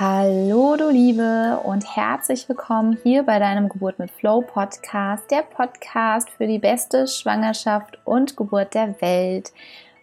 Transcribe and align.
Hallo 0.00 0.76
du 0.76 0.88
Liebe 0.88 1.60
und 1.62 1.94
herzlich 1.94 2.48
willkommen 2.48 2.96
hier 3.02 3.22
bei 3.22 3.38
deinem 3.38 3.68
Geburt 3.68 3.98
mit 3.98 4.10
Flow 4.10 4.40
Podcast, 4.40 5.30
der 5.30 5.42
Podcast 5.42 6.30
für 6.30 6.46
die 6.46 6.58
beste 6.58 7.06
Schwangerschaft 7.06 7.98
und 8.06 8.34
Geburt 8.34 8.72
der 8.72 8.98
Welt. 9.02 9.52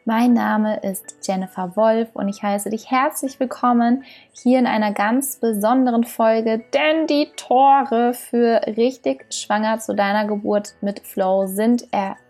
Mein 0.06 0.34
Name 0.34 0.82
ist 0.82 1.16
Jennifer 1.24 1.76
Wolf 1.76 2.10
und 2.14 2.28
ich 2.28 2.44
heiße 2.44 2.70
dich 2.70 2.92
herzlich 2.92 3.40
willkommen 3.40 4.04
hier 4.34 4.60
in 4.60 4.68
einer 4.68 4.94
ganz 4.94 5.38
besonderen 5.38 6.04
Folge, 6.04 6.64
denn 6.76 7.08
die 7.08 7.32
Tore 7.36 8.14
für 8.14 8.62
richtig 8.68 9.26
schwanger 9.34 9.80
zu 9.80 9.96
deiner 9.96 10.28
Geburt 10.28 10.76
mit 10.80 11.00
Flow 11.00 11.48
sind 11.48 11.92
eröffnet 11.92 12.27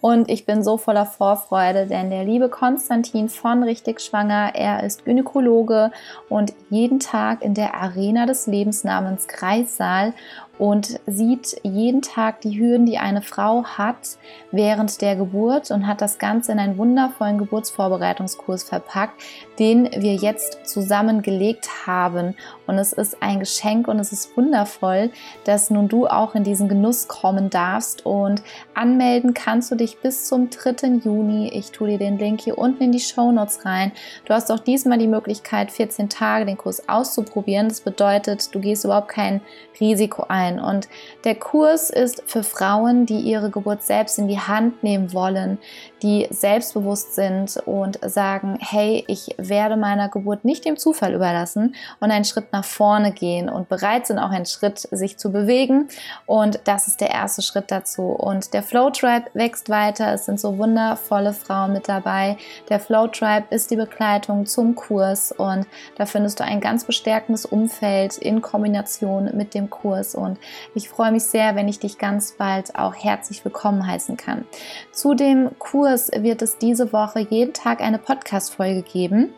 und 0.00 0.28
ich 0.28 0.46
bin 0.46 0.62
so 0.62 0.76
voller 0.76 1.06
Vorfreude, 1.06 1.86
denn 1.86 2.10
der 2.10 2.24
liebe 2.24 2.48
Konstantin 2.48 3.28
von 3.28 3.62
Richtig 3.62 4.00
Schwanger, 4.00 4.52
er 4.54 4.82
ist 4.82 5.04
Gynäkologe 5.04 5.92
und 6.28 6.52
jeden 6.70 7.00
Tag 7.00 7.42
in 7.42 7.54
der 7.54 7.74
Arena 7.74 8.26
des 8.26 8.46
Lebens 8.46 8.84
namens 8.84 9.28
Kreissaal 9.28 10.14
und 10.60 11.00
sieht 11.06 11.56
jeden 11.62 12.02
Tag 12.02 12.42
die 12.42 12.60
Hürden, 12.60 12.84
die 12.84 12.98
eine 12.98 13.22
Frau 13.22 13.64
hat 13.64 14.18
während 14.52 15.00
der 15.00 15.16
Geburt 15.16 15.70
und 15.70 15.86
hat 15.86 16.02
das 16.02 16.18
Ganze 16.18 16.52
in 16.52 16.58
einen 16.58 16.76
wundervollen 16.76 17.38
Geburtsvorbereitungskurs 17.38 18.64
verpackt, 18.64 19.22
den 19.58 19.84
wir 19.90 20.16
jetzt 20.16 20.66
zusammengelegt 20.68 21.86
haben. 21.86 22.36
Und 22.66 22.76
es 22.76 22.92
ist 22.92 23.22
ein 23.22 23.40
Geschenk 23.40 23.88
und 23.88 23.98
es 24.00 24.12
ist 24.12 24.36
wundervoll, 24.36 25.10
dass 25.44 25.70
nun 25.70 25.88
du 25.88 26.06
auch 26.06 26.34
in 26.34 26.44
diesen 26.44 26.68
Genuss 26.68 27.08
kommen 27.08 27.48
darfst. 27.48 28.04
Und 28.04 28.42
anmelden 28.80 29.34
kannst 29.34 29.70
du 29.70 29.74
dich 29.74 29.98
bis 29.98 30.24
zum 30.24 30.48
3. 30.48 31.00
Juni. 31.04 31.50
Ich 31.52 31.70
tue 31.70 31.90
dir 31.90 31.98
den 31.98 32.18
Link 32.18 32.40
hier 32.40 32.56
unten 32.56 32.84
in 32.84 32.92
die 32.92 33.00
Show 33.00 33.30
Notes 33.30 33.66
rein. 33.66 33.92
Du 34.24 34.32
hast 34.32 34.50
auch 34.50 34.58
diesmal 34.58 34.96
die 34.96 35.06
Möglichkeit, 35.06 35.70
14 35.70 36.08
Tage 36.08 36.46
den 36.46 36.56
Kurs 36.56 36.88
auszuprobieren. 36.88 37.68
Das 37.68 37.82
bedeutet, 37.82 38.54
du 38.54 38.60
gehst 38.60 38.84
überhaupt 38.84 39.08
kein 39.08 39.42
Risiko 39.78 40.24
ein. 40.28 40.58
Und 40.58 40.88
der 41.24 41.34
Kurs 41.34 41.90
ist 41.90 42.22
für 42.26 42.42
Frauen, 42.42 43.04
die 43.04 43.20
ihre 43.20 43.50
Geburt 43.50 43.82
selbst 43.82 44.18
in 44.18 44.28
die 44.28 44.40
Hand 44.40 44.82
nehmen 44.82 45.12
wollen, 45.12 45.58
die 46.02 46.26
selbstbewusst 46.30 47.14
sind 47.14 47.56
und 47.66 47.98
sagen, 48.02 48.58
hey, 48.60 49.04
ich 49.06 49.34
werde 49.36 49.76
meiner 49.76 50.08
Geburt 50.08 50.44
nicht 50.44 50.64
dem 50.64 50.76
Zufall 50.76 51.14
überlassen 51.14 51.74
und 52.00 52.10
einen 52.10 52.24
Schritt 52.24 52.52
nach 52.52 52.64
vorne 52.64 53.12
gehen 53.12 53.48
und 53.48 53.68
bereit 53.68 54.06
sind, 54.06 54.18
auch 54.18 54.30
einen 54.30 54.46
Schritt 54.46 54.80
sich 54.90 55.18
zu 55.18 55.30
bewegen. 55.30 55.88
Und 56.26 56.60
das 56.64 56.88
ist 56.88 57.00
der 57.00 57.10
erste 57.10 57.42
Schritt 57.42 57.70
dazu. 57.70 58.02
Und 58.02 58.54
der 58.54 58.62
Flow 58.62 58.90
Tribe 58.90 59.26
wächst 59.34 59.68
weiter. 59.68 60.12
Es 60.12 60.26
sind 60.26 60.40
so 60.40 60.58
wundervolle 60.58 61.32
Frauen 61.32 61.72
mit 61.72 61.88
dabei. 61.88 62.36
Der 62.68 62.80
Flow 62.80 63.06
Tribe 63.06 63.46
ist 63.50 63.70
die 63.70 63.76
Begleitung 63.76 64.46
zum 64.46 64.74
Kurs 64.74 65.32
und 65.32 65.66
da 65.96 66.06
findest 66.06 66.40
du 66.40 66.44
ein 66.44 66.60
ganz 66.60 66.84
bestärkendes 66.84 67.46
Umfeld 67.46 68.16
in 68.18 68.40
Kombination 68.40 69.30
mit 69.34 69.54
dem 69.54 69.70
Kurs. 69.70 70.14
Und 70.14 70.38
ich 70.74 70.88
freue 70.88 71.12
mich 71.12 71.24
sehr, 71.24 71.56
wenn 71.56 71.68
ich 71.68 71.78
dich 71.78 71.98
ganz 71.98 72.32
bald 72.32 72.74
auch 72.76 72.94
herzlich 72.94 73.44
willkommen 73.44 73.86
heißen 73.86 74.16
kann. 74.16 74.44
Zu 74.92 75.14
dem 75.14 75.50
Kurs 75.58 75.89
wird 75.96 76.42
es 76.42 76.58
diese 76.58 76.92
Woche 76.92 77.20
jeden 77.20 77.52
Tag 77.52 77.80
eine 77.80 77.98
Podcast-Folge 77.98 78.82
geben 78.82 79.34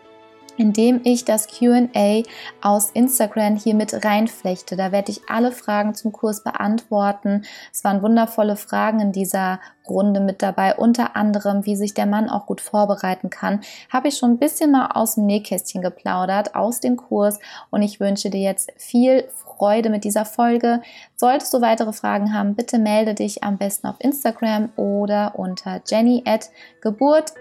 indem 0.56 1.00
ich 1.05 1.25
das 1.25 1.47
QA 1.48 2.22
aus 2.61 2.91
Instagram 2.91 3.56
hier 3.56 3.75
mit 3.75 4.05
reinflechte. 4.05 4.77
Da 4.77 4.92
werde 4.92 5.11
ich 5.12 5.22
alle 5.28 5.53
Fragen 5.53 5.95
zum 5.95 6.12
Kurs 6.12 6.45
beantworten. 6.45 7.42
Es 7.72 7.84
waren 7.84 8.03
wundervolle 8.03 8.56
Fragen 8.56 9.00
in 9.00 9.12
dieser 9.12 9.61
Runde 9.89 10.20
mit 10.20 10.42
dabei, 10.42 10.77
unter 10.77 11.17
anderem, 11.17 11.67
wie 11.67 11.77
sich 11.77 11.95
der 11.95 12.06
Mann 12.06 12.28
auch 12.28 12.47
gut 12.47 12.61
vorbereiten 12.61 13.30
kann. 13.30 13.61
Habe 13.92 14.08
ich 14.08 14.17
schon 14.17 14.33
ein 14.33 14.39
bisschen 14.39 14.70
mal 14.70 14.92
aus 14.95 15.17
dem 15.17 15.27
Nähkästchen 15.27 15.83
geplaudert, 15.83 16.55
aus 16.55 16.80
dem 16.80 16.97
Kurs 16.97 17.39
und 17.70 17.83
ich 17.83 18.00
wünsche 18.00 18.30
dir 18.30 18.41
jetzt 18.41 18.73
viel 18.77 19.28
Freude 19.62 19.91
mit 19.91 20.05
dieser 20.05 20.25
Folge. 20.25 20.83
Solltest 21.17 21.53
du 21.55 21.61
weitere 21.61 21.92
Fragen 21.92 22.34
haben, 22.34 22.55
bitte 22.55 22.78
melde 22.78 23.14
dich 23.14 23.42
am 23.45 23.58
besten 23.58 23.86
auf 23.86 23.97
Instagram 23.98 24.70
oder 24.77 25.34
unter 25.36 25.80
jenny 25.86 26.23
at 26.27 26.51
geburt- 26.80 27.34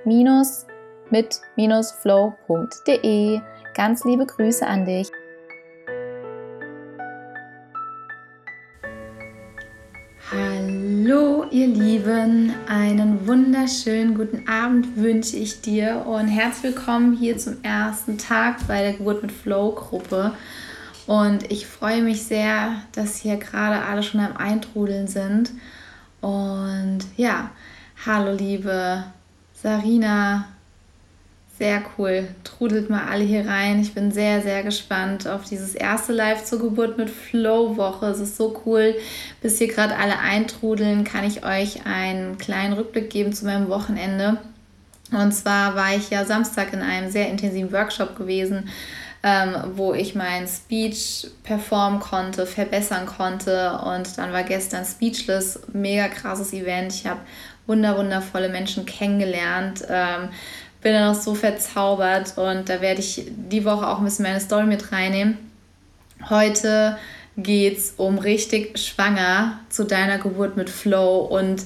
mit-flow.de. 1.12 1.92
Ganz 3.76 4.04
liebe 4.06 4.26
Grüße 4.26 4.66
an 4.66 4.86
dich. 4.86 5.12
Hallo 10.32 11.46
ihr 11.52 11.68
Lieben, 11.68 12.54
einen 12.68 13.28
wunderschönen 13.28 14.16
guten 14.16 14.48
Abend 14.48 14.96
wünsche 14.96 15.36
ich 15.36 15.60
dir 15.60 16.06
und 16.06 16.30
herzlich 16.30 16.74
willkommen 16.74 17.18
hier 17.18 17.38
zum 17.38 17.62
ersten 17.64 18.18
Tag 18.18 18.66
bei 18.68 18.82
der 18.82 18.94
Geburt 18.94 19.22
mit 19.22 19.34
Flow 19.34 19.74
Gruppe. 19.74 20.34
Und 21.06 21.52
ich 21.52 21.68
freue 21.68 22.02
mich 22.02 22.24
sehr, 22.24 22.76
dass 22.94 23.18
hier 23.18 23.36
gerade 23.36 23.84
alle 23.84 24.04
schon 24.04 24.22
am 24.22 24.38
Eintrudeln 24.38 25.08
sind. 25.08 25.52
Und 26.22 27.00
ja, 27.18 27.52
hallo 28.06 28.34
liebe 28.34 29.04
Sarina, 29.54 30.46
sehr 31.62 31.84
cool. 31.96 32.28
Trudelt 32.44 32.90
mal 32.90 33.08
alle 33.08 33.24
hier 33.24 33.48
rein. 33.48 33.80
Ich 33.80 33.94
bin 33.94 34.12
sehr, 34.12 34.42
sehr 34.42 34.64
gespannt 34.64 35.28
auf 35.28 35.44
dieses 35.44 35.76
erste 35.76 36.12
Live 36.12 36.44
zur 36.44 36.58
Geburt 36.58 36.98
mit 36.98 37.08
Flow-Woche. 37.08 38.08
Es 38.08 38.20
ist 38.20 38.36
so 38.36 38.60
cool. 38.66 38.96
Bis 39.44 39.60
hier 39.60 39.68
gerade 39.68 39.96
alle 39.96 40.18
eintrudeln, 40.18 41.04
kann 41.04 41.24
ich 41.24 41.46
euch 41.46 41.86
einen 41.86 42.40
kleinen 42.40 42.74
Rückblick 42.74 43.12
geben 43.12 43.32
zu 43.32 43.46
meinem 43.46 43.70
Wochenende. 43.70 44.40
Und 45.12 45.34
zwar 45.34 45.76
war 45.76 45.96
ich 45.96 46.10
ja 46.10 46.26
Samstag 46.26 46.74
in 46.74 46.82
einem 46.82 47.12
sehr 47.12 47.30
intensiven 47.30 47.72
Workshop 47.72 48.18
gewesen, 48.18 48.68
ähm, 49.22 49.56
wo 49.76 49.94
ich 49.94 50.16
mein 50.16 50.48
Speech 50.48 51.28
performen 51.44 52.00
konnte, 52.00 52.48
verbessern 52.48 53.06
konnte. 53.06 53.78
Und 53.86 54.18
dann 54.18 54.34
war 54.34 54.42
gestern 54.42 54.84
Speechless, 54.84 55.60
mega 55.74 56.08
krasses 56.08 56.54
Event. 56.54 56.92
Ich 56.92 57.06
habe 57.06 57.20
wunder, 57.68 57.96
wundervolle 58.00 58.50
Menschen 58.50 58.88
kennengelernt. 58.88 59.84
Ähm, 59.88 60.30
bin 60.82 60.94
dann 60.94 61.16
auch 61.16 61.20
so 61.20 61.36
verzaubert 61.36 62.38
und 62.38 62.70
da 62.70 62.82
werde 62.82 63.00
ich 63.00 63.26
die 63.28 63.66
Woche 63.66 63.88
auch 63.88 64.00
ein 64.00 64.06
bisschen 64.06 64.24
meine 64.24 64.40
Story 64.40 64.66
mit 64.66 64.92
reinnehmen. 64.92 65.38
Heute 66.30 66.98
geht 67.38 67.78
es 67.78 67.94
um 67.98 68.18
richtig 68.18 68.78
schwanger 68.78 69.60
zu 69.70 69.86
deiner 69.86 70.18
Geburt 70.18 70.58
mit 70.58 70.70
Flow 70.70 71.20
und 71.20 71.64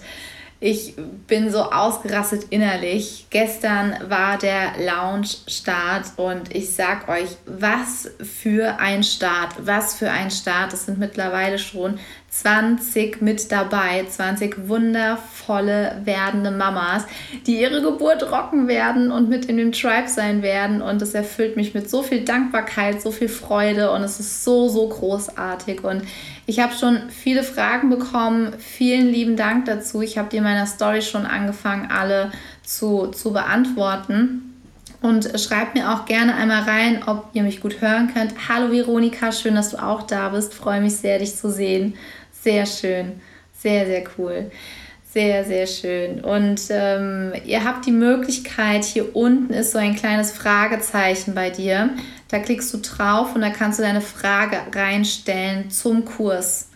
ich 0.65 0.95
bin 1.27 1.51
so 1.51 1.59
ausgerastet 1.59 2.45
innerlich. 2.49 3.27
Gestern 3.29 3.95
war 4.09 4.39
der 4.39 4.71
Lounge-Start 4.83 6.13
und 6.17 6.55
ich 6.55 6.73
sag 6.73 7.07
euch, 7.07 7.37
was 7.45 8.09
für 8.19 8.79
ein 8.79 9.03
Start, 9.03 9.53
was 9.59 9.93
für 9.93 10.09
ein 10.09 10.31
Start. 10.31 10.73
Es 10.73 10.87
sind 10.87 10.97
mittlerweile 10.97 11.59
schon 11.59 11.99
20 12.31 13.21
mit 13.21 13.51
dabei, 13.51 14.05
20 14.09 14.67
wundervolle 14.67 16.01
werdende 16.03 16.49
Mamas, 16.49 17.05
die 17.45 17.61
ihre 17.61 17.83
Geburt 17.83 18.31
rocken 18.31 18.67
werden 18.67 19.11
und 19.11 19.29
mit 19.29 19.45
in 19.45 19.57
dem 19.57 19.71
Tribe 19.71 20.07
sein 20.07 20.41
werden. 20.41 20.81
Und 20.81 20.99
es 20.99 21.13
erfüllt 21.13 21.57
mich 21.57 21.75
mit 21.75 21.91
so 21.91 22.01
viel 22.01 22.25
Dankbarkeit, 22.25 23.03
so 23.03 23.11
viel 23.11 23.29
Freude 23.29 23.91
und 23.91 24.01
es 24.01 24.19
ist 24.19 24.43
so, 24.43 24.67
so 24.67 24.89
großartig. 24.89 25.83
Und 25.83 26.01
ich 26.47 26.59
habe 26.59 26.73
schon 26.73 27.09
viele 27.09 27.43
Fragen 27.43 27.89
bekommen. 27.89 28.53
Vielen 28.59 29.07
lieben 29.07 29.35
Dank 29.35 29.65
dazu. 29.65 30.01
Ich 30.01 30.17
habe 30.17 30.29
dir 30.29 30.37
in 30.37 30.43
meiner 30.43 30.67
Story 30.67 31.01
schon 31.01 31.25
angefangen, 31.25 31.89
alle 31.89 32.31
zu, 32.63 33.07
zu 33.07 33.33
beantworten. 33.33 34.51
Und 35.01 35.39
schreibt 35.39 35.75
mir 35.75 35.91
auch 35.91 36.05
gerne 36.05 36.35
einmal 36.35 36.63
rein, 36.63 37.03
ob 37.05 37.29
ihr 37.33 37.43
mich 37.43 37.61
gut 37.61 37.81
hören 37.81 38.11
könnt. 38.13 38.33
Hallo 38.47 38.71
Veronika, 38.71 39.31
schön, 39.31 39.55
dass 39.55 39.71
du 39.71 39.77
auch 39.77 40.03
da 40.03 40.29
bist. 40.29 40.53
Freue 40.53 40.81
mich 40.81 40.95
sehr, 40.95 41.19
dich 41.19 41.35
zu 41.35 41.51
sehen. 41.51 41.95
Sehr 42.31 42.65
schön. 42.65 43.19
Sehr, 43.53 43.85
sehr 43.85 44.03
cool. 44.17 44.51
Sehr, 45.15 45.45
sehr 45.45 45.65
schön. 45.65 46.19
Und 46.25 46.59
ähm, 46.69 47.31
ihr 47.45 47.63
habt 47.63 47.85
die 47.85 47.93
Möglichkeit, 47.93 48.83
hier 48.83 49.15
unten 49.15 49.53
ist 49.53 49.71
so 49.71 49.77
ein 49.77 49.95
kleines 49.95 50.33
Fragezeichen 50.33 51.33
bei 51.33 51.49
dir. 51.49 51.91
Da 52.27 52.39
klickst 52.39 52.73
du 52.73 52.79
drauf 52.79 53.33
und 53.33 53.39
da 53.39 53.49
kannst 53.49 53.79
du 53.79 53.83
deine 53.83 54.01
Frage 54.01 54.57
reinstellen 54.75 55.71
zum 55.71 56.03
Kurs. 56.03 56.67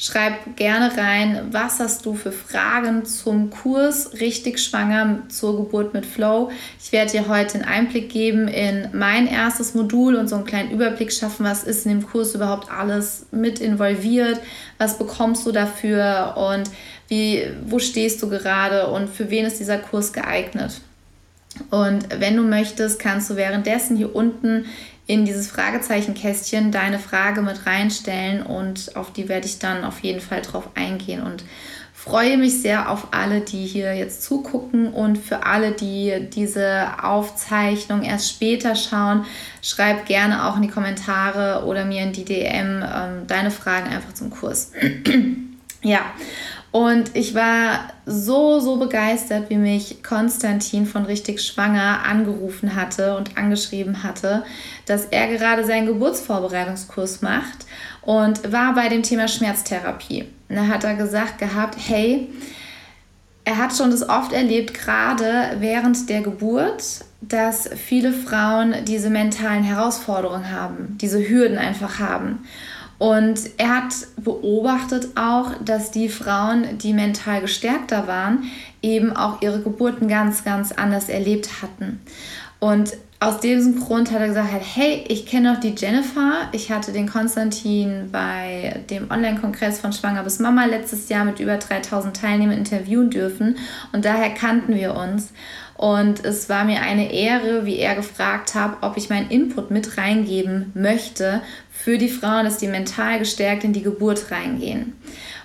Schreib 0.00 0.54
gerne 0.54 0.96
rein, 0.96 1.48
was 1.50 1.80
hast 1.80 2.06
du 2.06 2.14
für 2.14 2.30
Fragen 2.30 3.04
zum 3.04 3.50
Kurs 3.50 4.12
Richtig 4.20 4.60
Schwanger 4.60 5.24
zur 5.28 5.56
Geburt 5.56 5.92
mit 5.92 6.06
Flow. 6.06 6.52
Ich 6.80 6.92
werde 6.92 7.10
dir 7.10 7.26
heute 7.26 7.54
einen 7.54 7.64
Einblick 7.64 8.08
geben 8.08 8.46
in 8.46 8.90
mein 8.92 9.26
erstes 9.26 9.74
Modul 9.74 10.14
und 10.14 10.28
so 10.28 10.36
einen 10.36 10.44
kleinen 10.44 10.70
Überblick 10.70 11.12
schaffen, 11.12 11.44
was 11.44 11.64
ist 11.64 11.84
in 11.84 11.98
dem 11.98 12.06
Kurs 12.06 12.36
überhaupt 12.36 12.70
alles 12.70 13.26
mit 13.32 13.58
involviert, 13.58 14.40
was 14.78 14.98
bekommst 14.98 15.44
du 15.44 15.50
dafür 15.50 16.36
und 16.36 16.70
wie, 17.08 17.48
wo 17.66 17.80
stehst 17.80 18.22
du 18.22 18.28
gerade 18.28 18.86
und 18.86 19.10
für 19.10 19.30
wen 19.30 19.46
ist 19.46 19.58
dieser 19.58 19.78
Kurs 19.78 20.12
geeignet. 20.12 20.80
Und 21.70 22.06
wenn 22.20 22.36
du 22.36 22.44
möchtest, 22.44 23.00
kannst 23.00 23.30
du 23.30 23.36
währenddessen 23.36 23.96
hier 23.96 24.14
unten 24.14 24.66
in 25.08 25.24
dieses 25.24 25.48
Fragezeichenkästchen 25.48 26.70
deine 26.70 26.98
Frage 26.98 27.40
mit 27.40 27.66
reinstellen 27.66 28.42
und 28.42 28.94
auf 28.94 29.10
die 29.12 29.28
werde 29.28 29.46
ich 29.46 29.58
dann 29.58 29.82
auf 29.82 30.00
jeden 30.00 30.20
Fall 30.20 30.42
drauf 30.42 30.68
eingehen 30.74 31.22
und 31.22 31.42
freue 31.94 32.36
mich 32.36 32.60
sehr 32.60 32.90
auf 32.90 33.08
alle, 33.10 33.40
die 33.40 33.66
hier 33.66 33.94
jetzt 33.94 34.22
zugucken 34.22 34.92
und 34.92 35.16
für 35.16 35.44
alle, 35.44 35.72
die 35.72 36.28
diese 36.32 36.88
Aufzeichnung 37.02 38.02
erst 38.02 38.28
später 38.28 38.76
schauen, 38.76 39.24
schreib 39.62 40.04
gerne 40.04 40.46
auch 40.46 40.56
in 40.56 40.62
die 40.62 40.68
Kommentare 40.68 41.64
oder 41.64 41.86
mir 41.86 42.02
in 42.02 42.12
die 42.12 42.26
DM 42.26 42.82
ähm, 42.82 43.26
deine 43.26 43.50
Fragen 43.50 43.88
einfach 43.88 44.12
zum 44.12 44.28
Kurs. 44.28 44.72
ja, 45.82 46.00
und 46.70 47.16
ich 47.16 47.34
war 47.34 47.88
so, 48.04 48.60
so 48.60 48.76
begeistert, 48.76 49.48
wie 49.48 49.56
mich 49.56 50.02
Konstantin 50.02 50.86
von 50.86 51.06
Richtig 51.06 51.40
Schwanger 51.40 52.04
angerufen 52.04 52.74
hatte 52.74 53.16
und 53.16 53.38
angeschrieben 53.38 54.02
hatte, 54.02 54.44
dass 54.84 55.06
er 55.06 55.28
gerade 55.28 55.64
seinen 55.64 55.86
Geburtsvorbereitungskurs 55.86 57.22
macht 57.22 57.66
und 58.02 58.52
war 58.52 58.74
bei 58.74 58.88
dem 58.88 59.02
Thema 59.02 59.28
Schmerztherapie. 59.28 60.26
Da 60.50 60.66
hat 60.66 60.84
er 60.84 60.94
gesagt 60.94 61.38
gehabt, 61.38 61.76
hey, 61.86 62.28
er 63.44 63.56
hat 63.56 63.74
schon 63.74 63.90
das 63.90 64.06
oft 64.06 64.34
erlebt, 64.34 64.74
gerade 64.74 65.56
während 65.60 66.10
der 66.10 66.20
Geburt, 66.20 66.82
dass 67.22 67.70
viele 67.76 68.12
Frauen 68.12 68.74
diese 68.84 69.08
mentalen 69.08 69.62
Herausforderungen 69.62 70.52
haben, 70.52 70.98
diese 71.00 71.26
Hürden 71.26 71.56
einfach 71.56 71.98
haben. 71.98 72.40
Und 72.98 73.40
er 73.58 73.76
hat 73.76 73.94
beobachtet 74.16 75.08
auch, 75.16 75.52
dass 75.64 75.92
die 75.92 76.08
Frauen, 76.08 76.78
die 76.78 76.92
mental 76.92 77.40
gestärkter 77.40 78.08
waren, 78.08 78.44
eben 78.82 79.14
auch 79.14 79.40
ihre 79.40 79.60
Geburten 79.60 80.08
ganz, 80.08 80.44
ganz 80.44 80.72
anders 80.72 81.08
erlebt 81.08 81.62
hatten. 81.62 82.00
Und 82.58 82.96
aus 83.20 83.40
diesem 83.40 83.80
Grund 83.80 84.12
hat 84.12 84.20
er 84.20 84.28
gesagt, 84.28 84.48
hey, 84.74 85.04
ich 85.08 85.26
kenne 85.26 85.52
noch 85.52 85.60
die 85.60 85.74
Jennifer. 85.76 86.48
Ich 86.52 86.70
hatte 86.70 86.92
den 86.92 87.08
Konstantin 87.08 88.10
bei 88.12 88.80
dem 88.90 89.10
Online-Kongress 89.10 89.80
von 89.80 89.92
Schwanger 89.92 90.22
bis 90.22 90.38
Mama 90.38 90.66
letztes 90.66 91.08
Jahr 91.08 91.24
mit 91.24 91.40
über 91.40 91.56
3000 91.56 92.16
Teilnehmern 92.16 92.56
interviewen 92.56 93.10
dürfen. 93.10 93.56
Und 93.92 94.04
daher 94.04 94.30
kannten 94.30 94.74
wir 94.74 94.94
uns. 94.94 95.32
Und 95.76 96.24
es 96.24 96.48
war 96.48 96.64
mir 96.64 96.80
eine 96.80 97.12
Ehre, 97.12 97.64
wie 97.64 97.76
er 97.76 97.96
gefragt 97.96 98.54
hat, 98.54 98.78
ob 98.82 98.96
ich 98.96 99.10
meinen 99.10 99.30
Input 99.30 99.70
mit 99.70 99.96
reingeben 99.96 100.72
möchte 100.74 101.40
für 101.88 101.96
die 101.96 102.10
Frauen, 102.10 102.44
dass 102.44 102.58
die 102.58 102.68
mental 102.68 103.18
gestärkt 103.18 103.64
in 103.64 103.72
die 103.72 103.80
Geburt 103.82 104.30
reingehen. 104.30 104.92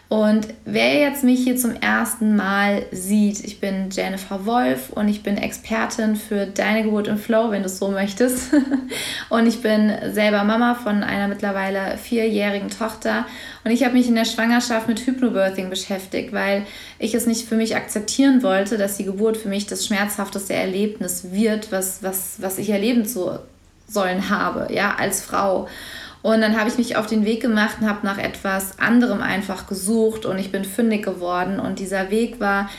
Und 0.10 0.50
wer 0.66 1.00
jetzt 1.00 1.24
mich 1.24 1.40
hier 1.42 1.56
zum 1.56 1.74
ersten 1.78 2.36
Mal 2.36 2.86
sieht, 2.92 3.40
ich 3.45 3.62
bin 3.62 3.90
Jennifer 3.90 4.45
Wolf 4.45 4.90
und 4.90 5.07
ich 5.07 5.24
bin 5.24 5.38
Expertin 5.38 6.18
für 6.18 6.45
deine 6.45 6.84
Geburt 6.84 7.07
im 7.07 7.18
Flow, 7.18 7.50
wenn 7.51 7.62
du 7.62 7.68
es 7.68 7.80
so 7.80 7.92
möchtest. 7.92 8.51
und 9.30 9.48
ich 9.48 9.62
bin 9.62 9.90
selber 10.12 10.44
Mama 10.44 10.75
von 10.75 11.01
einer 11.01 11.30
mittlerweile 11.30 11.98
vierjährigen 11.98 12.69
Tochter. 12.69 13.25
Und 13.63 13.72
ich 13.72 13.86
habe 13.86 13.94
mich 13.94 14.10
in 14.10 14.16
der 14.16 14.25
Schwangerschaft 14.25 14.90
mit 14.90 15.00
Hypnobirthing 15.00 15.69
beschäftigt, 15.69 16.34
weil 16.34 16.66
ich 17.00 17.13
es 17.13 17.25
nicht 17.25 17.48
für 17.48 17.56
mich 17.56 17.78
akzeptieren 17.78 18.44
wollte, 18.44 18.78
dass 18.78 18.98
die 18.98 19.06
Geburt 19.06 19.38
für 19.38 19.48
mich 19.48 19.66
das 19.66 19.86
schmerzhafteste 19.86 20.54
Erlebnis 20.54 21.31
wird, 21.31 21.72
was, 21.72 22.04
was, 22.04 22.42
was 22.42 22.57
ich 22.57 22.69
erleben 22.69 23.06
zu 23.06 23.40
sollen 23.88 24.30
habe, 24.30 24.74
ja, 24.74 24.95
als 24.95 25.22
Frau. 25.22 25.69
Und 26.23 26.39
dann 26.39 26.57
habe 26.57 26.69
ich 26.69 26.77
mich 26.77 26.95
auf 26.95 27.05
den 27.05 27.25
Weg 27.25 27.41
gemacht 27.41 27.77
und 27.81 27.87
habe 27.87 28.05
nach 28.05 28.17
etwas 28.17 28.79
anderem 28.79 29.21
einfach 29.21 29.67
gesucht 29.67 30.25
und 30.25 30.39
ich 30.39 30.51
bin 30.51 30.63
fündig 30.63 31.03
geworden. 31.03 31.59
Und 31.59 31.79
dieser 31.79 32.09
Weg 32.09 32.39
war 32.39 32.69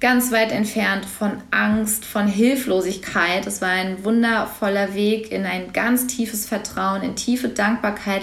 ganz 0.00 0.32
weit 0.32 0.50
entfernt 0.50 1.06
von 1.06 1.30
Angst, 1.52 2.04
von 2.04 2.26
Hilflosigkeit. 2.26 3.46
Es 3.46 3.62
war 3.62 3.70
ein 3.70 4.04
wundervoller 4.04 4.94
Weg 4.94 5.30
in 5.30 5.46
ein 5.46 5.72
ganz 5.72 6.08
tiefes 6.08 6.46
Vertrauen, 6.46 7.02
in 7.02 7.14
tiefe 7.14 7.48
Dankbarkeit, 7.48 8.22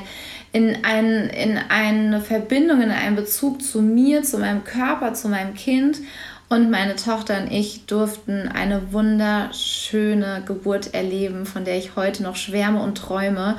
in, 0.52 0.84
ein, 0.84 1.30
in 1.30 1.58
eine 1.70 2.20
Verbindung, 2.20 2.82
in 2.82 2.92
einen 2.92 3.16
Bezug 3.16 3.62
zu 3.62 3.82
mir, 3.82 4.24
zu 4.24 4.38
meinem 4.38 4.66
Körper, 4.66 5.14
zu 5.14 5.30
meinem 5.30 5.54
Kind. 5.54 6.00
Und 6.48 6.70
meine 6.70 6.96
Tochter 6.96 7.42
und 7.42 7.52
ich 7.52 7.86
durften 7.88 8.48
eine 8.48 8.94
wunderschöne 8.94 10.44
Geburt 10.46 10.94
erleben, 10.94 11.46
von 11.46 11.66
der 11.66 11.78
ich 11.78 11.96
heute 11.96 12.22
noch 12.22 12.36
schwärme 12.36 12.82
und 12.82 12.98
träume 12.98 13.56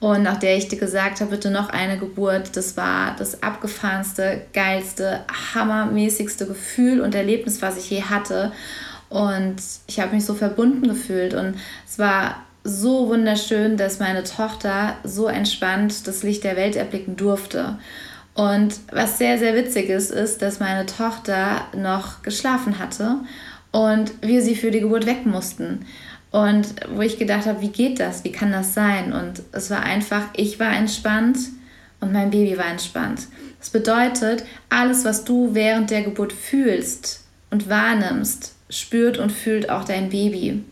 und 0.00 0.22
nach 0.22 0.36
der 0.36 0.56
ich 0.56 0.68
dir 0.68 0.78
gesagt 0.78 1.20
habe, 1.20 1.32
bitte 1.32 1.50
noch 1.50 1.70
eine 1.70 1.98
Geburt, 1.98 2.56
das 2.56 2.76
war 2.76 3.16
das 3.18 3.42
abgefahrenste, 3.42 4.42
geilste, 4.52 5.24
hammermäßigste 5.54 6.46
Gefühl 6.46 7.00
und 7.00 7.14
Erlebnis, 7.16 7.62
was 7.62 7.76
ich 7.76 7.90
je 7.90 8.02
hatte. 8.02 8.52
Und 9.08 9.56
ich 9.88 9.98
habe 9.98 10.14
mich 10.14 10.24
so 10.24 10.34
verbunden 10.34 10.86
gefühlt. 10.86 11.34
Und 11.34 11.56
es 11.86 11.98
war 11.98 12.36
so 12.62 13.08
wunderschön, 13.08 13.76
dass 13.76 13.98
meine 13.98 14.22
Tochter 14.22 14.94
so 15.02 15.26
entspannt 15.26 16.06
das 16.06 16.22
Licht 16.22 16.44
der 16.44 16.56
Welt 16.56 16.76
erblicken 16.76 17.16
durfte. 17.16 17.78
Und 18.34 18.74
was 18.92 19.18
sehr, 19.18 19.36
sehr 19.36 19.56
witzig 19.56 19.88
ist, 19.88 20.12
ist, 20.12 20.42
dass 20.42 20.60
meine 20.60 20.86
Tochter 20.86 21.62
noch 21.76 22.22
geschlafen 22.22 22.78
hatte 22.78 23.16
und 23.72 24.12
wir 24.22 24.42
sie 24.42 24.54
für 24.54 24.70
die 24.70 24.80
Geburt 24.80 25.06
weg 25.06 25.26
mussten. 25.26 25.84
Und 26.30 26.66
wo 26.94 27.00
ich 27.00 27.18
gedacht 27.18 27.46
habe, 27.46 27.62
wie 27.62 27.68
geht 27.68 28.00
das? 28.00 28.24
Wie 28.24 28.32
kann 28.32 28.52
das 28.52 28.74
sein? 28.74 29.12
Und 29.12 29.42
es 29.52 29.70
war 29.70 29.82
einfach, 29.82 30.24
ich 30.34 30.60
war 30.60 30.72
entspannt 30.76 31.38
und 32.00 32.12
mein 32.12 32.30
Baby 32.30 32.58
war 32.58 32.70
entspannt. 32.70 33.28
Das 33.58 33.70
bedeutet, 33.70 34.44
alles, 34.68 35.04
was 35.04 35.24
du 35.24 35.54
während 35.54 35.90
der 35.90 36.02
Geburt 36.02 36.32
fühlst 36.32 37.24
und 37.50 37.68
wahrnimmst, 37.68 38.54
spürt 38.70 39.18
und 39.18 39.32
fühlt 39.32 39.70
auch 39.70 39.84
dein 39.84 40.10
Baby. 40.10 40.62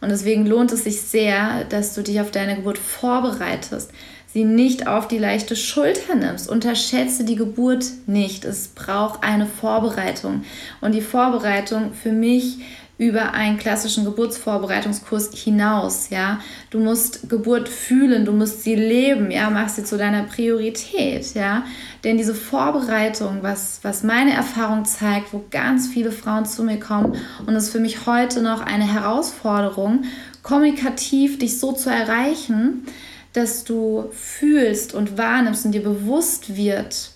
Und 0.00 0.08
deswegen 0.08 0.46
lohnt 0.46 0.72
es 0.72 0.84
sich 0.84 1.00
sehr, 1.00 1.64
dass 1.64 1.94
du 1.94 2.02
dich 2.02 2.20
auf 2.20 2.30
deine 2.30 2.56
Geburt 2.56 2.78
vorbereitest, 2.78 3.92
sie 4.32 4.44
nicht 4.44 4.88
auf 4.88 5.06
die 5.06 5.18
leichte 5.18 5.54
Schulter 5.54 6.16
nimmst. 6.16 6.48
Unterschätze 6.48 7.24
die 7.24 7.36
Geburt 7.36 7.84
nicht. 8.06 8.44
Es 8.44 8.68
braucht 8.68 9.22
eine 9.22 9.46
Vorbereitung. 9.46 10.44
Und 10.80 10.92
die 10.92 11.02
Vorbereitung 11.02 11.92
für 11.92 12.12
mich 12.12 12.58
über 13.02 13.32
einen 13.32 13.58
klassischen 13.58 14.04
Geburtsvorbereitungskurs 14.04 15.30
hinaus, 15.34 16.10
ja. 16.10 16.38
Du 16.70 16.78
musst 16.78 17.28
Geburt 17.28 17.68
fühlen, 17.68 18.24
du 18.24 18.30
musst 18.30 18.62
sie 18.62 18.76
leben, 18.76 19.32
ja, 19.32 19.50
mach 19.50 19.68
sie 19.68 19.82
zu 19.82 19.98
deiner 19.98 20.22
Priorität, 20.22 21.34
ja. 21.34 21.64
Denn 22.04 22.16
diese 22.16 22.34
Vorbereitung, 22.34 23.38
was, 23.42 23.80
was 23.82 24.04
meine 24.04 24.32
Erfahrung 24.32 24.84
zeigt, 24.84 25.32
wo 25.32 25.44
ganz 25.50 25.88
viele 25.88 26.12
Frauen 26.12 26.46
zu 26.46 26.62
mir 26.62 26.78
kommen 26.78 27.16
und 27.44 27.56
es 27.56 27.70
für 27.70 27.80
mich 27.80 28.06
heute 28.06 28.40
noch 28.40 28.60
eine 28.60 28.90
Herausforderung, 28.90 30.04
kommunikativ 30.44 31.40
dich 31.40 31.58
so 31.58 31.72
zu 31.72 31.90
erreichen, 31.90 32.86
dass 33.32 33.64
du 33.64 34.10
fühlst 34.12 34.94
und 34.94 35.18
wahrnimmst 35.18 35.64
und 35.64 35.72
dir 35.72 35.82
bewusst 35.82 36.54
wird, 36.54 37.10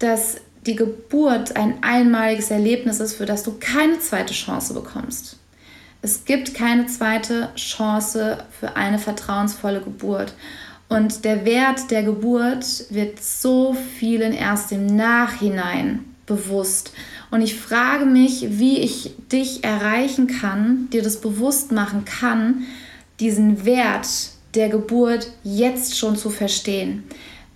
dass 0.00 0.40
die 0.68 0.76
Geburt 0.76 1.56
ein 1.56 1.82
einmaliges 1.82 2.50
Erlebnis 2.50 3.00
ist, 3.00 3.14
für 3.14 3.24
das 3.24 3.42
du 3.42 3.54
keine 3.58 3.98
zweite 4.00 4.34
Chance 4.34 4.74
bekommst. 4.74 5.36
Es 6.02 6.26
gibt 6.26 6.54
keine 6.54 6.86
zweite 6.86 7.48
Chance 7.56 8.44
für 8.60 8.76
eine 8.76 8.98
vertrauensvolle 8.98 9.80
Geburt. 9.80 10.34
Und 10.88 11.24
der 11.24 11.46
Wert 11.46 11.90
der 11.90 12.02
Geburt 12.02 12.84
wird 12.90 13.22
so 13.22 13.74
vielen 13.98 14.32
erst 14.32 14.70
im 14.70 14.86
Nachhinein 14.86 16.04
bewusst. 16.26 16.92
Und 17.30 17.40
ich 17.40 17.56
frage 17.56 18.04
mich, 18.04 18.58
wie 18.58 18.78
ich 18.78 19.14
dich 19.32 19.64
erreichen 19.64 20.26
kann, 20.26 20.88
dir 20.90 21.02
das 21.02 21.20
bewusst 21.20 21.72
machen 21.72 22.04
kann, 22.04 22.64
diesen 23.20 23.64
Wert 23.64 24.06
der 24.54 24.68
Geburt 24.68 25.30
jetzt 25.44 25.98
schon 25.98 26.16
zu 26.16 26.28
verstehen. 26.30 27.04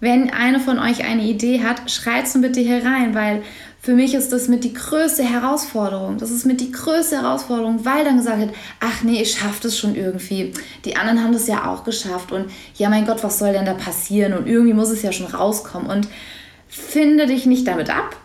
Wenn 0.02 0.30
eine 0.30 0.58
von 0.58 0.80
euch 0.80 1.04
eine 1.04 1.22
Idee 1.22 1.62
hat, 1.62 1.88
schreibt 1.88 2.26
es 2.26 2.40
bitte 2.40 2.58
hier 2.58 2.84
rein, 2.84 3.14
weil 3.14 3.44
für 3.80 3.94
mich 3.94 4.14
ist 4.14 4.32
das 4.32 4.48
mit 4.48 4.64
die 4.64 4.72
größte 4.74 5.22
Herausforderung. 5.22 6.18
Das 6.18 6.32
ist 6.32 6.44
mit 6.44 6.60
die 6.60 6.72
größte 6.72 7.22
Herausforderung, 7.22 7.84
weil 7.84 8.04
dann 8.04 8.16
gesagt 8.16 8.40
wird, 8.40 8.54
ach 8.80 9.04
nee, 9.04 9.22
ich 9.22 9.30
schaffe 9.30 9.62
das 9.62 9.78
schon 9.78 9.94
irgendwie. 9.94 10.54
Die 10.84 10.96
anderen 10.96 11.22
haben 11.22 11.32
das 11.32 11.46
ja 11.46 11.70
auch 11.70 11.84
geschafft 11.84 12.32
und 12.32 12.50
ja, 12.74 12.88
mein 12.88 13.06
Gott, 13.06 13.22
was 13.22 13.38
soll 13.38 13.52
denn 13.52 13.64
da 13.64 13.74
passieren? 13.74 14.32
Und 14.32 14.48
irgendwie 14.48 14.74
muss 14.74 14.90
es 14.90 15.02
ja 15.02 15.12
schon 15.12 15.28
rauskommen. 15.28 15.88
Und 15.88 16.08
finde 16.66 17.26
dich 17.26 17.46
nicht 17.46 17.68
damit 17.68 17.88
ab. 17.88 18.16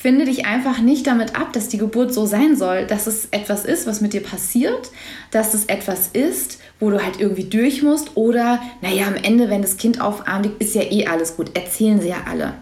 Finde 0.00 0.24
dich 0.24 0.46
einfach 0.46 0.78
nicht 0.78 1.06
damit 1.06 1.36
ab, 1.38 1.52
dass 1.52 1.68
die 1.68 1.76
Geburt 1.76 2.14
so 2.14 2.24
sein 2.24 2.56
soll, 2.56 2.86
dass 2.86 3.06
es 3.06 3.28
etwas 3.32 3.66
ist, 3.66 3.86
was 3.86 4.00
mit 4.00 4.14
dir 4.14 4.22
passiert, 4.22 4.90
dass 5.30 5.52
es 5.52 5.66
etwas 5.66 6.08
ist, 6.14 6.58
wo 6.78 6.88
du 6.88 7.04
halt 7.04 7.20
irgendwie 7.20 7.44
durch 7.44 7.82
musst 7.82 8.16
oder, 8.16 8.62
naja, 8.80 9.06
am 9.08 9.16
Ende, 9.16 9.50
wenn 9.50 9.60
das 9.60 9.76
Kind 9.76 10.00
auf 10.00 10.26
Arm 10.26 10.44
liegt, 10.44 10.62
ist 10.62 10.74
ja 10.74 10.80
eh 10.80 11.06
alles 11.06 11.36
gut. 11.36 11.54
Erzählen 11.54 12.00
sie 12.00 12.08
ja 12.08 12.22
alle. 12.26 12.54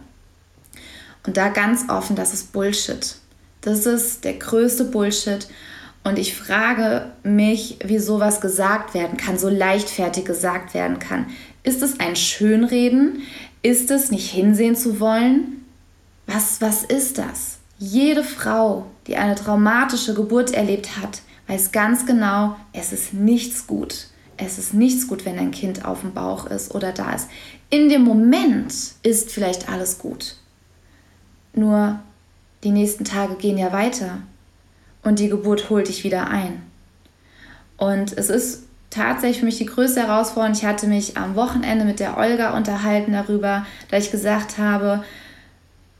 Und 1.28 1.36
da 1.36 1.50
ganz 1.50 1.88
offen, 1.88 2.16
das 2.16 2.34
ist 2.34 2.52
Bullshit. 2.52 3.14
Das 3.60 3.86
ist 3.86 4.24
der 4.24 4.34
größte 4.34 4.86
Bullshit. 4.86 5.46
Und 6.02 6.18
ich 6.18 6.34
frage 6.34 7.12
mich, 7.22 7.78
wie 7.84 8.00
sowas 8.00 8.40
gesagt 8.40 8.94
werden 8.94 9.16
kann, 9.16 9.38
so 9.38 9.48
leichtfertig 9.48 10.24
gesagt 10.24 10.74
werden 10.74 10.98
kann. 10.98 11.26
Ist 11.62 11.82
es 11.82 12.00
ein 12.00 12.16
Schönreden? 12.16 13.22
Ist 13.62 13.92
es 13.92 14.10
nicht 14.10 14.28
hinsehen 14.28 14.74
zu 14.74 14.98
wollen? 14.98 15.57
Was, 16.28 16.60
was 16.60 16.84
ist 16.84 17.16
das? 17.16 17.56
Jede 17.78 18.22
Frau, 18.22 18.86
die 19.06 19.16
eine 19.16 19.34
traumatische 19.34 20.12
Geburt 20.12 20.52
erlebt 20.52 20.98
hat, 21.00 21.22
weiß 21.46 21.72
ganz 21.72 22.04
genau, 22.04 22.54
es 22.74 22.92
ist 22.92 23.14
nichts 23.14 23.66
gut. 23.66 24.08
Es 24.36 24.58
ist 24.58 24.74
nichts 24.74 25.08
gut, 25.08 25.24
wenn 25.24 25.38
ein 25.38 25.52
Kind 25.52 25.86
auf 25.86 26.02
dem 26.02 26.12
Bauch 26.12 26.46
ist 26.46 26.74
oder 26.74 26.92
da 26.92 27.12
ist. 27.12 27.28
In 27.70 27.88
dem 27.88 28.02
Moment 28.02 28.74
ist 29.02 29.30
vielleicht 29.30 29.70
alles 29.70 29.98
gut. 29.98 30.36
Nur 31.54 31.98
die 32.62 32.72
nächsten 32.72 33.04
Tage 33.04 33.36
gehen 33.36 33.56
ja 33.56 33.72
weiter 33.72 34.18
und 35.02 35.20
die 35.20 35.30
Geburt 35.30 35.70
holt 35.70 35.88
dich 35.88 36.04
wieder 36.04 36.28
ein. 36.28 36.62
Und 37.78 38.12
es 38.18 38.28
ist 38.28 38.64
tatsächlich 38.90 39.38
für 39.38 39.46
mich 39.46 39.58
die 39.58 39.66
größte 39.66 40.06
Herausforderung. 40.06 40.54
Ich 40.54 40.66
hatte 40.66 40.88
mich 40.88 41.16
am 41.16 41.36
Wochenende 41.36 41.86
mit 41.86 42.00
der 42.00 42.18
Olga 42.18 42.54
unterhalten 42.54 43.12
darüber, 43.12 43.64
da 43.90 43.96
ich 43.96 44.10
gesagt 44.10 44.58
habe, 44.58 45.02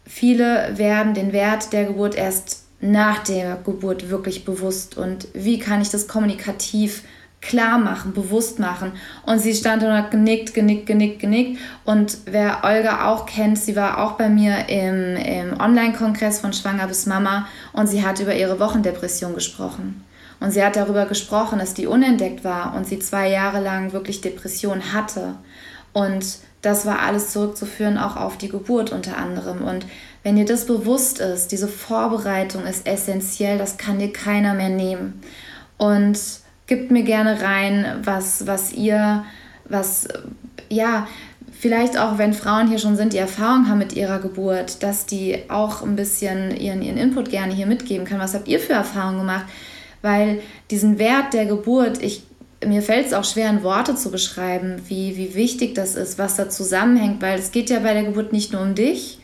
viele 0.09 0.77
werden 0.77 1.15
den 1.15 1.33
Wert 1.33 1.73
der 1.73 1.85
Geburt 1.85 2.17
erst 2.17 2.65
nach 2.81 3.23
der 3.25 3.57
Geburt 3.65 4.09
wirklich 4.09 4.45
bewusst 4.45 4.97
und 4.97 5.29
wie 5.35 5.59
kann 5.59 5.81
ich 5.81 5.91
das 5.91 6.09
kommunikativ 6.09 7.03
klar 7.41 7.79
machen, 7.79 8.13
bewusst 8.13 8.59
machen. 8.59 8.93
Und 9.25 9.39
sie 9.39 9.55
stand 9.55 9.83
und 9.83 9.93
hat 9.93 10.11
genickt, 10.11 10.55
genickt, 10.55 10.87
genickt, 10.87 11.21
genickt. 11.21 11.61
Und 11.85 12.19
wer 12.27 12.65
Olga 12.65 13.09
auch 13.09 13.27
kennt, 13.27 13.59
sie 13.59 13.77
war 13.77 14.03
auch 14.03 14.13
bei 14.13 14.29
mir 14.29 14.69
im, 14.69 15.17
im 15.17 15.61
Online-Kongress 15.61 16.41
von 16.41 16.53
Schwanger 16.53 16.89
bis 16.89 17.07
Mama 17.07 17.47
und 17.73 17.87
sie 17.87 18.05
hat 18.05 18.19
über 18.21 18.35
ihre 18.35 18.59
Wochendepression 18.59 19.35
gesprochen. 19.35 20.05
Und 20.41 20.53
sie 20.53 20.65
hat 20.65 20.77
darüber 20.77 21.07
gesprochen, 21.07 21.59
dass 21.59 21.75
die 21.75 21.87
unentdeckt 21.87 22.45
war 22.45 22.75
und 22.75 22.87
sie 22.87 22.99
zwei 22.99 23.29
Jahre 23.29 23.61
lang 23.61 23.93
wirklich 23.93 24.21
Depression 24.21 24.93
hatte. 24.93 25.35
Und 25.93 26.25
das 26.63 26.87
war 26.87 27.01
alles 27.01 27.33
zurückzuführen 27.33 27.99
auch 27.99 28.17
auf 28.17 28.37
die 28.39 28.49
Geburt 28.49 28.93
unter 28.93 29.17
anderem. 29.17 29.63
Und 29.63 29.87
wenn 30.23 30.37
dir 30.37 30.45
das 30.45 30.67
bewusst 30.67 31.21
ist, 31.21 31.53
diese 31.53 31.69
Vorbereitung 31.69 32.65
ist 32.65 32.87
essentiell, 32.87 33.59
das 33.59 33.77
kann 33.77 33.99
dir 33.99 34.13
keiner 34.13 34.55
mehr 34.55 34.69
nehmen. 34.69 35.21
Und 35.77 36.19
Gebt 36.69 36.91
mir 36.91 37.03
gerne 37.03 37.41
rein, 37.41 37.87
was, 38.05 38.47
was 38.47 38.75
ihr, 38.75 39.25
was, 39.65 40.07
ja, 40.69 41.09
vielleicht 41.51 41.99
auch, 41.99 42.19
wenn 42.19 42.35
Frauen 42.35 42.69
hier 42.69 42.79
schon 42.79 42.95
sind, 42.95 43.15
die 43.15 43.19
Erfahrung 43.19 43.71
haben 43.71 43.79
mit 43.79 43.95
ihrer 43.95 44.19
Geburt, 44.19 44.83
dass 44.83 45.07
die 45.07 45.45
auch 45.49 45.83
ein 45.83 45.97
bisschen 45.97 46.55
ihren, 46.55 46.83
ihren 46.83 46.99
Input 46.99 47.31
gerne 47.31 47.55
hier 47.55 47.67
mitgeben 47.67 48.07
kann. 48.07 48.21
Was 48.21 48.35
habt 48.35 48.49
ihr 48.49 48.61
für 48.61 48.75
Erfahrungen 48.75 49.21
gemacht? 49.21 49.47
Weil 50.03 50.43
diesen 50.71 50.99
Wert 50.99 51.33
der 51.33 51.47
Geburt, 51.47 52.03
ich, 52.03 52.25
mir 52.67 52.83
fällt 52.83 53.07
es 53.07 53.13
auch 53.13 53.25
schwer 53.25 53.51
in 53.51 53.63
Worte 53.63 53.95
zu 53.95 54.11
beschreiben, 54.11 54.83
wie, 54.89 55.17
wie 55.17 55.35
wichtig 55.35 55.75
das 55.75 55.95
ist, 55.95 56.19
was 56.19 56.37
da 56.37 56.49
zusammenhängt, 56.49 57.23
weil 57.23 57.39
es 57.39 57.53
geht 57.53 57.71
ja 57.71 57.79
bei 57.81 57.95
der 57.95 58.05
Geburt 58.05 58.33
nicht 58.33 58.53
nur 58.53 58.63
um 58.63 58.75
dich, 58.75 59.19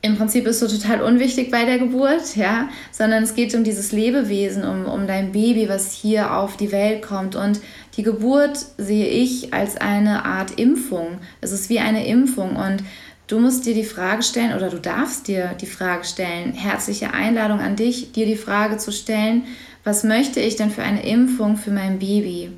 im 0.00 0.16
Prinzip 0.16 0.46
ist 0.46 0.60
so 0.60 0.68
total 0.68 1.02
unwichtig 1.02 1.50
bei 1.50 1.64
der 1.64 1.78
Geburt, 1.78 2.36
ja, 2.36 2.68
sondern 2.92 3.24
es 3.24 3.34
geht 3.34 3.54
um 3.56 3.64
dieses 3.64 3.90
Lebewesen, 3.90 4.64
um, 4.64 4.84
um 4.84 5.08
dein 5.08 5.32
Baby, 5.32 5.68
was 5.68 5.92
hier 5.92 6.36
auf 6.36 6.56
die 6.56 6.70
Welt 6.70 7.02
kommt. 7.02 7.34
Und 7.34 7.60
die 7.96 8.04
Geburt 8.04 8.64
sehe 8.76 9.08
ich 9.08 9.52
als 9.52 9.76
eine 9.76 10.24
Art 10.24 10.52
Impfung. 10.52 11.18
Es 11.40 11.50
ist 11.50 11.68
wie 11.68 11.80
eine 11.80 12.06
Impfung 12.06 12.54
und 12.54 12.84
du 13.26 13.40
musst 13.40 13.66
dir 13.66 13.74
die 13.74 13.84
Frage 13.84 14.22
stellen 14.22 14.54
oder 14.54 14.70
du 14.70 14.78
darfst 14.78 15.26
dir 15.26 15.56
die 15.60 15.66
Frage 15.66 16.04
stellen. 16.04 16.52
Herzliche 16.52 17.12
Einladung 17.12 17.58
an 17.58 17.74
dich, 17.74 18.12
dir 18.12 18.26
die 18.26 18.36
Frage 18.36 18.76
zu 18.76 18.92
stellen, 18.92 19.44
was 19.84 20.04
möchte 20.04 20.40
ich 20.40 20.56
denn 20.56 20.70
für 20.70 20.82
eine 20.82 21.06
Impfung 21.06 21.56
für 21.56 21.70
mein 21.70 21.98
Baby? 21.98 22.50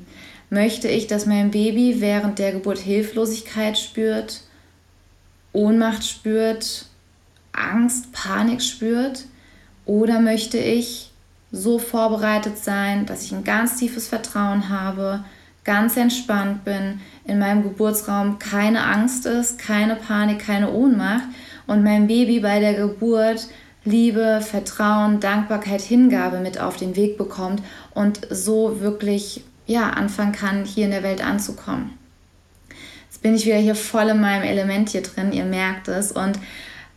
Möchte 0.49 0.87
ich, 0.87 1.07
dass 1.07 1.25
mein 1.25 1.51
Baby 1.51 2.01
während 2.01 2.39
der 2.39 2.51
Geburt 2.51 2.79
Hilflosigkeit 2.79 3.77
spürt, 3.77 4.41
Ohnmacht 5.53 6.05
spürt, 6.05 6.85
Angst, 7.53 8.11
Panik 8.11 8.61
spürt? 8.61 9.25
Oder 9.85 10.19
möchte 10.19 10.57
ich 10.57 11.11
so 11.51 11.79
vorbereitet 11.79 12.57
sein, 12.57 13.05
dass 13.05 13.23
ich 13.23 13.31
ein 13.33 13.43
ganz 13.43 13.77
tiefes 13.77 14.07
Vertrauen 14.07 14.69
habe, 14.69 15.23
ganz 15.63 15.97
entspannt 15.97 16.63
bin, 16.63 17.01
in 17.25 17.39
meinem 17.39 17.63
Geburtsraum 17.63 18.39
keine 18.39 18.83
Angst 18.83 19.25
ist, 19.25 19.59
keine 19.59 19.95
Panik, 19.95 20.39
keine 20.39 20.71
Ohnmacht 20.71 21.25
und 21.67 21.83
mein 21.83 22.07
Baby 22.07 22.39
bei 22.39 22.59
der 22.59 22.73
Geburt 22.73 23.47
Liebe, 23.83 24.41
Vertrauen, 24.41 25.19
Dankbarkeit, 25.19 25.81
Hingabe 25.81 26.39
mit 26.39 26.59
auf 26.59 26.77
den 26.77 26.95
Weg 26.95 27.17
bekommt 27.17 27.63
und 27.95 28.21
so 28.29 28.79
wirklich 28.79 29.43
ja, 29.65 29.89
anfangen 29.89 30.33
kann, 30.33 30.65
hier 30.65 30.85
in 30.85 30.91
der 30.91 31.03
Welt 31.03 31.25
anzukommen. 31.25 31.97
Jetzt 33.09 33.23
bin 33.23 33.33
ich 33.33 33.45
wieder 33.45 33.57
hier 33.57 33.75
voll 33.75 34.09
in 34.09 34.21
meinem 34.21 34.43
Element 34.43 34.89
hier 34.89 35.01
drin, 35.01 35.31
ihr 35.31 35.45
merkt 35.45 35.87
es. 35.87 36.11
Und 36.11 36.37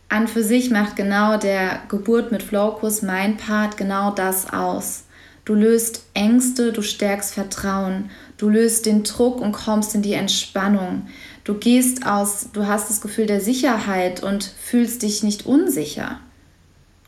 an 0.09 0.27
für 0.27 0.43
sich 0.43 0.69
macht 0.69 0.95
genau 0.95 1.37
der 1.37 1.79
Geburt 1.89 2.31
mit 2.31 2.43
Flowkurs 2.43 3.01
mein 3.01 3.37
Part 3.37 3.77
genau 3.77 4.11
das 4.11 4.53
aus. 4.53 5.05
Du 5.43 5.53
löst 5.53 6.05
Ängste, 6.13 6.71
du 6.71 6.81
stärkst 6.81 7.33
Vertrauen, 7.33 8.09
du 8.37 8.49
löst 8.49 8.85
den 8.85 9.03
Druck 9.03 9.41
und 9.41 9.51
kommst 9.51 9.93
in 9.93 10.01
die 10.01 10.13
Entspannung. 10.13 11.07
Du 11.43 11.55
gehst 11.55 12.05
aus, 12.05 12.49
du 12.51 12.65
hast 12.65 12.89
das 12.89 13.01
Gefühl 13.01 13.27
der 13.27 13.41
Sicherheit 13.41 14.23
und 14.23 14.43
fühlst 14.43 15.03
dich 15.03 15.21
nicht 15.21 15.45
unsicher. 15.45 16.19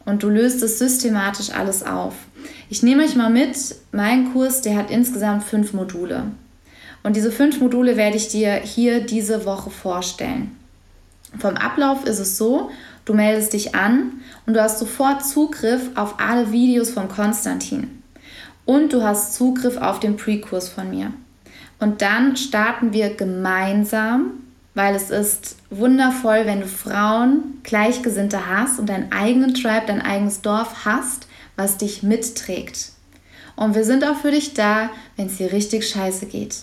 Und 0.07 0.23
du 0.23 0.29
löst 0.29 0.63
es 0.63 0.79
systematisch 0.79 1.49
alles 1.49 1.85
auf. 1.85 2.13
Ich 2.69 2.81
nehme 2.81 3.03
euch 3.03 3.17
mal 3.17 3.29
mit, 3.29 3.57
mein 3.91 4.31
Kurs, 4.31 4.61
der 4.61 4.77
hat 4.77 4.89
insgesamt 4.89 5.43
fünf 5.43 5.73
Module. 5.73 6.31
Und 7.03 7.17
diese 7.17 7.29
fünf 7.29 7.59
Module 7.59 7.97
werde 7.97 8.15
ich 8.15 8.29
dir 8.29 8.53
hier 8.53 9.01
diese 9.01 9.43
Woche 9.43 9.69
vorstellen. 9.69 10.55
Vom 11.37 11.55
Ablauf 11.55 12.05
ist 12.05 12.19
es 12.19 12.37
so, 12.37 12.71
du 13.03 13.13
meldest 13.13 13.51
dich 13.51 13.75
an 13.75 14.21
und 14.45 14.53
du 14.53 14.61
hast 14.61 14.79
sofort 14.79 15.25
Zugriff 15.25 15.89
auf 15.95 16.21
alle 16.21 16.53
Videos 16.53 16.89
von 16.89 17.09
Konstantin. 17.09 18.01
Und 18.63 18.93
du 18.93 19.03
hast 19.03 19.33
Zugriff 19.33 19.75
auf 19.75 19.99
den 19.99 20.15
Pre-Kurs 20.15 20.69
von 20.69 20.89
mir. 20.89 21.11
Und 21.79 22.01
dann 22.01 22.37
starten 22.37 22.93
wir 22.93 23.13
gemeinsam, 23.13 24.31
weil 24.77 24.93
es 24.93 25.09
ist 25.09 25.55
wundervoll, 25.71 26.45
wenn 26.45 26.61
du 26.61 26.67
Frauen, 26.67 27.61
Gleichgesinnte 27.63 28.45
hast 28.45 28.77
und 28.77 28.85
deinen 28.85 29.11
eigenen 29.11 29.55
Tribe, 29.55 29.87
dein 29.87 30.03
eigenes 30.03 30.41
Dorf 30.43 30.85
hast, 30.85 31.27
was 31.55 31.77
dich 31.77 32.03
mitträgt. 32.03 32.91
Und 33.55 33.73
wir 33.73 33.83
sind 33.83 34.05
auch 34.05 34.17
für 34.17 34.29
dich 34.29 34.53
da, 34.53 34.91
wenn 35.15 35.25
es 35.25 35.37
dir 35.37 35.51
richtig 35.51 35.89
scheiße 35.89 36.27
geht. 36.27 36.57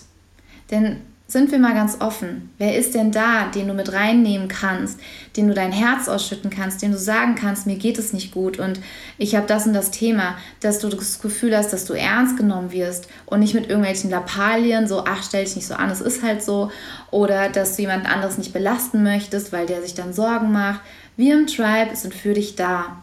Denn 0.71 1.01
sind 1.27 1.51
wir 1.51 1.57
mal 1.57 1.73
ganz 1.73 2.01
offen. 2.01 2.51
Wer 2.59 2.77
ist 2.77 2.93
denn 2.93 3.11
da, 3.11 3.47
den 3.47 3.67
du 3.67 3.73
mit 3.73 3.91
reinnehmen 3.91 4.47
kannst, 4.47 4.99
den 5.35 5.47
du 5.47 5.55
dein 5.55 5.71
Herz 5.71 6.07
ausschütten 6.07 6.51
kannst, 6.51 6.83
den 6.83 6.91
du 6.91 6.99
sagen 6.99 7.33
kannst, 7.33 7.65
mir 7.65 7.77
geht 7.77 7.97
es 7.97 8.13
nicht 8.13 8.31
gut 8.31 8.59
und 8.59 8.79
ich 9.17 9.35
habe 9.35 9.47
das 9.47 9.65
und 9.65 9.73
das 9.73 9.89
Thema, 9.89 10.37
dass 10.59 10.79
du 10.79 10.87
das 10.87 11.19
Gefühl 11.19 11.57
hast, 11.57 11.73
dass 11.73 11.85
du 11.85 11.93
ernst 11.93 12.37
genommen 12.37 12.71
wirst 12.71 13.07
und 13.25 13.39
nicht 13.39 13.55
mit 13.55 13.67
irgendwelchen 13.69 14.11
Lappalien, 14.11 14.87
so, 14.87 15.03
ach, 15.05 15.23
stell 15.23 15.45
dich 15.45 15.55
nicht 15.55 15.67
so 15.67 15.73
an, 15.73 15.89
es 15.89 16.01
ist 16.01 16.21
halt 16.21 16.43
so, 16.43 16.71
oder 17.09 17.49
dass 17.49 17.75
du 17.75 17.81
jemand 17.81 18.05
anderes 18.05 18.37
nicht 18.37 18.53
belasten 18.53 19.01
möchtest, 19.01 19.51
weil 19.51 19.65
der 19.65 19.81
sich 19.81 19.95
dann 19.95 20.13
Sorgen 20.13 20.51
macht. 20.51 20.81
Wir 21.17 21.37
im 21.37 21.47
Tribe 21.47 21.95
sind 21.95 22.13
für 22.13 22.33
dich 22.33 22.55
da. 22.55 23.01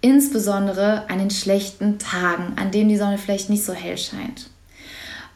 Insbesondere 0.00 1.10
an 1.10 1.18
den 1.18 1.30
schlechten 1.30 1.98
Tagen, 1.98 2.52
an 2.54 2.70
denen 2.70 2.88
die 2.88 2.96
Sonne 2.96 3.18
vielleicht 3.18 3.50
nicht 3.50 3.64
so 3.64 3.72
hell 3.72 3.98
scheint. 3.98 4.48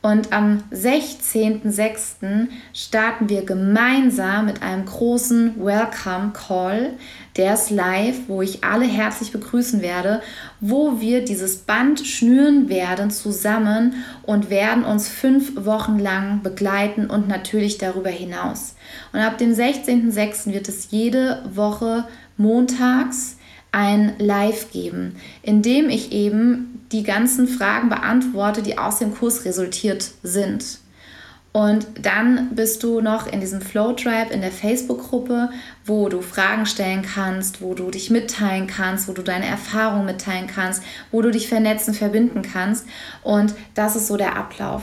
Und 0.03 0.33
am 0.33 0.65
16.06. 0.73 2.49
starten 2.75 3.29
wir 3.29 3.45
gemeinsam 3.45 4.47
mit 4.47 4.61
einem 4.61 4.85
großen 4.85 5.65
Welcome 5.65 6.33
Call. 6.33 6.95
Der 7.37 7.55
ist 7.55 7.71
live, 7.71 8.17
wo 8.27 8.43
ich 8.43 8.65
alle 8.65 8.85
herzlich 8.85 9.31
begrüßen 9.31 9.81
werde, 9.81 10.21
wo 10.59 11.01
wir 11.01 11.25
dieses 11.25 11.59
Band 11.59 12.01
schnüren 12.01 12.69
werden 12.69 13.13
zusammen 13.13 13.95
und 14.25 14.51
werden 14.51 14.85
uns 14.85 15.09
fünf 15.09 15.65
Wochen 15.65 16.01
lang 16.01 16.43
begleiten 16.43 17.07
und 17.09 17.29
natürlich 17.29 17.79
darüber 17.79 18.11
hinaus. 18.11 18.75
Und 19.13 19.21
ab 19.21 19.39
dem 19.39 19.53
16.06. 19.53 20.53
wird 20.53 20.69
es 20.69 20.91
jede 20.91 21.45
Woche 21.55 22.09
montags 22.37 23.37
ein 23.71 24.15
Live 24.19 24.73
geben, 24.73 25.15
in 25.43 25.63
dem 25.63 25.89
ich 25.89 26.13
eben 26.13 26.72
die 26.93 27.03
ganzen 27.03 27.49
Fragen 27.49 27.89
beantworte, 27.89 28.63
die 28.63 28.79
aus 28.79 28.99
dem 28.99 29.15
Kurs 29.15 29.45
resultiert 29.45 30.13
sind. 30.23 30.79
Und 31.53 31.87
dann 32.01 32.55
bist 32.55 32.83
du 32.83 33.03
noch 33.03 33.27
in 33.27 33.41
diesem 33.41 33.61
Flow 33.61 33.93
Tribe 33.93 34.33
in 34.33 34.41
der 34.41 34.51
Facebook-Gruppe, 34.51 35.51
wo 35.85 36.09
du 36.09 36.23
Fragen 36.23 36.65
stellen 36.65 37.03
kannst, 37.03 37.61
wo 37.61 37.75
du 37.75 37.91
dich 37.91 38.11
mitteilen 38.11 38.67
kannst, 38.67 39.07
wo 39.07 39.13
du 39.13 39.23
deine 39.23 39.47
Erfahrungen 39.47 40.07
mitteilen 40.07 40.47
kannst, 40.47 40.83
wo 41.11 41.21
du 41.21 41.31
dich 41.31 41.49
vernetzen, 41.49 41.93
verbinden 41.93 42.41
kannst. 42.41 42.87
Und 43.23 43.55
das 43.75 43.97
ist 43.97 44.07
so 44.07 44.17
der 44.17 44.37
Ablauf. 44.37 44.83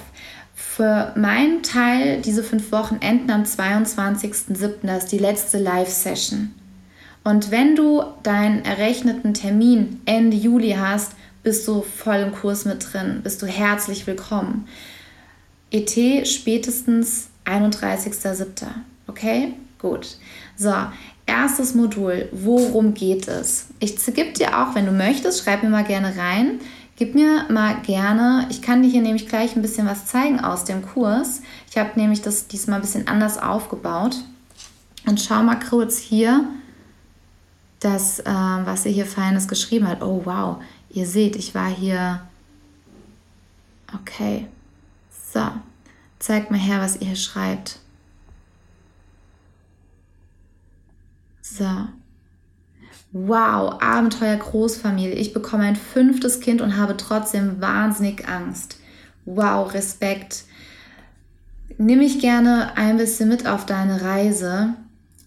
Für 0.54 1.14
meinen 1.16 1.64
Teil, 1.64 2.22
diese 2.22 2.44
fünf 2.44 2.72
Wochen 2.72 2.98
enden 3.02 3.32
am 3.32 3.44
22.07. 3.44 4.74
Das 4.84 5.06
ist 5.06 5.12
die 5.12 5.18
letzte 5.18 5.58
Live-Session. 5.58 6.54
Und 7.24 7.50
wenn 7.50 7.76
du 7.76 8.04
deinen 8.22 8.64
errechneten 8.64 9.34
Termin 9.34 10.02
Ende 10.06 10.38
Juli 10.38 10.76
hast, 10.80 11.14
bist 11.44 11.68
du 11.68 11.82
voll 11.82 12.18
im 12.18 12.32
Kurs 12.34 12.66
mit 12.66 12.94
drin, 12.94 13.22
bist 13.24 13.42
du 13.42 13.46
herzlich 13.46 14.08
willkommen. 14.08 14.68
ET 15.72 16.28
spätestens 16.28 17.30
31.07. 17.46 18.46
Okay? 19.08 19.54
Gut. 19.78 20.18
So, 20.58 20.74
erstes 21.26 21.76
Modul. 21.76 22.28
Worum 22.32 22.94
geht 22.94 23.28
es? 23.28 23.68
Ich 23.80 24.04
gebe 24.14 24.34
dir 24.34 24.60
auch, 24.60 24.76
wenn 24.76 24.86
du 24.86 24.92
möchtest, 24.92 25.44
schreib 25.44 25.64
mir 25.64 25.70
mal 25.70 25.84
gerne 25.84 26.18
rein. 26.18 26.60
Gib 26.98 27.16
mir 27.16 27.46
mal 27.50 27.78
gerne, 27.82 28.46
ich 28.50 28.62
kann 28.62 28.84
dir 28.84 28.90
hier 28.90 29.02
nämlich 29.02 29.30
gleich 29.30 29.56
ein 29.56 29.62
bisschen 29.62 29.88
was 29.88 30.06
zeigen 30.06 30.42
aus 30.42 30.66
dem 30.66 30.82
Kurs. 30.86 31.42
Ich 31.70 31.78
habe 31.78 31.98
nämlich 31.98 32.22
das 32.22 32.48
diesmal 32.48 32.80
ein 32.80 32.82
bisschen 32.82 33.08
anders 33.08 33.38
aufgebaut. 33.38 34.18
Und 35.08 35.22
schau 35.22 35.42
mal 35.42 35.60
kurz 35.60 35.98
hier 35.98 36.44
das, 37.80 38.20
äh, 38.20 38.26
was 38.26 38.86
ihr 38.86 38.92
hier 38.92 39.06
Feines 39.06 39.48
geschrieben 39.48 39.88
hat. 39.88 40.02
Oh 40.04 40.24
wow, 40.26 40.58
ihr 40.90 41.06
seht, 41.06 41.36
ich 41.36 41.56
war 41.56 41.70
hier. 41.70 42.22
Okay. 43.94 44.48
So. 45.34 45.48
Zeigt 46.20 46.52
mir 46.52 46.58
her, 46.58 46.82
was 46.82 46.98
ihr 46.98 47.08
hier 47.08 47.16
schreibt. 47.16 47.80
So. 51.42 51.88
Wow, 53.12 53.82
Abenteuer 53.82 54.36
Großfamilie. 54.36 55.16
Ich 55.16 55.34
bekomme 55.34 55.64
ein 55.64 55.76
fünftes 55.76 56.42
Kind 56.42 56.62
und 56.62 56.78
habe 56.78 56.96
trotzdem 56.96 57.60
wahnsinnig 57.60 58.28
Angst. 58.28 58.78
Wow, 59.26 59.74
Respekt. 59.74 60.44
Nimm 61.78 62.00
mich 62.00 62.20
gerne 62.20 62.78
ein 62.78 62.98
bisschen 62.98 63.30
mit 63.30 63.48
auf 63.48 63.66
deine 63.66 64.02
Reise, 64.02 64.76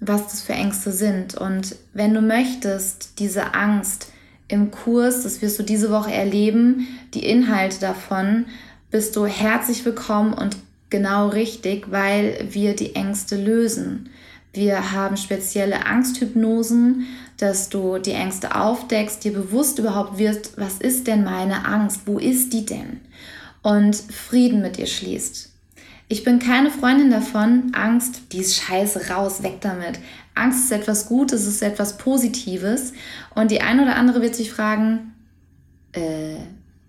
was 0.00 0.24
das 0.24 0.42
für 0.42 0.52
Ängste 0.52 0.92
sind. 0.92 1.34
Und 1.34 1.76
wenn 1.92 2.14
du 2.14 2.20
möchtest, 2.20 3.18
diese 3.18 3.54
Angst 3.54 4.11
im 4.52 4.70
Kurs, 4.70 5.22
das 5.22 5.40
wirst 5.40 5.58
du 5.58 5.62
diese 5.62 5.90
Woche 5.90 6.12
erleben, 6.12 6.86
die 7.14 7.24
Inhalte 7.24 7.80
davon, 7.80 8.44
bist 8.90 9.16
du 9.16 9.24
herzlich 9.24 9.84
willkommen 9.84 10.34
und 10.34 10.56
genau 10.90 11.28
richtig, 11.28 11.90
weil 11.90 12.46
wir 12.50 12.76
die 12.76 12.94
Ängste 12.94 13.42
lösen. 13.42 14.10
Wir 14.52 14.92
haben 14.92 15.16
spezielle 15.16 15.86
Angsthypnosen, 15.86 17.06
dass 17.38 17.70
du 17.70 17.96
die 17.96 18.12
Ängste 18.12 18.54
aufdeckst, 18.54 19.24
dir 19.24 19.32
bewusst 19.32 19.78
überhaupt 19.78 20.18
wirst, 20.18 20.58
was 20.58 20.74
ist 20.74 21.06
denn 21.06 21.24
meine 21.24 21.64
Angst, 21.64 22.02
wo 22.04 22.18
ist 22.18 22.52
die 22.52 22.66
denn? 22.66 23.00
Und 23.62 23.96
Frieden 23.96 24.60
mit 24.60 24.76
dir 24.76 24.86
schließt. 24.86 25.50
Ich 26.08 26.24
bin 26.24 26.38
keine 26.38 26.70
Freundin 26.70 27.10
davon, 27.10 27.72
Angst, 27.72 28.20
die 28.32 28.40
ist 28.40 28.56
scheiße, 28.56 29.08
raus, 29.08 29.42
weg 29.42 29.62
damit. 29.62 29.98
Angst 30.34 30.64
ist 30.64 30.72
etwas 30.72 31.06
Gutes, 31.06 31.42
es 31.42 31.54
ist 31.54 31.62
etwas 31.62 31.98
Positives. 31.98 32.92
Und 33.34 33.50
die 33.50 33.60
eine 33.60 33.82
oder 33.82 33.96
andere 33.96 34.22
wird 34.22 34.34
sich 34.34 34.50
fragen, 34.52 35.14
äh, 35.92 36.36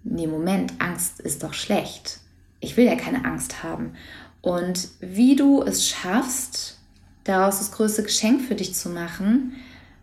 nee, 0.04 0.28
Moment, 0.28 0.74
Angst 0.80 1.20
ist 1.20 1.44
doch 1.44 1.54
schlecht. 1.54 2.20
Ich 2.60 2.78
will 2.78 2.86
ja 2.86 2.96
keine 2.96 3.26
Angst 3.26 3.64
haben. 3.64 3.94
Und 4.42 4.90
wie 5.00 5.36
du 5.36 5.62
es 5.64 5.88
schaffst, 5.88 6.78
daraus 7.24 7.60
das 7.60 7.72
größte 7.72 8.04
Geschenk 8.04 8.42
für 8.42 8.56
dich 8.56 8.76
zu 8.76 8.90
machen, 8.90 9.54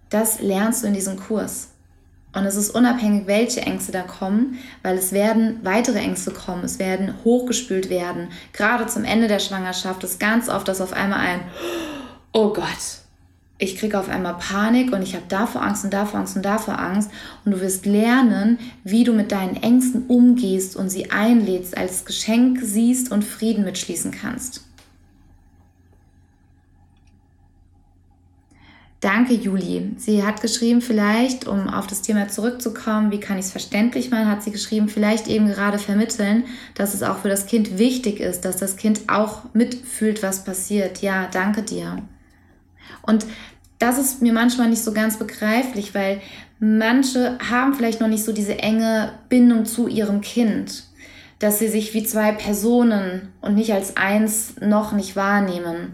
das 0.08 0.40
lernst 0.40 0.82
du 0.82 0.88
in 0.88 0.94
diesem 0.94 1.18
Kurs. 1.18 1.68
Und 2.32 2.44
es 2.44 2.54
ist 2.54 2.70
unabhängig, 2.70 3.26
welche 3.26 3.62
Ängste 3.62 3.90
da 3.90 4.02
kommen, 4.02 4.58
weil 4.82 4.96
es 4.96 5.12
werden 5.12 5.60
weitere 5.64 5.98
Ängste 5.98 6.30
kommen, 6.30 6.64
es 6.64 6.78
werden 6.78 7.14
hochgespült 7.24 7.90
werden. 7.90 8.28
Gerade 8.52 8.86
zum 8.86 9.04
Ende 9.04 9.26
der 9.26 9.40
Schwangerschaft 9.40 10.04
ist 10.04 10.20
ganz 10.20 10.48
oft 10.48 10.68
das 10.68 10.80
auf 10.80 10.92
einmal 10.92 11.18
ein, 11.18 11.40
oh 12.32 12.52
Gott, 12.52 13.00
ich 13.60 13.76
kriege 13.76 13.98
auf 13.98 14.08
einmal 14.08 14.38
Panik 14.38 14.92
und 14.92 15.02
ich 15.02 15.14
habe 15.14 15.26
davor 15.28 15.62
Angst 15.62 15.84
und 15.84 15.92
davor 15.92 16.20
Angst 16.20 16.34
und 16.34 16.44
davor 16.44 16.78
Angst. 16.78 17.10
Und 17.44 17.52
du 17.52 17.60
wirst 17.60 17.84
lernen, 17.84 18.58
wie 18.84 19.04
du 19.04 19.12
mit 19.12 19.32
deinen 19.32 19.56
Ängsten 19.56 20.06
umgehst 20.06 20.76
und 20.76 20.88
sie 20.88 21.10
einlädst, 21.10 21.76
als 21.76 22.06
Geschenk 22.06 22.60
siehst 22.62 23.12
und 23.12 23.22
Frieden 23.22 23.64
mitschließen 23.64 24.12
kannst. 24.12 24.64
Danke, 29.00 29.34
Juli. 29.34 29.92
Sie 29.96 30.22
hat 30.24 30.40
geschrieben, 30.40 30.80
vielleicht, 30.82 31.46
um 31.46 31.68
auf 31.68 31.86
das 31.86 32.02
Thema 32.02 32.28
zurückzukommen, 32.28 33.10
wie 33.10 33.20
kann 33.20 33.38
ich 33.38 33.46
es 33.46 33.52
verständlich 33.52 34.10
machen, 34.10 34.28
hat 34.28 34.42
sie 34.42 34.50
geschrieben, 34.52 34.88
vielleicht 34.88 35.26
eben 35.26 35.48
gerade 35.48 35.78
vermitteln, 35.78 36.44
dass 36.74 36.92
es 36.92 37.02
auch 37.02 37.18
für 37.18 37.30
das 37.30 37.46
Kind 37.46 37.78
wichtig 37.78 38.20
ist, 38.20 38.44
dass 38.44 38.56
das 38.56 38.76
Kind 38.76 39.02
auch 39.08 39.44
mitfühlt, 39.54 40.22
was 40.22 40.44
passiert. 40.44 41.00
Ja, 41.00 41.28
danke 41.32 41.62
dir. 41.62 42.02
Und 43.02 43.26
das 43.78 43.98
ist 43.98 44.22
mir 44.22 44.32
manchmal 44.32 44.68
nicht 44.68 44.82
so 44.82 44.92
ganz 44.92 45.18
begreiflich, 45.18 45.94
weil 45.94 46.20
manche 46.58 47.38
haben 47.50 47.74
vielleicht 47.74 48.00
noch 48.00 48.08
nicht 48.08 48.24
so 48.24 48.32
diese 48.32 48.58
enge 48.58 49.12
Bindung 49.28 49.64
zu 49.64 49.88
ihrem 49.88 50.20
Kind, 50.20 50.84
dass 51.38 51.58
sie 51.58 51.68
sich 51.68 51.94
wie 51.94 52.04
zwei 52.04 52.32
Personen 52.32 53.32
und 53.40 53.54
nicht 53.54 53.72
als 53.72 53.96
eins 53.96 54.54
noch 54.60 54.92
nicht 54.92 55.16
wahrnehmen. 55.16 55.92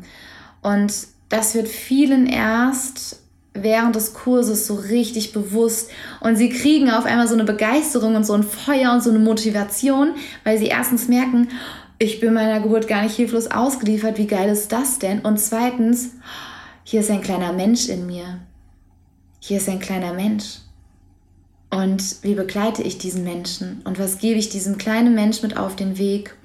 Und 0.62 0.93
das 1.29 1.55
wird 1.55 1.69
vielen 1.69 2.26
erst 2.26 3.21
während 3.54 3.97
des 3.97 4.13
Kurses 4.13 4.67
so 4.67 4.75
richtig 4.75 5.32
bewusst 5.32 5.91
und 6.21 6.37
sie 6.37 6.50
kriegen 6.50 6.91
auf 6.91 7.06
einmal 7.06 7.26
so 7.26 7.35
eine 7.35 7.45
Begeisterung 7.45 8.15
und 8.15 8.26
so 8.26 8.35
ein 8.35 8.43
Feuer 8.43 8.93
und 8.93 9.02
so 9.02 9.11
eine 9.11 9.19
Motivation, 9.19 10.11
weil 10.45 10.59
sie 10.59 10.67
erstens 10.67 11.09
merken, 11.09 11.49
ich 11.99 12.21
bin 12.21 12.35
meiner 12.35 12.61
Geburt 12.61 12.89
gar 12.89 13.02
nicht 13.02 13.17
hilflos 13.17 13.50
ausgeliefert, 13.50 14.19
wie 14.19 14.26
geil 14.26 14.50
ist 14.50 14.73
das 14.73 14.99
denn? 14.99 15.21
Und 15.21 15.41
zweitens, 15.41 16.11
hier 16.88 17.00
ist 17.00 17.10
ein 17.10 17.20
kleiner 17.20 17.52
Mensch 17.52 17.88
in 17.88 18.06
mir. 18.06 18.38
Hier 19.40 19.56
ist 19.56 19.68
ein 19.68 19.80
kleiner 19.80 20.12
Mensch. 20.12 20.58
Und 21.68 22.22
wie 22.22 22.36
begleite 22.36 22.84
ich 22.84 22.96
diesen 22.96 23.25
Menschen? 23.25 23.82
Und 23.82 23.99
was 23.99 24.18
gebe 24.18 24.38
ich 24.38 24.50
diesem 24.50 24.78
kleinen 24.78 25.16
Mensch 25.16 25.42
mit 25.42 25.56
auf 25.56 25.75
den 25.75 25.99
Weg? 25.99 26.36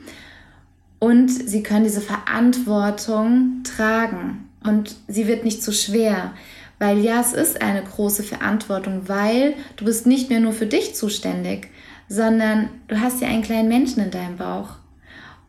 Und 0.97 1.29
sie 1.29 1.61
können 1.61 1.83
diese 1.83 2.01
Verantwortung 2.01 3.61
tragen. 3.63 4.49
Und 4.63 4.95
sie 5.07 5.27
wird 5.27 5.43
nicht 5.43 5.61
zu 5.61 5.71
schwer, 5.71 6.33
weil 6.79 6.97
ja, 6.97 7.21
es 7.21 7.33
ist 7.33 7.61
eine 7.61 7.83
große 7.83 8.23
Verantwortung, 8.23 9.07
weil 9.07 9.53
du 9.75 9.85
bist 9.85 10.07
nicht 10.07 10.31
mehr 10.31 10.39
nur 10.39 10.53
für 10.53 10.65
dich 10.65 10.95
zuständig, 10.95 11.69
sondern 12.09 12.69
du 12.87 12.99
hast 12.99 13.21
ja 13.21 13.27
einen 13.27 13.43
kleinen 13.43 13.69
Menschen 13.69 14.03
in 14.03 14.09
deinem 14.09 14.37
Bauch. 14.37 14.77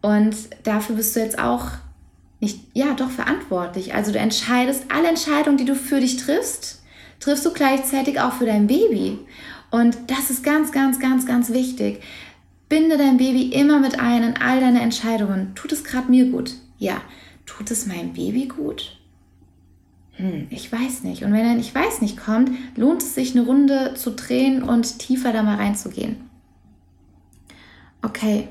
Und 0.02 0.37
dafür 0.64 0.96
bist 0.96 1.16
du 1.16 1.20
jetzt 1.20 1.38
auch 1.38 1.70
nicht, 2.42 2.61
ja, 2.74 2.92
doch 2.94 3.11
verantwortlich. 3.11 3.94
Also 3.94 4.12
du 4.12 4.18
entscheidest 4.18 4.85
alle 4.92 5.09
Entscheidungen, 5.09 5.57
die 5.57 5.64
du 5.64 5.74
für 5.74 6.00
dich 6.00 6.18
triffst, 6.18 6.83
triffst 7.20 7.46
du 7.46 7.52
gleichzeitig 7.52 8.20
auch 8.20 8.35
für 8.35 8.46
dein 8.46 8.66
Baby. 8.66 9.18
Und 9.70 9.96
das 10.09 10.28
ist 10.28 10.42
ganz, 10.42 10.72
ganz, 10.72 10.98
ganz, 10.98 11.24
ganz 11.24 11.52
wichtig. 11.52 12.02
Binde 12.68 12.98
dein 12.98 13.16
Baby 13.16 13.52
immer 13.52 13.78
mit 13.78 13.98
ein 13.98 14.24
in 14.24 14.37
all 14.37 14.61
deine 14.61 14.81
Entscheidungen. 14.81 15.55
Tut 15.55 15.72
es 15.72 15.85
gerade 15.85 16.11
mir 16.11 16.26
gut? 16.26 16.55
Ja. 16.78 17.00
Tut 17.46 17.70
es 17.70 17.87
meinem 17.87 18.12
Baby 18.12 18.46
gut? 18.46 18.98
hm, 20.16 20.46
ich 20.50 20.70
weiß 20.70 21.05
nicht. 21.05 21.24
Und 21.24 21.33
wenn 21.33 21.46
ein 21.46 21.61
Ich 21.61 21.74
weiß 21.74 22.00
nicht 22.00 22.16
kommt, 22.16 22.50
lohnt 22.76 23.02
es 23.02 23.14
sich, 23.14 23.35
eine 23.35 23.46
Runde 23.46 23.94
zu 23.94 24.11
drehen 24.11 24.62
und 24.62 24.98
tiefer 24.98 25.33
da 25.33 25.42
mal 25.42 25.57
reinzugehen. 25.57 26.16
Okay. 28.02 28.48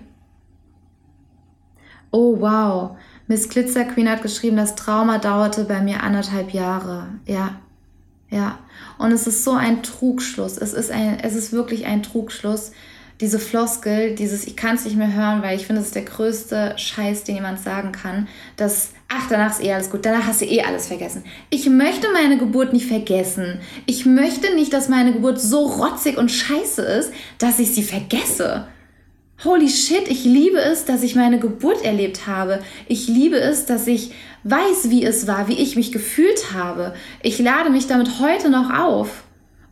Oh, 2.11 2.39
wow. 2.39 2.97
Miss 3.31 3.47
Glitzer 3.47 3.85
Queen 3.85 4.09
hat 4.09 4.23
geschrieben, 4.23 4.57
das 4.57 4.75
Trauma 4.75 5.17
dauerte 5.17 5.63
bei 5.63 5.79
mir 5.79 6.03
anderthalb 6.03 6.53
Jahre. 6.53 7.07
Ja, 7.25 7.61
ja. 8.29 8.59
Und 8.97 9.13
es 9.13 9.25
ist 9.25 9.45
so 9.45 9.53
ein 9.53 9.83
Trugschluss. 9.83 10.57
Es 10.57 10.73
ist, 10.73 10.91
ein, 10.91 11.17
es 11.21 11.33
ist 11.33 11.53
wirklich 11.53 11.85
ein 11.85 12.03
Trugschluss. 12.03 12.73
Diese 13.21 13.39
Floskel, 13.39 14.15
dieses 14.15 14.45
Ich 14.45 14.57
kann 14.57 14.75
es 14.75 14.83
nicht 14.83 14.97
mehr 14.97 15.13
hören, 15.13 15.43
weil 15.43 15.55
ich 15.55 15.65
finde, 15.65 15.79
es 15.79 15.87
ist 15.87 15.95
der 15.95 16.03
größte 16.03 16.73
Scheiß, 16.75 17.23
den 17.23 17.35
jemand 17.35 17.61
sagen 17.61 17.93
kann, 17.93 18.27
dass 18.57 18.89
ach, 19.07 19.29
danach 19.29 19.51
ist 19.51 19.63
eh 19.63 19.71
alles 19.71 19.89
gut, 19.89 20.05
danach 20.05 20.27
hast 20.27 20.41
du 20.41 20.45
eh 20.45 20.63
alles 20.63 20.87
vergessen. 20.87 21.23
Ich 21.49 21.69
möchte 21.69 22.07
meine 22.11 22.37
Geburt 22.37 22.73
nicht 22.73 22.87
vergessen. 22.87 23.61
Ich 23.85 24.05
möchte 24.05 24.53
nicht, 24.55 24.73
dass 24.73 24.89
meine 24.89 25.13
Geburt 25.13 25.39
so 25.39 25.67
rotzig 25.67 26.17
und 26.17 26.33
scheiße 26.33 26.81
ist, 26.81 27.13
dass 27.37 27.59
ich 27.59 27.73
sie 27.73 27.83
vergesse. 27.83 28.67
Holy 29.43 29.69
shit, 29.69 30.07
ich 30.07 30.23
liebe 30.23 30.59
es, 30.59 30.85
dass 30.85 31.01
ich 31.01 31.15
meine 31.15 31.39
Geburt 31.39 31.83
erlebt 31.83 32.27
habe. 32.27 32.61
Ich 32.87 33.07
liebe 33.07 33.39
es, 33.39 33.65
dass 33.65 33.87
ich 33.87 34.11
weiß, 34.43 34.89
wie 34.89 35.03
es 35.03 35.27
war, 35.27 35.47
wie 35.47 35.59
ich 35.59 35.75
mich 35.75 35.91
gefühlt 35.91 36.53
habe. 36.53 36.93
Ich 37.23 37.39
lade 37.39 37.71
mich 37.71 37.87
damit 37.87 38.19
heute 38.19 38.49
noch 38.49 38.71
auf. 38.71 39.23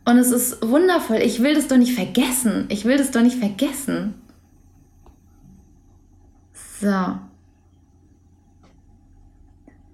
Und 0.04 0.18
es 0.18 0.32
ist 0.32 0.66
wundervoll. 0.66 1.18
Ich 1.18 1.42
will 1.42 1.54
das 1.54 1.68
doch 1.68 1.76
nicht 1.76 1.94
vergessen. 1.94 2.66
Ich 2.68 2.84
will 2.84 2.98
das 2.98 3.12
doch 3.12 3.22
nicht 3.22 3.38
vergessen. 3.38 4.14
So. 6.80 7.18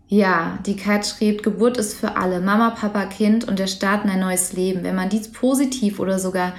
Ja, 0.08 0.58
die 0.64 0.76
Kat 0.76 1.04
schrieb, 1.04 1.42
Geburt 1.42 1.76
ist 1.76 1.94
für 1.94 2.16
alle, 2.16 2.40
Mama, 2.40 2.70
Papa, 2.70 3.06
Kind 3.06 3.46
und 3.46 3.58
der 3.58 3.66
Start 3.66 4.04
in 4.04 4.10
ein 4.10 4.20
neues 4.20 4.52
Leben. 4.52 4.84
Wenn 4.84 4.94
man 4.94 5.08
dies 5.08 5.32
positiv 5.32 5.98
oder 5.98 6.18
sogar 6.18 6.54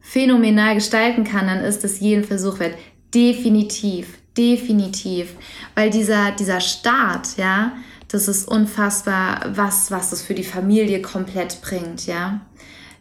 phänomenal 0.00 0.74
gestalten 0.74 1.24
kann, 1.24 1.46
dann 1.46 1.60
ist 1.60 1.84
es 1.84 2.00
jeden 2.00 2.24
Versuch 2.24 2.58
wert. 2.58 2.76
Definitiv, 3.14 4.18
definitiv. 4.36 5.34
Weil 5.74 5.90
dieser, 5.90 6.32
dieser 6.32 6.60
Start, 6.60 7.36
ja, 7.36 7.72
das 8.08 8.28
ist 8.28 8.48
unfassbar, 8.48 9.40
was, 9.54 9.90
was 9.90 10.10
das 10.10 10.22
für 10.22 10.34
die 10.34 10.44
Familie 10.44 11.00
komplett 11.00 11.60
bringt, 11.62 12.06
ja. 12.06 12.40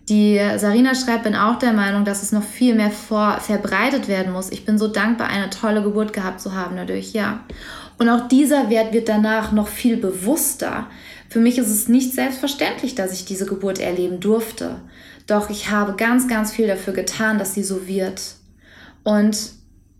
Die 0.07 0.39
Sarina 0.57 0.95
schreibt, 0.95 1.23
bin 1.23 1.35
auch 1.35 1.59
der 1.59 1.71
Meinung, 1.71 2.03
dass 2.03 2.23
es 2.23 2.31
noch 2.31 2.43
viel 2.43 2.73
mehr 2.73 2.89
vor, 2.89 3.39
verbreitet 3.39 4.07
werden 4.07 4.33
muss. 4.33 4.51
Ich 4.51 4.65
bin 4.65 4.79
so 4.79 4.87
dankbar, 4.87 5.27
eine 5.27 5.51
tolle 5.51 5.83
Geburt 5.83 6.13
gehabt 6.13 6.41
zu 6.41 6.55
haben 6.55 6.77
dadurch, 6.77 7.13
ja. 7.13 7.43
Und 7.99 8.09
auch 8.09 8.27
dieser 8.27 8.71
Wert 8.71 8.91
wird 8.91 9.07
danach 9.07 9.51
noch 9.51 9.67
viel 9.67 9.97
bewusster. 9.97 10.87
Für 11.29 11.39
mich 11.39 11.59
ist 11.59 11.69
es 11.69 11.87
nicht 11.87 12.13
selbstverständlich, 12.13 12.95
dass 12.95 13.13
ich 13.13 13.25
diese 13.25 13.45
Geburt 13.45 13.77
erleben 13.77 14.19
durfte. 14.19 14.77
Doch 15.29 15.49
ich 15.49 15.69
habe 15.69 15.95
ganz, 15.95 16.27
ganz 16.27 16.51
viel 16.51 16.67
dafür 16.67 16.93
getan, 16.93 17.37
dass 17.37 17.53
sie 17.53 17.63
so 17.63 17.87
wird. 17.87 18.35
Und 19.03 19.51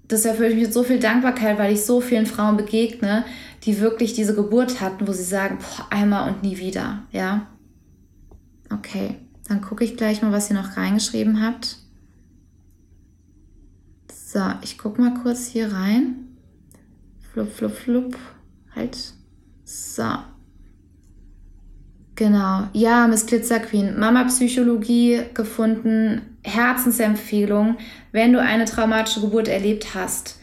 das 0.08 0.26
erfüllt 0.26 0.56
mich 0.56 0.66
mit 0.66 0.74
so 0.74 0.84
viel 0.84 1.00
Dankbarkeit, 1.00 1.60
weil 1.60 1.74
ich 1.74 1.86
so 1.86 2.02
vielen 2.02 2.26
Frauen 2.26 2.58
begegne, 2.58 3.26
die 3.64 3.80
wirklich 3.80 4.14
diese 4.14 4.34
Geburt 4.34 4.82
hatten, 4.82 5.08
wo 5.08 5.14
sie 5.14 5.24
sagen, 5.24 5.60
boah, 5.60 5.88
einmal 5.92 6.30
und 6.30 6.42
nie 6.42 6.58
wieder, 6.58 7.04
ja. 7.12 7.48
Okay. 8.72 9.18
Dann 9.48 9.62
gucke 9.62 9.84
ich 9.84 9.98
gleich 9.98 10.22
mal, 10.22 10.32
was 10.32 10.50
ihr 10.50 10.56
noch 10.56 10.78
reingeschrieben 10.78 11.44
habt. 11.44 11.78
So, 14.14 14.42
ich 14.62 14.78
gucke 14.78 15.02
mal 15.02 15.16
kurz 15.16 15.48
hier 15.48 15.74
rein. 15.74 16.38
Flup, 17.20 17.52
flup, 17.52 17.74
flup. 17.74 18.18
Halt. 18.76 19.14
So. 19.66 20.04
Genau. 22.20 22.68
Ja, 22.74 23.08
Miss 23.08 23.28
Glitzer 23.28 23.62
Queen. 23.62 23.98
Mama 23.98 24.26
Psychologie 24.26 25.22
gefunden. 25.34 26.38
Herzensempfehlung. 26.44 27.78
Wenn 28.12 28.34
du 28.34 28.42
eine 28.42 28.66
traumatische 28.66 29.22
Geburt 29.22 29.48
erlebt 29.48 29.96
hast 29.96 30.38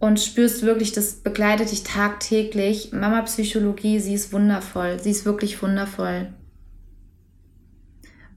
und 0.00 0.18
spürst 0.18 0.64
wirklich, 0.64 0.90
das 0.90 1.14
begleitet 1.22 1.70
dich 1.70 1.84
tagtäglich. 1.84 2.90
Mama 2.90 3.22
Psychologie, 3.22 4.00
sie 4.00 4.14
ist 4.14 4.32
wundervoll. 4.32 4.98
Sie 4.98 5.12
ist 5.12 5.24
wirklich 5.24 5.62
wundervoll. 5.62 6.32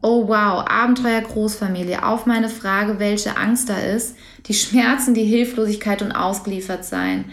Oh 0.03 0.27
wow, 0.27 0.63
Abenteuer 0.69 1.21
Großfamilie. 1.21 2.05
Auf 2.05 2.27
meine 2.27 2.49
Frage, 2.49 2.99
welche 2.99 3.37
Angst 3.37 3.69
da 3.69 3.77
ist. 3.79 4.15
Die 4.45 4.53
Schmerzen, 4.53 5.15
die 5.15 5.23
Hilflosigkeit 5.23 6.03
und 6.03 6.11
ausgeliefert 6.11 6.85
sein. 6.85 7.25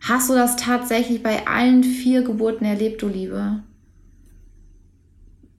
Hast 0.00 0.28
du 0.28 0.34
das 0.34 0.56
tatsächlich 0.56 1.22
bei 1.22 1.46
allen 1.46 1.84
vier 1.84 2.22
Geburten 2.22 2.64
erlebt, 2.64 3.00
du 3.00 3.06
Liebe? 3.06 3.62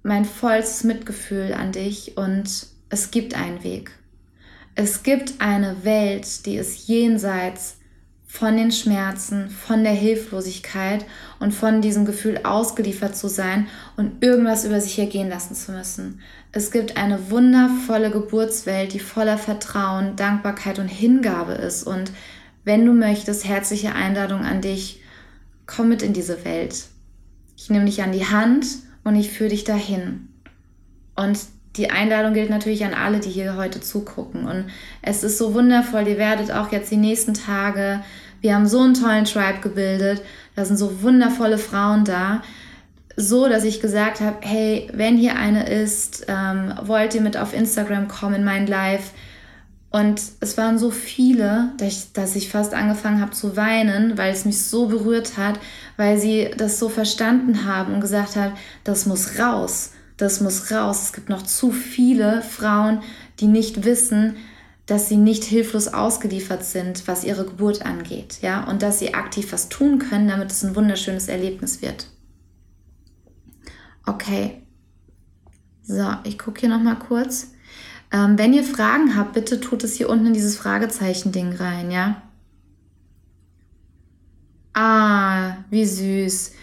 Mein 0.05 0.23
vollstes 0.23 0.83
Mitgefühl 0.83 1.51
an 1.51 1.71
dich 1.71 2.15
und 2.15 2.67
es 2.89 3.09
gibt 3.09 3.35
einen 3.35 3.63
Weg. 3.63 3.91
Es 4.75 5.01
gibt 5.01 5.33
eine 5.39 5.83
Welt, 5.83 6.45
die 6.45 6.57
ist 6.57 6.87
jenseits 6.87 7.77
von 8.27 8.55
den 8.55 8.71
Schmerzen, 8.71 9.49
von 9.49 9.83
der 9.83 9.93
Hilflosigkeit 9.93 11.07
und 11.39 11.55
von 11.55 11.81
diesem 11.81 12.05
Gefühl 12.05 12.41
ausgeliefert 12.43 13.17
zu 13.17 13.27
sein 13.27 13.67
und 13.97 14.23
irgendwas 14.23 14.63
über 14.63 14.79
sich 14.79 14.99
ergehen 14.99 15.27
lassen 15.27 15.55
zu 15.55 15.71
müssen. 15.71 16.19
Es 16.51 16.69
gibt 16.69 16.97
eine 16.97 17.31
wundervolle 17.31 18.11
Geburtswelt, 18.11 18.93
die 18.93 18.99
voller 18.99 19.39
Vertrauen, 19.39 20.15
Dankbarkeit 20.15 20.77
und 20.77 20.87
Hingabe 20.87 21.53
ist. 21.53 21.81
Und 21.81 22.11
wenn 22.63 22.85
du 22.85 22.93
möchtest, 22.93 23.43
herzliche 23.45 23.95
Einladung 23.95 24.41
an 24.41 24.61
dich, 24.61 25.01
komm 25.65 25.89
mit 25.89 26.03
in 26.03 26.13
diese 26.13 26.45
Welt. 26.45 26.85
Ich 27.57 27.71
nehme 27.71 27.85
dich 27.85 28.03
an 28.03 28.11
die 28.11 28.27
Hand 28.27 28.67
und 29.05 29.15
ich 29.15 29.29
führe 29.29 29.51
dich 29.51 29.63
dahin. 29.63 30.27
Und 31.15 31.39
die 31.77 31.89
Einladung 31.89 32.33
gilt 32.33 32.49
natürlich 32.49 32.83
an 32.83 32.93
alle, 32.93 33.19
die 33.19 33.29
hier 33.29 33.55
heute 33.55 33.79
zugucken. 33.79 34.45
Und 34.45 34.65
es 35.01 35.23
ist 35.23 35.37
so 35.37 35.53
wundervoll, 35.53 36.07
ihr 36.07 36.17
werdet 36.17 36.51
auch 36.51 36.71
jetzt 36.71 36.91
die 36.91 36.97
nächsten 36.97 37.33
Tage, 37.33 38.01
wir 38.41 38.53
haben 38.53 38.67
so 38.67 38.81
einen 38.81 38.93
tollen 38.93 39.25
Tribe 39.25 39.59
gebildet, 39.61 40.21
da 40.55 40.65
sind 40.65 40.77
so 40.77 41.01
wundervolle 41.01 41.57
Frauen 41.57 42.03
da. 42.03 42.41
So, 43.17 43.47
dass 43.47 43.63
ich 43.63 43.79
gesagt 43.79 44.19
habe, 44.19 44.37
hey, 44.41 44.89
wenn 44.93 45.17
hier 45.17 45.37
eine 45.37 45.69
ist, 45.69 46.25
ähm, 46.27 46.73
wollt 46.83 47.15
ihr 47.15 47.21
mit 47.21 47.37
auf 47.37 47.53
Instagram 47.53 48.09
kommen 48.09 48.35
in 48.35 48.43
mein 48.43 48.67
Live? 48.67 49.11
Und 49.95 50.21
es 50.41 50.58
waren 50.58 50.77
so 50.77 50.91
viele, 50.91 51.71
dass 51.77 51.88
ich, 51.88 52.12
dass 52.12 52.36
ich 52.36 52.49
fast 52.49 52.73
angefangen 52.73 53.21
habe 53.21 53.31
zu 53.31 53.55
weinen, 53.55 54.17
weil 54.17 54.34
es 54.34 54.43
mich 54.43 54.62
so 54.62 54.88
berührt 54.88 55.38
hat, 55.38 55.58
weil 55.95 56.19
sie 56.19 56.51
das 56.58 56.79
so 56.79 56.89
verstanden 56.89 57.63
haben 57.63 57.93
und 57.93 58.01
gesagt 58.01 58.36
haben, 58.36 58.55
das 58.84 59.05
muss 59.05 59.39
raus, 59.39 59.91
das 60.17 60.41
muss 60.41 60.69
raus. 60.69 61.01
Es 61.03 61.13
gibt 61.13 61.29
noch 61.29 61.43
zu 61.43 61.71
viele 61.71 62.41
Frauen, 62.41 63.03
die 63.39 63.47
nicht 63.47 63.86
wissen, 63.86 64.36
dass 64.86 65.08
sie 65.08 65.15
nicht 65.15 65.45
hilflos 65.45 65.88
ausgeliefert 65.88 66.65
sind, 66.65 67.08
was 67.08 67.23
ihre 67.23 67.45
Geburt 67.45 67.86
angeht, 67.86 68.39
ja, 68.41 68.65
und 68.65 68.81
dass 68.81 68.99
sie 68.99 69.13
aktiv 69.13 69.53
was 69.53 69.69
tun 69.69 69.99
können, 69.99 70.27
damit 70.27 70.51
es 70.51 70.62
ein 70.65 70.75
wunderschönes 70.75 71.29
Erlebnis 71.29 71.81
wird. 71.81 72.08
Okay. 74.05 74.62
So, 75.84 76.15
ich 76.25 76.38
gucke 76.38 76.60
hier 76.60 76.69
noch 76.69 76.84
mal 76.84 76.99
kurz. 76.99 77.54
Ähm, 78.15 78.38
wenn 78.38 78.54
ihr 78.54 78.63
Fragen 78.63 79.17
habt, 79.17 79.34
bitte 79.34 79.60
tut 79.60 79.84
es 79.84 79.95
hier 79.95 80.10
unten 80.10 80.28
in 80.28 80.34
dieses 80.34 80.56
Fragezeichen-Ding 80.56 81.58
rein, 81.58 81.91
ja? 81.91 82.21
Ah, 84.73 85.58
wie 85.69 85.86
süß. 85.86 86.54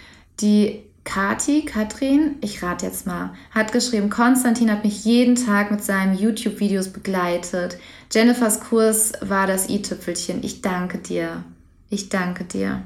Die 0.41 0.83
Kati, 1.05 1.67
Katrin, 1.67 2.37
ich 2.41 2.63
rate 2.63 2.87
jetzt 2.87 3.07
mal, 3.07 3.35
hat 3.51 3.73
geschrieben, 3.73 4.09
Konstantin 4.09 4.71
hat 4.71 4.83
mich 4.83 5.05
jeden 5.05 5.35
Tag 5.35 5.71
mit 5.71 5.85
seinen 5.85 6.17
YouTube-Videos 6.17 6.89
begleitet. 6.89 7.77
Jennifers 8.11 8.61
Kurs 8.61 9.13
war 9.21 9.47
das 9.47 9.69
i-Tüpfelchen. 9.69 10.43
Ich 10.43 10.63
danke 10.63 10.99
dir. 10.99 11.45
Ich 11.91 12.09
danke 12.09 12.45
dir. 12.45 12.83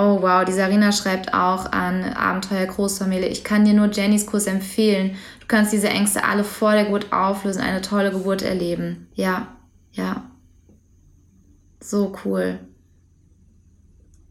Oh 0.00 0.22
wow, 0.22 0.44
die 0.44 0.52
Sarina 0.52 0.92
schreibt 0.92 1.34
auch 1.34 1.72
an 1.72 2.04
Abenteuer 2.04 2.66
Großfamilie. 2.66 3.26
Ich 3.26 3.42
kann 3.42 3.64
dir 3.64 3.74
nur 3.74 3.90
Jennys 3.90 4.26
Kurs 4.26 4.46
empfehlen. 4.46 5.16
Du 5.40 5.46
kannst 5.48 5.72
diese 5.72 5.88
Ängste 5.88 6.22
alle 6.22 6.44
vor 6.44 6.70
der 6.70 6.84
Geburt 6.84 7.12
auflösen, 7.12 7.60
eine 7.60 7.82
tolle 7.82 8.12
Geburt 8.12 8.42
erleben. 8.42 9.08
Ja, 9.14 9.48
ja. 9.90 10.30
So 11.80 12.14
cool. 12.24 12.60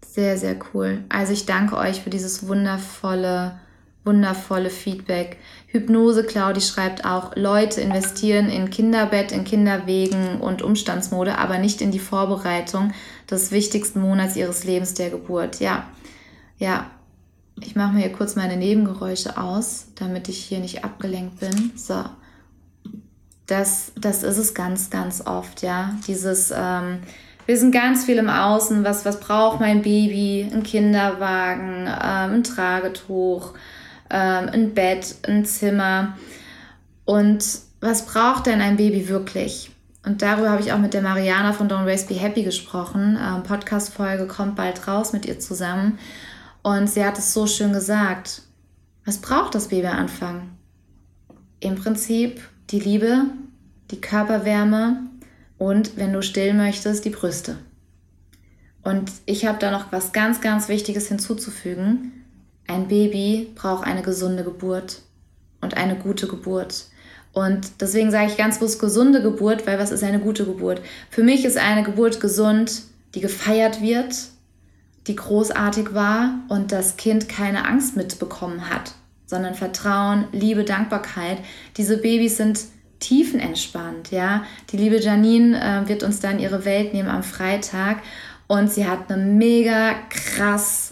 Sehr, 0.05 0.37
sehr 0.37 0.55
cool. 0.73 1.03
Also 1.09 1.33
ich 1.33 1.45
danke 1.45 1.75
euch 1.75 2.01
für 2.01 2.09
dieses 2.09 2.47
wundervolle 2.47 3.59
wundervolle 4.07 4.71
Feedback. 4.71 5.37
Hypnose 5.67 6.23
Claudi 6.23 6.61
schreibt 6.61 7.05
auch, 7.05 7.35
Leute 7.35 7.81
investieren 7.81 8.49
in 8.49 8.71
Kinderbett, 8.71 9.31
in 9.31 9.43
Kinderwegen 9.43 10.39
und 10.39 10.63
Umstandsmode, 10.63 11.37
aber 11.37 11.59
nicht 11.59 11.81
in 11.81 11.91
die 11.91 11.99
Vorbereitung 11.99 12.93
des 13.29 13.51
wichtigsten 13.51 14.01
Monats 14.01 14.35
ihres 14.35 14.63
Lebens, 14.63 14.93
der 14.93 15.09
Geburt. 15.09 15.59
Ja, 15.59 15.87
ja. 16.57 16.89
Ich 17.59 17.75
mache 17.75 17.93
mir 17.93 18.01
hier 18.01 18.11
kurz 18.11 18.35
meine 18.35 18.55
Nebengeräusche 18.55 19.37
aus, 19.37 19.87
damit 19.95 20.29
ich 20.29 20.37
hier 20.37 20.59
nicht 20.59 20.83
abgelenkt 20.83 21.39
bin. 21.39 21.71
So. 21.75 22.05
Das, 23.47 23.93
das 23.99 24.21
ist 24.21 24.37
es 24.37 24.53
ganz, 24.53 24.91
ganz 24.91 25.25
oft, 25.25 25.63
ja. 25.63 25.95
Dieses, 26.07 26.53
ähm, 26.55 26.99
wir 27.47 27.57
sind 27.57 27.71
ganz 27.71 28.05
viel 28.05 28.17
im 28.17 28.29
Außen. 28.29 28.83
Was, 28.83 29.05
was 29.05 29.19
braucht 29.19 29.59
mein 29.59 29.81
Baby? 29.81 30.47
Ein 30.53 30.63
Kinderwagen, 30.63 31.87
ähm, 31.87 32.33
ein 32.35 32.43
Tragetuch, 32.43 33.53
ähm, 34.11 34.49
ein 34.51 34.73
Bett, 34.73 35.15
ein 35.27 35.45
Zimmer. 35.45 36.17
Und 37.05 37.43
was 37.79 38.05
braucht 38.05 38.45
denn 38.47 38.61
ein 38.61 38.77
Baby 38.77 39.07
wirklich? 39.07 39.71
Und 40.05 40.21
darüber 40.21 40.51
habe 40.51 40.61
ich 40.61 40.71
auch 40.71 40.77
mit 40.77 40.93
der 40.93 41.01
Mariana 41.01 41.53
von 41.53 41.69
Don't 41.69 41.85
Race 41.85 42.05
Be 42.05 42.15
Happy 42.15 42.43
gesprochen. 42.43 43.17
Ähm, 43.21 43.43
Podcast-Folge 43.43 44.27
kommt 44.27 44.55
bald 44.55 44.87
raus 44.87 45.13
mit 45.13 45.25
ihr 45.25 45.39
zusammen. 45.39 45.99
Und 46.63 46.89
sie 46.89 47.03
hat 47.03 47.17
es 47.17 47.33
so 47.33 47.47
schön 47.47 47.73
gesagt. 47.73 48.41
Was 49.05 49.19
braucht 49.19 49.55
das 49.55 49.69
Baby 49.69 49.87
am? 49.87 50.07
Im 51.59 51.75
Prinzip 51.75 52.41
die 52.69 52.79
Liebe, 52.79 53.25
die 53.91 54.01
Körperwärme 54.01 55.07
und, 55.57 55.97
wenn 55.97 56.13
du 56.13 56.21
still 56.21 56.53
möchtest, 56.53 57.05
die 57.05 57.09
Brüste. 57.09 57.57
Und 58.83 59.11
ich 59.25 59.45
habe 59.45 59.59
da 59.59 59.71
noch 59.71 59.91
was 59.91 60.13
ganz, 60.13 60.39
ganz 60.39 60.69
Wichtiges 60.69 61.07
hinzuzufügen. 61.07 62.25
Ein 62.67 62.87
Baby 62.87 63.51
braucht 63.55 63.85
eine 63.85 64.01
gesunde 64.01 64.43
Geburt 64.43 65.01
und 65.61 65.75
eine 65.75 65.95
gute 65.95 66.27
Geburt. 66.27 66.85
Und 67.33 67.81
deswegen 67.81 68.11
sage 68.11 68.31
ich 68.31 68.37
ganz 68.37 68.57
bewusst 68.57 68.79
gesunde 68.79 69.21
Geburt, 69.21 69.67
weil 69.67 69.79
was 69.79 69.91
ist 69.91 70.03
eine 70.03 70.19
gute 70.19 70.45
Geburt? 70.45 70.81
Für 71.09 71.23
mich 71.23 71.45
ist 71.45 71.57
eine 71.57 71.83
Geburt 71.83 72.19
gesund, 72.19 72.81
die 73.13 73.21
gefeiert 73.21 73.81
wird, 73.81 74.15
die 75.07 75.15
großartig 75.15 75.93
war 75.93 76.39
und 76.49 76.71
das 76.71 76.97
Kind 76.97 77.29
keine 77.29 77.65
Angst 77.65 77.95
mitbekommen 77.95 78.69
hat, 78.69 78.93
sondern 79.25 79.55
Vertrauen, 79.55 80.25
Liebe, 80.31 80.63
Dankbarkeit. 80.63 81.37
Diese 81.77 81.97
Babys 81.97 82.37
sind 82.37 82.59
tiefenentspannt, 82.99 84.11
ja. 84.11 84.43
Die 84.71 84.77
liebe 84.77 84.99
Janine 84.99 85.59
äh, 85.59 85.87
wird 85.87 86.03
uns 86.03 86.19
dann 86.19 86.39
ihre 86.39 86.65
Welt 86.65 86.93
nehmen 86.93 87.09
am 87.09 87.23
Freitag 87.23 88.01
und 88.47 88.71
sie 88.71 88.87
hat 88.87 89.11
eine 89.11 89.23
mega 89.23 89.93
krass 90.09 90.86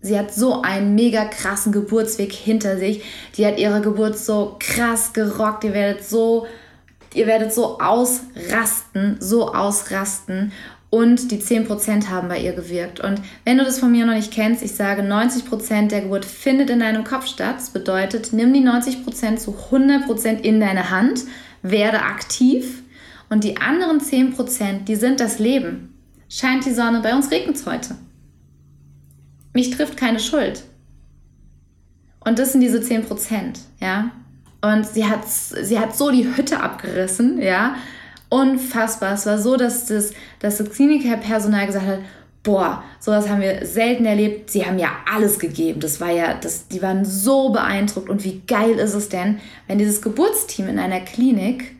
sie 0.00 0.18
hat 0.18 0.32
so 0.32 0.62
einen 0.62 0.94
mega 0.94 1.24
krassen 1.24 1.72
Geburtsweg 1.72 2.32
hinter 2.32 2.78
sich. 2.78 3.02
Die 3.36 3.46
hat 3.46 3.58
ihre 3.58 3.80
Geburt 3.80 4.18
so 4.18 4.56
krass 4.58 5.12
gerockt. 5.12 5.64
Ihr 5.64 5.74
werdet 5.74 6.04
so, 6.04 6.46
ihr 7.14 7.26
werdet 7.26 7.52
so 7.52 7.78
ausrasten, 7.78 9.16
so 9.20 9.52
ausrasten. 9.52 10.52
Und 10.90 11.30
die 11.30 11.38
10% 11.38 12.08
haben 12.08 12.28
bei 12.28 12.38
ihr 12.38 12.54
gewirkt. 12.54 13.00
Und 13.00 13.20
wenn 13.44 13.58
du 13.58 13.64
das 13.64 13.78
von 13.78 13.92
mir 13.92 14.06
noch 14.06 14.14
nicht 14.14 14.32
kennst, 14.32 14.62
ich 14.62 14.74
sage, 14.74 15.02
90% 15.02 15.88
der 15.88 16.00
Geburt 16.00 16.24
findet 16.24 16.70
in 16.70 16.80
deinem 16.80 17.04
Kopf 17.04 17.26
statt. 17.26 17.56
Das 17.56 17.70
bedeutet, 17.70 18.32
nimm 18.32 18.54
die 18.54 18.66
90% 18.66 19.36
zu 19.36 19.54
100% 19.70 20.40
in 20.40 20.60
deine 20.60 20.90
Hand, 20.90 21.24
werde 21.60 22.00
aktiv. 22.02 22.82
Und 23.28 23.44
die 23.44 23.58
anderen 23.58 24.00
10%, 24.00 24.84
die 24.84 24.96
sind 24.96 25.20
das 25.20 25.38
Leben. 25.38 25.94
Scheint 26.30 26.64
die 26.64 26.72
Sonne, 26.72 27.00
bei 27.00 27.14
uns 27.14 27.30
regnet 27.30 27.56
es 27.56 27.66
heute. 27.66 27.96
Mich 29.52 29.70
trifft 29.70 29.96
keine 29.96 30.20
Schuld. 30.20 30.62
Und 32.20 32.38
das 32.38 32.52
sind 32.52 32.60
diese 32.60 32.80
10 32.80 33.04
Prozent, 33.04 33.60
ja. 33.80 34.10
Und 34.60 34.86
sie 34.86 35.06
hat, 35.06 35.26
sie 35.28 35.78
hat 35.78 35.96
so 35.96 36.10
die 36.10 36.36
Hütte 36.36 36.60
abgerissen, 36.60 37.40
ja. 37.40 37.76
Unfassbar. 38.28 39.14
Es 39.14 39.24
war 39.24 39.38
so, 39.38 39.56
dass 39.56 39.86
das, 39.86 40.12
dass 40.40 40.58
das 40.58 40.70
Klinikpersonal 40.70 41.66
gesagt 41.66 41.86
hat, 41.86 42.00
boah, 42.42 42.82
sowas 43.00 43.28
haben 43.28 43.40
wir 43.40 43.64
selten 43.66 44.04
erlebt. 44.04 44.50
Sie 44.50 44.66
haben 44.66 44.78
ja 44.78 44.90
alles 45.10 45.38
gegeben. 45.38 45.80
Das 45.80 46.00
war 46.00 46.10
ja, 46.10 46.34
das, 46.34 46.68
die 46.68 46.82
waren 46.82 47.04
so 47.04 47.50
beeindruckt. 47.50 48.08
Und 48.08 48.24
wie 48.24 48.42
geil 48.46 48.72
ist 48.72 48.94
es 48.94 49.08
denn, 49.08 49.38
wenn 49.66 49.78
dieses 49.78 50.02
Geburtsteam 50.02 50.68
in 50.68 50.78
einer 50.78 51.00
Klinik 51.00 51.76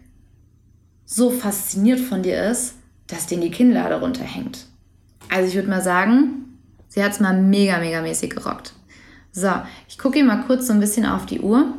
so 1.04 1.30
fasziniert 1.30 2.00
von 2.00 2.22
dir 2.22 2.50
ist, 2.50 2.74
dass 3.06 3.26
denen 3.26 3.42
die 3.42 3.50
Kinnlade 3.50 4.00
runterhängt. 4.00 4.66
Also 5.30 5.48
ich 5.48 5.54
würde 5.54 5.68
mal 5.68 5.82
sagen, 5.82 6.47
sie 6.88 7.02
hat 7.02 7.12
es 7.12 7.20
mal 7.20 7.40
mega, 7.40 7.78
mega 7.78 8.02
mäßig 8.02 8.30
gerockt. 8.30 8.74
So, 9.32 9.50
ich 9.88 9.98
gucke 9.98 10.22
mal 10.24 10.44
kurz 10.44 10.66
so 10.66 10.72
ein 10.72 10.80
bisschen 10.80 11.06
auf 11.06 11.26
die 11.26 11.40
Uhr. 11.40 11.74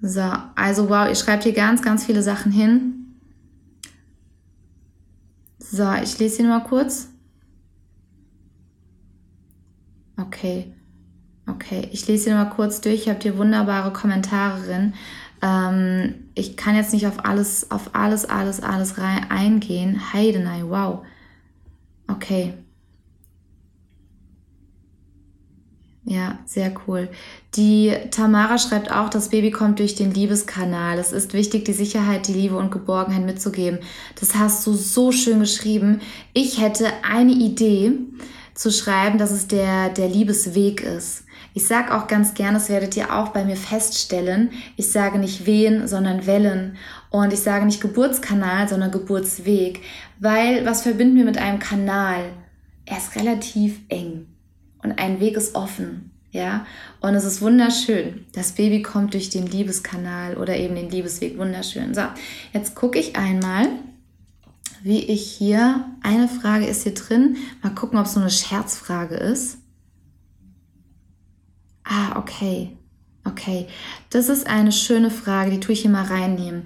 So, 0.00 0.32
also 0.54 0.88
wow, 0.88 1.08
ihr 1.08 1.14
schreibt 1.14 1.44
hier 1.44 1.52
ganz, 1.52 1.80
ganz 1.80 2.04
viele 2.04 2.22
Sachen 2.22 2.52
hin. 2.52 3.16
So, 5.58 5.92
ich 6.02 6.18
lese 6.18 6.38
hier 6.38 6.48
mal 6.48 6.64
kurz. 6.64 7.08
Okay. 10.16 10.74
Okay, 11.46 11.88
ich 11.92 12.06
lese 12.06 12.30
hier 12.30 12.34
mal 12.34 12.50
kurz 12.50 12.80
durch. 12.80 13.02
Ich 13.02 13.08
habe 13.08 13.20
hier 13.20 13.38
wunderbare 13.38 13.92
Kommentare 13.92 14.62
drin. 14.62 14.94
Ähm, 15.42 16.14
ich 16.34 16.56
kann 16.56 16.74
jetzt 16.74 16.92
nicht 16.92 17.06
auf 17.06 17.24
alles, 17.24 17.70
auf 17.70 17.94
alles, 17.94 18.24
alles, 18.24 18.60
alles 18.60 18.98
rein 18.98 19.30
eingehen. 19.30 20.12
Heidenei, 20.12 20.62
wow. 20.64 21.04
Okay. 22.08 22.54
Ja, 26.06 26.38
sehr 26.44 26.74
cool. 26.86 27.08
Die 27.56 27.90
Tamara 28.10 28.58
schreibt 28.58 28.92
auch, 28.92 29.08
das 29.08 29.30
Baby 29.30 29.50
kommt 29.50 29.78
durch 29.78 29.94
den 29.94 30.12
Liebeskanal. 30.12 30.98
Es 30.98 31.12
ist 31.12 31.32
wichtig, 31.32 31.64
die 31.64 31.72
Sicherheit, 31.72 32.28
die 32.28 32.34
Liebe 32.34 32.58
und 32.58 32.70
Geborgenheit 32.70 33.24
mitzugeben. 33.24 33.78
Das 34.20 34.34
hast 34.34 34.66
du 34.66 34.74
so 34.74 35.12
schön 35.12 35.40
geschrieben. 35.40 36.02
Ich 36.34 36.60
hätte 36.60 36.88
eine 37.02 37.32
Idee 37.32 37.92
zu 38.54 38.70
schreiben, 38.70 39.16
dass 39.16 39.30
es 39.30 39.48
der, 39.48 39.88
der 39.88 40.08
Liebesweg 40.08 40.82
ist. 40.82 41.23
Ich 41.56 41.68
sage 41.68 41.94
auch 41.94 42.08
ganz 42.08 42.34
gerne, 42.34 42.58
das 42.58 42.68
werdet 42.68 42.96
ihr 42.96 43.14
auch 43.14 43.28
bei 43.28 43.44
mir 43.44 43.56
feststellen, 43.56 44.50
ich 44.76 44.90
sage 44.90 45.18
nicht 45.18 45.46
Wehen, 45.46 45.86
sondern 45.86 46.26
Wellen. 46.26 46.76
Und 47.10 47.32
ich 47.32 47.40
sage 47.40 47.64
nicht 47.64 47.80
Geburtskanal, 47.80 48.68
sondern 48.68 48.90
Geburtsweg. 48.90 49.80
Weil 50.18 50.66
was 50.66 50.82
verbinden 50.82 51.16
wir 51.16 51.24
mit 51.24 51.38
einem 51.38 51.60
Kanal? 51.60 52.24
Er 52.86 52.98
ist 52.98 53.14
relativ 53.14 53.78
eng 53.88 54.26
und 54.82 54.98
ein 54.98 55.20
Weg 55.20 55.36
ist 55.36 55.54
offen. 55.54 56.10
Ja, 56.32 56.66
und 57.00 57.14
es 57.14 57.22
ist 57.22 57.40
wunderschön. 57.40 58.26
Das 58.32 58.52
Baby 58.52 58.82
kommt 58.82 59.14
durch 59.14 59.30
den 59.30 59.46
Liebeskanal 59.46 60.36
oder 60.36 60.56
eben 60.56 60.74
den 60.74 60.90
Liebesweg. 60.90 61.38
Wunderschön. 61.38 61.94
So, 61.94 62.02
jetzt 62.52 62.74
gucke 62.74 62.98
ich 62.98 63.14
einmal, 63.14 63.68
wie 64.82 64.98
ich 64.98 65.30
hier, 65.30 65.84
eine 66.02 66.26
Frage 66.26 66.66
ist 66.66 66.82
hier 66.82 66.94
drin. 66.94 67.36
Mal 67.62 67.70
gucken, 67.76 68.00
ob 68.00 68.06
es 68.06 68.14
so 68.14 68.20
eine 68.20 68.30
Scherzfrage 68.30 69.14
ist. 69.14 69.58
Ah, 71.84 72.18
okay. 72.18 72.76
Okay. 73.26 73.66
Das 74.10 74.28
ist 74.28 74.46
eine 74.46 74.72
schöne 74.72 75.10
Frage, 75.10 75.50
die 75.50 75.60
tue 75.60 75.72
ich 75.72 75.82
hier 75.82 75.90
mal 75.90 76.04
reinnehmen. 76.04 76.64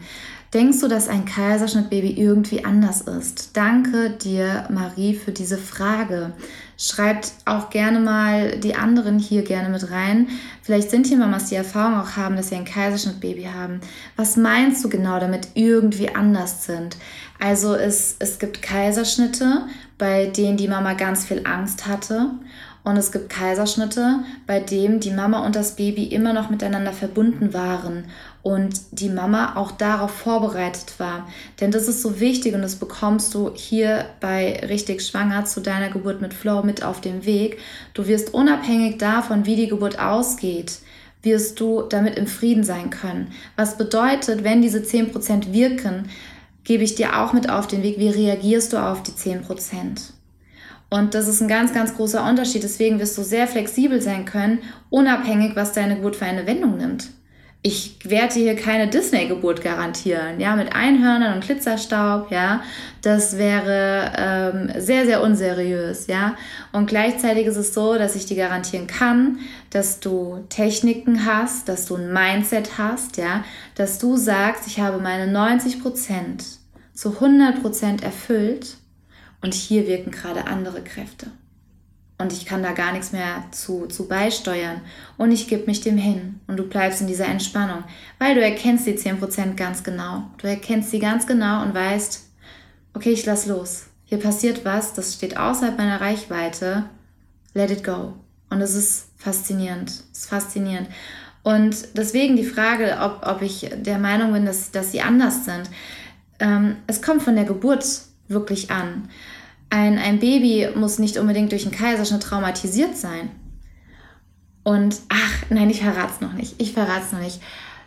Denkst 0.54 0.80
du, 0.80 0.88
dass 0.88 1.08
ein 1.08 1.26
Kaiserschnittbaby 1.26 2.12
irgendwie 2.12 2.64
anders 2.64 3.02
ist? 3.02 3.54
Danke 3.54 4.08
dir, 4.10 4.66
Marie, 4.70 5.14
für 5.14 5.30
diese 5.30 5.58
Frage. 5.58 6.32
Schreibt 6.78 7.32
auch 7.44 7.68
gerne 7.68 8.00
mal 8.00 8.58
die 8.58 8.74
anderen 8.74 9.18
hier 9.18 9.42
gerne 9.42 9.68
mit 9.68 9.90
rein. 9.90 10.28
Vielleicht 10.62 10.90
sind 10.90 11.06
hier 11.06 11.18
Mamas, 11.18 11.50
die 11.50 11.54
Erfahrung 11.54 12.00
auch 12.00 12.16
haben, 12.16 12.36
dass 12.36 12.48
sie 12.48 12.54
ein 12.54 12.64
Kaiserschnittbaby 12.64 13.44
haben. 13.44 13.82
Was 14.16 14.38
meinst 14.38 14.82
du 14.82 14.88
genau 14.88 15.20
damit 15.20 15.48
irgendwie 15.52 16.14
anders 16.14 16.64
sind? 16.64 16.96
Also 17.38 17.74
es, 17.74 18.16
es 18.18 18.38
gibt 18.38 18.62
Kaiserschnitte, 18.62 19.66
bei 19.98 20.26
denen 20.26 20.56
die 20.56 20.68
Mama 20.68 20.94
ganz 20.94 21.26
viel 21.26 21.42
Angst 21.46 21.86
hatte 21.86 22.30
und 22.84 22.96
es 22.96 23.12
gibt 23.12 23.28
Kaiserschnitte, 23.28 24.20
bei 24.46 24.60
denen 24.60 25.00
die 25.00 25.10
Mama 25.10 25.44
und 25.44 25.56
das 25.56 25.76
Baby 25.76 26.04
immer 26.04 26.32
noch 26.32 26.50
miteinander 26.50 26.92
verbunden 26.92 27.52
waren 27.52 28.04
und 28.42 28.80
die 28.92 29.10
Mama 29.10 29.56
auch 29.56 29.72
darauf 29.72 30.10
vorbereitet 30.10 30.94
war. 30.98 31.28
Denn 31.60 31.70
das 31.70 31.88
ist 31.88 32.02
so 32.02 32.20
wichtig 32.20 32.54
und 32.54 32.62
das 32.62 32.76
bekommst 32.76 33.34
du 33.34 33.50
hier 33.54 34.06
bei 34.20 34.60
Richtig 34.68 35.02
Schwanger 35.02 35.44
zu 35.44 35.60
deiner 35.60 35.90
Geburt 35.90 36.20
mit 36.20 36.32
Flow 36.32 36.62
mit 36.62 36.82
auf 36.82 37.00
dem 37.00 37.26
Weg. 37.26 37.58
Du 37.94 38.06
wirst 38.06 38.32
unabhängig 38.32 38.98
davon, 38.98 39.44
wie 39.44 39.56
die 39.56 39.68
Geburt 39.68 39.98
ausgeht, 39.98 40.78
wirst 41.22 41.60
du 41.60 41.82
damit 41.82 42.16
im 42.16 42.26
Frieden 42.26 42.64
sein 42.64 42.90
können. 42.90 43.32
Was 43.56 43.76
bedeutet, 43.76 44.44
wenn 44.44 44.62
diese 44.62 44.78
10% 44.78 45.52
wirken, 45.52 46.08
gebe 46.64 46.84
ich 46.84 46.94
dir 46.94 47.20
auch 47.20 47.32
mit 47.32 47.50
auf 47.50 47.66
den 47.66 47.82
Weg, 47.82 47.98
wie 47.98 48.10
reagierst 48.10 48.72
du 48.72 48.78
auf 48.78 49.02
die 49.02 49.12
10%? 49.12 50.12
Und 50.90 51.14
das 51.14 51.28
ist 51.28 51.42
ein 51.42 51.48
ganz, 51.48 51.74
ganz 51.74 51.94
großer 51.94 52.26
Unterschied. 52.26 52.62
Deswegen 52.62 52.98
wirst 52.98 53.18
du 53.18 53.22
sehr 53.22 53.46
flexibel 53.46 54.00
sein 54.00 54.24
können, 54.24 54.60
unabhängig, 54.90 55.54
was 55.54 55.72
deine 55.72 55.96
Geburt 55.96 56.16
für 56.16 56.24
eine 56.24 56.46
Wendung 56.46 56.76
nimmt. 56.76 57.08
Ich 57.60 57.98
werde 58.04 58.34
hier 58.34 58.54
keine 58.54 58.86
Disney-Geburt 58.86 59.62
garantieren, 59.62 60.38
ja, 60.38 60.54
mit 60.54 60.72
Einhörnern 60.72 61.34
und 61.34 61.44
Glitzerstaub, 61.44 62.30
ja. 62.30 62.62
Das 63.02 63.36
wäre 63.36 64.12
ähm, 64.16 64.80
sehr, 64.80 65.04
sehr 65.06 65.22
unseriös, 65.22 66.06
ja. 66.06 66.36
Und 66.72 66.86
gleichzeitig 66.86 67.46
ist 67.46 67.56
es 67.56 67.74
so, 67.74 67.98
dass 67.98 68.14
ich 68.14 68.26
dir 68.26 68.36
garantieren 68.36 68.86
kann, 68.86 69.40
dass 69.70 69.98
du 69.98 70.44
Techniken 70.48 71.26
hast, 71.26 71.68
dass 71.68 71.86
du 71.86 71.96
ein 71.96 72.12
Mindset 72.12 72.78
hast, 72.78 73.16
ja, 73.16 73.44
dass 73.74 73.98
du 73.98 74.16
sagst, 74.16 74.68
ich 74.68 74.78
habe 74.78 74.98
meine 74.98 75.26
90 75.30 75.82
Prozent 75.82 76.44
zu 76.94 77.14
100 77.14 77.60
Prozent 77.60 78.04
erfüllt 78.04 78.77
und 79.40 79.54
hier 79.54 79.86
wirken 79.86 80.10
gerade 80.10 80.46
andere 80.46 80.82
Kräfte. 80.82 81.30
Und 82.20 82.32
ich 82.32 82.46
kann 82.46 82.64
da 82.64 82.72
gar 82.72 82.92
nichts 82.92 83.12
mehr 83.12 83.44
zu, 83.52 83.86
zu 83.86 84.08
beisteuern. 84.08 84.80
Und 85.16 85.30
ich 85.30 85.46
gebe 85.46 85.66
mich 85.66 85.80
dem 85.82 85.96
hin. 85.96 86.40
Und 86.48 86.56
du 86.56 86.64
bleibst 86.64 87.00
in 87.00 87.06
dieser 87.06 87.26
Entspannung. 87.26 87.84
Weil 88.18 88.34
du 88.34 88.42
erkennst 88.42 88.86
die 88.86 88.98
10% 88.98 89.54
ganz 89.54 89.84
genau. 89.84 90.24
Du 90.38 90.48
erkennst 90.48 90.90
sie 90.90 90.98
ganz 90.98 91.28
genau 91.28 91.62
und 91.62 91.74
weißt, 91.74 92.28
okay, 92.94 93.10
ich 93.10 93.24
lass 93.24 93.46
los. 93.46 93.84
Hier 94.04 94.18
passiert 94.18 94.64
was, 94.64 94.94
das 94.94 95.14
steht 95.14 95.36
außerhalb 95.36 95.78
meiner 95.78 96.00
Reichweite. 96.00 96.86
Let 97.54 97.70
it 97.70 97.84
go. 97.84 98.14
Und 98.50 98.60
es 98.62 98.74
ist 98.74 99.10
faszinierend. 99.16 99.90
Es 100.12 100.20
ist 100.20 100.28
faszinierend. 100.28 100.88
Und 101.44 101.96
deswegen 101.96 102.34
die 102.34 102.44
Frage, 102.44 102.98
ob, 103.00 103.24
ob 103.26 103.42
ich 103.42 103.70
der 103.76 103.98
Meinung 103.98 104.32
bin, 104.32 104.44
dass, 104.44 104.72
dass 104.72 104.90
sie 104.90 105.02
anders 105.02 105.44
sind. 105.44 105.70
Ähm, 106.40 106.76
es 106.88 107.00
kommt 107.00 107.22
von 107.22 107.36
der 107.36 107.44
Geburt 107.44 107.84
wirklich 108.28 108.70
an. 108.70 109.08
Ein, 109.70 109.98
ein 109.98 110.18
Baby 110.18 110.68
muss 110.74 110.98
nicht 110.98 111.18
unbedingt 111.18 111.52
durch 111.52 111.64
einen 111.64 111.74
Kaiserschnitt 111.74 112.22
traumatisiert 112.22 112.96
sein. 112.96 113.30
Und 114.62 114.96
ach, 115.08 115.44
nein, 115.50 115.70
ich 115.70 115.82
verrate 115.82 116.12
es 116.14 116.20
noch 116.20 116.32
nicht. 116.32 116.54
Ich 116.58 116.72
verrate 116.72 117.04
es 117.06 117.12
noch 117.12 117.20
nicht. 117.20 117.40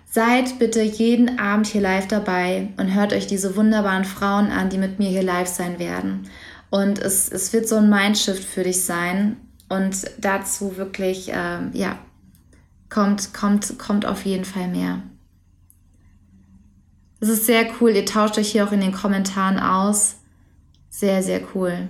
Seid 0.05 0.59
bitte 0.59 0.81
jeden 0.81 1.39
Abend 1.39 1.67
hier 1.67 1.81
live 1.81 2.07
dabei 2.07 2.69
und 2.77 2.93
hört 2.93 3.13
euch 3.13 3.27
diese 3.27 3.55
wunderbaren 3.55 4.03
Frauen 4.03 4.51
an, 4.51 4.69
die 4.69 4.77
mit 4.77 4.99
mir 4.99 5.09
hier 5.09 5.23
live 5.23 5.47
sein 5.47 5.79
werden. 5.79 6.27
Und 6.69 6.99
es, 6.99 7.31
es 7.31 7.53
wird 7.53 7.67
so 7.67 7.77
ein 7.77 7.89
Mindshift 7.89 8.43
für 8.43 8.63
dich 8.63 8.83
sein. 8.83 9.37
Und 9.69 10.05
dazu 10.19 10.75
wirklich, 10.75 11.31
äh, 11.31 11.59
ja, 11.73 11.97
kommt, 12.89 13.33
kommt, 13.33 13.79
kommt 13.79 14.05
auf 14.05 14.25
jeden 14.25 14.45
Fall 14.45 14.67
mehr. 14.67 15.01
Es 17.21 17.29
ist 17.29 17.45
sehr 17.45 17.67
cool. 17.79 17.91
Ihr 17.91 18.05
tauscht 18.05 18.37
euch 18.37 18.51
hier 18.51 18.67
auch 18.67 18.71
in 18.71 18.81
den 18.81 18.91
Kommentaren 18.91 19.59
aus. 19.59 20.15
Sehr, 20.91 21.23
sehr 21.23 21.41
cool. 21.55 21.87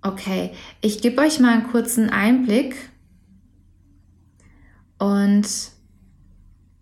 Okay, 0.00 0.50
ich 0.80 1.00
gebe 1.00 1.20
euch 1.20 1.38
mal 1.38 1.52
einen 1.52 1.70
kurzen 1.70 2.10
Einblick. 2.10 2.74
Und 4.98 5.46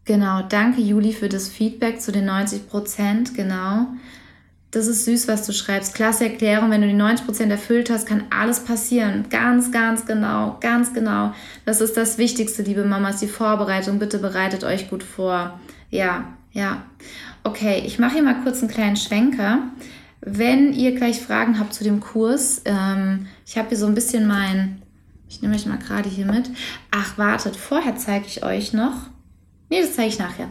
genau, 0.05 0.43
danke 0.43 0.81
Juli 0.81 1.13
für 1.13 1.29
das 1.29 1.49
Feedback 1.49 2.01
zu 2.01 2.13
den 2.13 2.25
90 2.25 2.69
Prozent. 2.69 3.35
Genau. 3.35 3.89
Das 4.71 4.87
ist 4.87 5.05
süß, 5.05 5.27
was 5.27 5.45
du 5.45 5.53
schreibst. 5.53 5.95
Klasse 5.95 6.27
Erklärung. 6.27 6.71
Wenn 6.71 6.83
du 6.83 6.87
die 6.87 6.95
90 6.95 7.27
Prozent 7.27 7.51
erfüllt 7.51 7.91
hast, 7.91 8.07
kann 8.07 8.25
alles 8.31 8.61
passieren. 8.65 9.27
Ganz, 9.29 9.73
ganz 9.73 10.07
genau, 10.07 10.57
ganz 10.61 10.95
genau. 10.95 11.35
Das 11.67 11.81
ist 11.81 11.97
das 11.97 12.17
Wichtigste, 12.17 12.63
liebe 12.63 12.85
Mamas, 12.85 13.19
die 13.19 13.27
Vorbereitung. 13.27 13.99
Bitte 13.99 14.19
bereitet 14.19 14.63
euch 14.63 14.89
gut 14.89 15.03
vor. 15.03 15.59
Ja, 15.91 16.37
ja. 16.53 16.85
Okay, 17.43 17.83
ich 17.85 17.99
mache 17.99 18.15
hier 18.15 18.23
mal 18.23 18.41
kurz 18.45 18.61
einen 18.61 18.71
kleinen 18.71 18.97
Schwenker. 18.97 19.65
Wenn 20.21 20.73
ihr 20.73 20.95
gleich 20.95 21.21
Fragen 21.21 21.59
habt 21.59 21.73
zu 21.73 21.85
dem 21.85 22.01
Kurs, 22.01 22.63
ähm, 22.65 23.27
ich 23.47 23.57
habe 23.57 23.69
hier 23.69 23.79
so 23.79 23.87
ein 23.87 23.95
bisschen 23.95 24.27
mein, 24.27 24.83
ich 25.29 25.41
nehme 25.41 25.55
euch 25.55 25.67
mal 25.67 25.79
gerade 25.79 26.09
hier 26.09 26.27
mit. 26.27 26.51
Ach, 26.91 27.17
wartet, 27.17 27.57
vorher 27.57 27.97
zeige 27.97 28.27
ich 28.27 28.45
euch 28.45 28.73
noch. 28.73 29.09
Nee, 29.71 29.81
das 29.81 29.95
zeige 29.95 30.09
ich 30.09 30.19
nachher. 30.19 30.49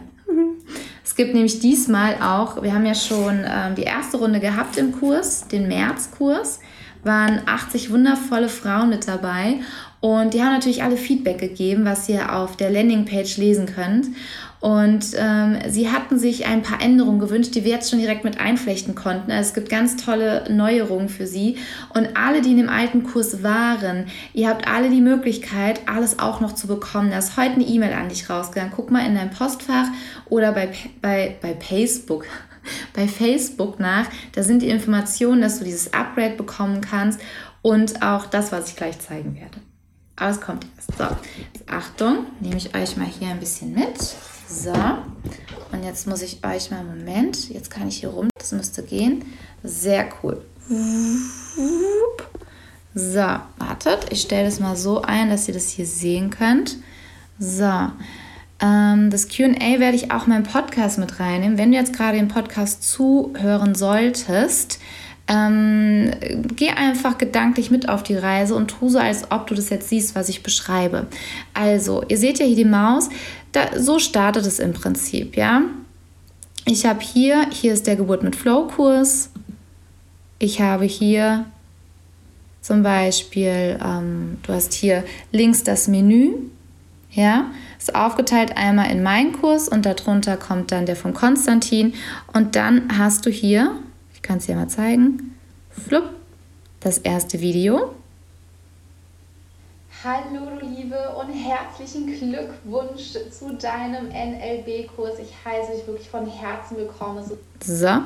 Es 1.04 1.16
gibt 1.16 1.34
nämlich 1.34 1.58
diesmal 1.58 2.16
auch, 2.22 2.62
wir 2.62 2.72
haben 2.72 2.86
ja 2.86 2.94
schon 2.94 3.40
ähm, 3.44 3.74
die 3.74 3.82
erste 3.82 4.18
Runde 4.18 4.38
gehabt 4.38 4.76
im 4.76 4.92
Kurs, 4.92 5.48
den 5.48 5.66
Märzkurs, 5.66 6.60
waren 7.02 7.40
80 7.46 7.90
wundervolle 7.90 8.48
Frauen 8.48 8.90
mit 8.90 9.08
dabei 9.08 9.56
und 10.00 10.34
die 10.34 10.42
haben 10.42 10.52
natürlich 10.52 10.82
alle 10.82 10.96
Feedback 10.96 11.38
gegeben, 11.38 11.84
was 11.84 12.08
ihr 12.08 12.34
auf 12.34 12.56
der 12.56 12.70
Landingpage 12.70 13.38
lesen 13.38 13.66
könnt. 13.66 14.06
Und 14.60 15.06
ähm, 15.16 15.58
sie 15.68 15.90
hatten 15.90 16.18
sich 16.18 16.46
ein 16.46 16.62
paar 16.62 16.82
Änderungen 16.82 17.18
gewünscht, 17.18 17.54
die 17.54 17.64
wir 17.64 17.72
jetzt 17.72 17.90
schon 17.90 17.98
direkt 17.98 18.24
mit 18.24 18.38
einflechten 18.38 18.94
konnten. 18.94 19.30
Also 19.30 19.48
es 19.48 19.54
gibt 19.54 19.70
ganz 19.70 19.96
tolle 19.96 20.44
Neuerungen 20.50 21.08
für 21.08 21.26
sie. 21.26 21.56
Und 21.94 22.10
alle, 22.14 22.42
die 22.42 22.50
in 22.50 22.58
dem 22.58 22.68
alten 22.68 23.02
Kurs 23.02 23.42
waren, 23.42 24.06
ihr 24.34 24.48
habt 24.48 24.68
alle 24.68 24.90
die 24.90 25.00
Möglichkeit, 25.00 25.80
alles 25.88 26.18
auch 26.18 26.40
noch 26.40 26.54
zu 26.54 26.66
bekommen. 26.66 27.10
Da 27.10 27.18
ist 27.18 27.38
heute 27.38 27.54
eine 27.54 27.64
E-Mail 27.64 27.94
an 27.94 28.10
dich 28.10 28.28
rausgegangen. 28.28 28.72
Guck 28.76 28.90
mal 28.90 29.06
in 29.06 29.14
dein 29.14 29.30
Postfach 29.30 29.88
oder 30.28 30.52
bei, 30.52 30.68
bei, 31.00 31.36
bei 31.40 31.54
Facebook 31.54 32.26
bei 32.94 33.08
Facebook 33.08 33.80
nach. 33.80 34.06
Da 34.32 34.42
sind 34.42 34.62
die 34.62 34.68
Informationen, 34.68 35.40
dass 35.40 35.58
du 35.58 35.64
dieses 35.64 35.94
Upgrade 35.94 36.36
bekommen 36.36 36.80
kannst 36.82 37.20
und 37.62 38.02
auch 38.02 38.26
das, 38.26 38.52
was 38.52 38.68
ich 38.68 38.76
gleich 38.76 38.98
zeigen 38.98 39.34
werde. 39.36 39.58
Aber 40.16 40.30
es 40.30 40.40
kommt 40.40 40.66
erst. 40.76 40.98
So, 40.98 41.04
Achtung, 41.66 42.26
nehme 42.40 42.56
ich 42.56 42.74
euch 42.74 42.96
mal 42.96 43.06
hier 43.06 43.28
ein 43.28 43.40
bisschen 43.40 43.72
mit. 43.72 44.14
So, 44.52 44.72
und 45.70 45.84
jetzt 45.84 46.08
muss 46.08 46.22
ich 46.22 46.44
euch 46.44 46.72
mal, 46.72 46.82
Moment, 46.82 47.50
jetzt 47.50 47.70
kann 47.70 47.86
ich 47.86 47.98
hier 47.98 48.08
rum, 48.08 48.28
das 48.36 48.50
müsste 48.50 48.82
gehen. 48.82 49.24
Sehr 49.62 50.08
cool. 50.22 50.42
So, 52.92 53.20
wartet, 53.20 54.06
ich 54.10 54.22
stelle 54.22 54.46
das 54.46 54.58
mal 54.58 54.74
so 54.74 55.02
ein, 55.02 55.30
dass 55.30 55.46
ihr 55.46 55.54
das 55.54 55.68
hier 55.68 55.86
sehen 55.86 56.30
könnt. 56.30 56.78
So, 57.38 57.70
ähm, 58.60 59.10
das 59.10 59.28
QA 59.28 59.78
werde 59.78 59.94
ich 59.94 60.10
auch 60.10 60.24
in 60.24 60.30
meinen 60.30 60.42
Podcast 60.42 60.98
mit 60.98 61.20
reinnehmen. 61.20 61.56
Wenn 61.56 61.70
du 61.70 61.78
jetzt 61.78 61.92
gerade 61.92 62.18
den 62.18 62.28
Podcast 62.28 62.82
zuhören 62.82 63.76
solltest, 63.76 64.80
ähm, 65.28 66.10
geh 66.56 66.70
einfach 66.70 67.16
gedanklich 67.16 67.70
mit 67.70 67.88
auf 67.88 68.02
die 68.02 68.16
Reise 68.16 68.56
und 68.56 68.66
tu 68.66 68.88
so, 68.88 68.98
als 68.98 69.30
ob 69.30 69.46
du 69.46 69.54
das 69.54 69.70
jetzt 69.70 69.88
siehst, 69.88 70.16
was 70.16 70.28
ich 70.28 70.42
beschreibe. 70.42 71.06
Also, 71.54 72.02
ihr 72.08 72.18
seht 72.18 72.40
ja 72.40 72.46
hier 72.46 72.56
die 72.56 72.64
Maus. 72.64 73.08
Da, 73.52 73.78
so 73.78 73.98
startet 73.98 74.46
es 74.46 74.58
im 74.58 74.72
Prinzip, 74.72 75.36
ja. 75.36 75.62
Ich 76.66 76.86
habe 76.86 77.00
hier, 77.00 77.48
hier 77.50 77.72
ist 77.72 77.86
der 77.86 77.96
Geburt 77.96 78.22
mit 78.22 78.36
Flow-Kurs. 78.36 79.30
Ich 80.38 80.60
habe 80.60 80.84
hier 80.84 81.46
zum 82.60 82.82
Beispiel, 82.82 83.78
ähm, 83.82 84.38
du 84.42 84.52
hast 84.52 84.72
hier 84.74 85.04
links 85.32 85.64
das 85.64 85.88
Menü, 85.88 86.34
ja, 87.10 87.46
ist 87.78 87.94
aufgeteilt 87.94 88.56
einmal 88.56 88.90
in 88.90 89.02
meinen 89.02 89.32
Kurs 89.32 89.68
und 89.68 89.84
darunter 89.84 90.36
kommt 90.36 90.70
dann 90.70 90.86
der 90.86 90.96
von 90.96 91.12
Konstantin 91.12 91.94
und 92.32 92.54
dann 92.54 92.98
hast 92.98 93.26
du 93.26 93.30
hier 93.30 93.74
ich 94.20 94.22
kann 94.22 94.36
es 94.36 94.46
dir 94.46 94.54
mal 94.54 94.68
zeigen. 94.68 95.34
Flupp, 95.70 96.10
das 96.80 96.98
erste 96.98 97.40
Video. 97.40 97.94
Hallo 100.02 100.46
du 100.58 100.66
Liebe 100.66 100.96
und 101.20 101.30
herzlichen 101.30 102.06
Glückwunsch 102.06 103.12
zu 103.30 103.52
deinem 103.52 104.08
NLB-Kurs. 104.08 105.18
Ich 105.18 105.34
heiße 105.44 105.72
dich 105.72 105.86
wirklich 105.86 106.08
von 106.08 106.26
Herzen 106.26 106.78
willkommen. 106.78 107.22
So, 107.62 107.98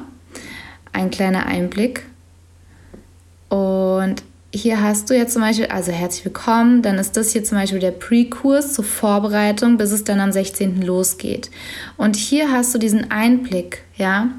ein 0.93 1.11
kleiner 1.13 1.47
Einblick. 1.47 2.05
Und 3.49 4.25
hier 4.53 4.83
hast 4.83 5.09
du 5.09 5.15
jetzt 5.15 5.35
zum 5.35 5.43
Beispiel, 5.43 5.67
also 5.67 5.93
herzlich 5.93 6.25
willkommen, 6.25 6.83
dann 6.83 6.99
ist 6.99 7.17
das 7.17 7.31
hier 7.31 7.45
zum 7.45 7.59
Beispiel 7.59 7.79
der 7.79 7.93
Pre-Kurs 7.93 8.73
zur 8.73 8.85
Vorbereitung, 8.85 9.77
bis 9.77 9.93
es 9.93 10.03
dann 10.03 10.19
am 10.19 10.33
16. 10.33 10.83
losgeht. 10.83 11.49
Und 11.97 12.17
hier 12.17 12.51
hast 12.51 12.75
du 12.75 12.79
diesen 12.79 13.13
Einblick, 13.13 13.85
ja, 13.95 14.31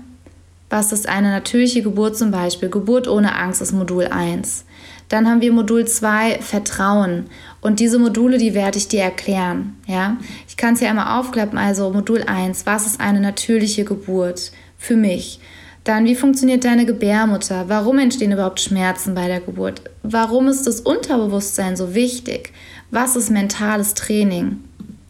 was 0.69 0.91
ist 0.91 1.07
eine 1.07 1.31
natürliche 1.31 1.83
Geburt 1.83 2.17
zum 2.17 2.31
Beispiel? 2.31 2.67
Geburt 2.67 3.07
ohne 3.07 3.33
Angst 3.33 3.61
ist 3.61 3.71
Modul 3.71 4.07
1. 4.07 4.65
Dann 5.09 5.27
haben 5.27 5.41
wir 5.41 5.51
Modul 5.51 5.85
2 5.85 6.39
Vertrauen. 6.41 7.27
Und 7.61 7.79
diese 7.79 7.99
Module, 7.99 8.37
die 8.37 8.53
werde 8.53 8.77
ich 8.77 8.87
dir 8.87 9.01
erklären. 9.01 9.77
Ja? 9.87 10.17
Ich 10.47 10.57
kann 10.57 10.73
es 10.73 10.81
ja 10.81 10.89
einmal 10.89 11.19
aufklappen. 11.19 11.57
Also 11.57 11.91
Modul 11.91 12.23
1, 12.23 12.65
was 12.65 12.85
ist 12.85 12.99
eine 12.99 13.19
natürliche 13.19 13.85
Geburt 13.85 14.51
für 14.77 14.95
mich? 14.95 15.39
Dann, 15.83 16.05
wie 16.05 16.15
funktioniert 16.15 16.65
deine 16.65 16.87
Gebärmutter? 16.87 17.65
Warum 17.67 17.99
entstehen 17.99 18.31
überhaupt 18.31 18.59
Schmerzen 18.59 19.13
bei 19.13 19.27
der 19.27 19.39
Geburt? 19.39 19.83
Warum 20.01 20.47
ist 20.47 20.65
das 20.65 20.81
Unterbewusstsein 20.81 21.75
so 21.75 21.93
wichtig? 21.93 22.53
Was 22.89 23.15
ist 23.15 23.29
mentales 23.29 23.93
Training? 23.93 24.61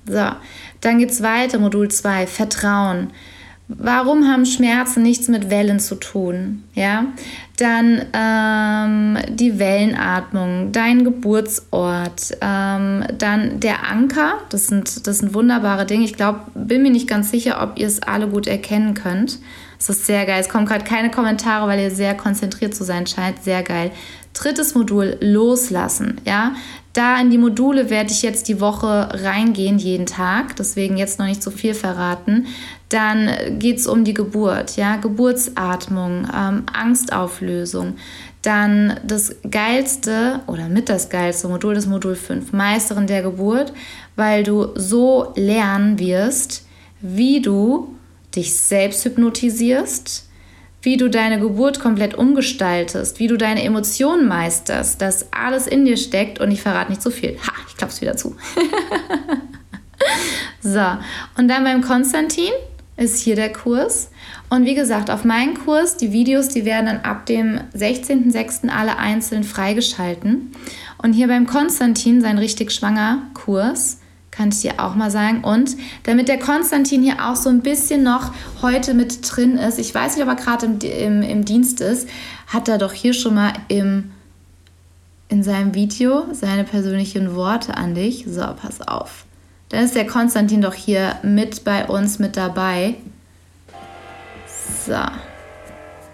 So, 0.06 0.32
dann 0.82 1.02
es 1.02 1.24
weiter, 1.24 1.60
Modul 1.60 1.90
2, 1.90 2.28
Vertrauen. 2.28 3.12
Warum 3.70 4.28
haben 4.28 4.46
Schmerzen 4.46 5.02
nichts 5.02 5.30
mit 5.30 5.50
Wellen 5.50 5.80
zu 5.80 5.96
tun? 5.96 6.64
Ja, 6.74 7.06
dann 7.58 8.06
ähm, 8.14 9.18
die 9.30 9.60
Wellenatmung, 9.60 10.72
dein 10.72 11.04
Geburtsort, 11.04 12.38
ähm, 12.42 13.06
dann 13.18 13.60
der 13.60 13.90
Anker. 13.90 14.40
Das 14.50 14.68
sind, 14.68 15.08
das 15.08 15.20
sind 15.20 15.34
wunderbare 15.34 15.86
Dinge. 15.86 16.06
Ich 16.06 16.16
glaube, 16.16 16.42
bin 16.54 16.84
mir 16.84 16.92
nicht 16.92 17.08
ganz 17.08 17.32
sicher, 17.32 17.62
ob 17.64 17.80
ihr 17.80 17.88
es 17.88 18.02
alle 18.02 18.28
gut 18.28 18.48
erkennen 18.48 18.94
könnt. 18.94 19.40
Es 19.80 19.90
ist 19.90 20.06
sehr 20.06 20.26
geil. 20.26 20.42
Es 20.42 20.50
kommen 20.50 20.66
gerade 20.66 20.84
keine 20.84 21.12
Kommentare, 21.12 21.68
weil 21.68 21.80
ihr 21.80 21.92
sehr 21.92 22.16
konzentriert 22.16 22.76
zu 22.76 22.84
sein 22.84 23.08
scheint. 23.08 23.44
Sehr 23.44 23.64
geil. 23.64 23.92
Drittes 24.34 24.76
Modul, 24.76 25.18
loslassen. 25.22 26.20
Ja, 26.26 26.54
da 26.96 27.20
in 27.20 27.30
die 27.30 27.38
Module 27.38 27.90
werde 27.90 28.12
ich 28.12 28.22
jetzt 28.22 28.48
die 28.48 28.62
Woche 28.62 29.10
reingehen, 29.12 29.78
jeden 29.78 30.06
Tag. 30.06 30.56
Deswegen 30.56 30.98
jetzt 30.98 31.20
noch 31.20 31.26
nicht 31.26 31.44
so 31.44 31.52
viel 31.52 31.74
verraten. 31.74 32.48
Dann 32.90 33.60
geht 33.60 33.78
es 33.78 33.88
um 33.88 34.04
die 34.04 34.14
Geburt, 34.14 34.78
ja, 34.78 34.98
Geburtsatmung, 34.98 36.28
ähm, 36.34 36.64
Angstauflösung. 36.72 37.96
Dann 38.44 39.00
das 39.04 39.36
geilste 39.50 40.42
oder 40.46 40.70
mit 40.70 40.88
das 40.90 41.10
geilste 41.10 41.48
Modul, 41.48 41.74
das 41.74 41.88
Modul 41.88 42.16
5, 42.16 42.54
Meisterin 42.54 43.08
der 43.08 43.24
Geburt, 43.24 43.74
weil 44.16 44.44
du 44.44 44.70
so 44.76 45.34
lernen 45.36 45.98
wirst, 45.98 46.66
wie 47.02 47.42
du 47.42 47.96
dich 48.36 48.56
selbst 48.56 49.04
hypnotisierst, 49.04 50.30
wie 50.82 50.98
du 50.98 51.10
deine 51.10 51.40
Geburt 51.40 51.80
komplett 51.80 52.14
umgestaltest, 52.14 53.18
wie 53.18 53.28
du 53.28 53.38
deine 53.38 53.64
Emotionen 53.64 54.28
meisterst, 54.28 55.02
dass 55.02 55.34
alles 55.34 55.66
in 55.66 55.86
dir 55.86 55.98
steckt 55.98 56.40
und 56.40 56.52
ich 56.52 56.62
verrate 56.62 56.92
nicht 56.92 57.02
zu 57.02 57.10
so 57.10 57.16
viel. 57.16 57.38
Ha, 57.38 57.52
ich 57.68 57.76
klapp's 57.76 58.02
wieder 58.02 58.16
zu. 58.16 58.36
so, 60.62 60.86
und 61.38 61.48
dann 61.48 61.64
beim 61.64 61.82
Konstantin 61.82 62.52
ist 62.98 63.20
hier 63.20 63.36
der 63.36 63.52
Kurs. 63.52 64.10
Und 64.50 64.66
wie 64.66 64.76
gesagt, 64.76 65.10
auf 65.10 65.26
meinen 65.26 65.54
Kurs, 65.54 65.98
die 65.98 66.14
Videos, 66.14 66.50
die 66.50 66.66
werden 66.66 66.86
dann 66.86 67.00
ab 67.02 67.26
dem 67.26 67.60
16.06. 67.76 68.70
alle 68.70 68.98
einzeln 68.98 69.44
freigeschalten. 69.44 70.52
Und 70.98 71.14
hier 71.14 71.28
beim 71.28 71.46
Konstantin, 71.46 72.22
sein 72.22 72.38
richtig 72.38 72.72
schwanger 72.72 73.24
Kurs, 73.34 74.00
kann 74.32 74.50
ich 74.50 74.62
dir 74.62 74.80
auch 74.80 74.96
mal 74.96 75.12
sagen. 75.12 75.44
Und 75.44 75.76
damit 76.04 76.28
der 76.30 76.40
Konstantin 76.40 77.04
hier 77.04 77.26
auch 77.26 77.36
so 77.36 77.50
ein 77.50 77.62
bisschen 77.62 78.04
noch 78.04 78.34
heute 78.62 78.94
mit 78.94 79.20
drin 79.24 79.58
ist, 79.58 79.78
ich 79.78 79.94
weiß 79.94 80.16
nicht, 80.16 80.26
ob 80.26 80.30
er 80.30 80.36
gerade 80.42 80.66
im, 80.66 80.80
im, 80.80 81.22
im 81.22 81.46
Dienst 81.46 81.82
ist, 81.82 82.08
hat 82.48 82.68
er 82.70 82.78
doch 82.78 82.94
hier 82.94 83.14
schon 83.14 83.36
mal 83.36 83.54
im, 83.68 84.12
in 85.28 85.44
seinem 85.44 85.74
Video 85.74 86.26
seine 86.32 86.64
persönlichen 86.64 87.36
Worte 87.36 87.76
an 87.76 87.96
dich. 87.96 88.26
So, 88.28 88.42
pass 88.42 88.82
auf. 88.82 89.25
Dann 89.70 89.84
ist 89.84 89.96
der 89.96 90.06
Konstantin 90.06 90.62
doch 90.62 90.76
hier 90.76 91.18
mit 91.24 91.64
bei 91.64 91.88
uns 91.88 92.20
mit 92.20 92.38
dabei. 92.38 92.96
So. 94.86 95.00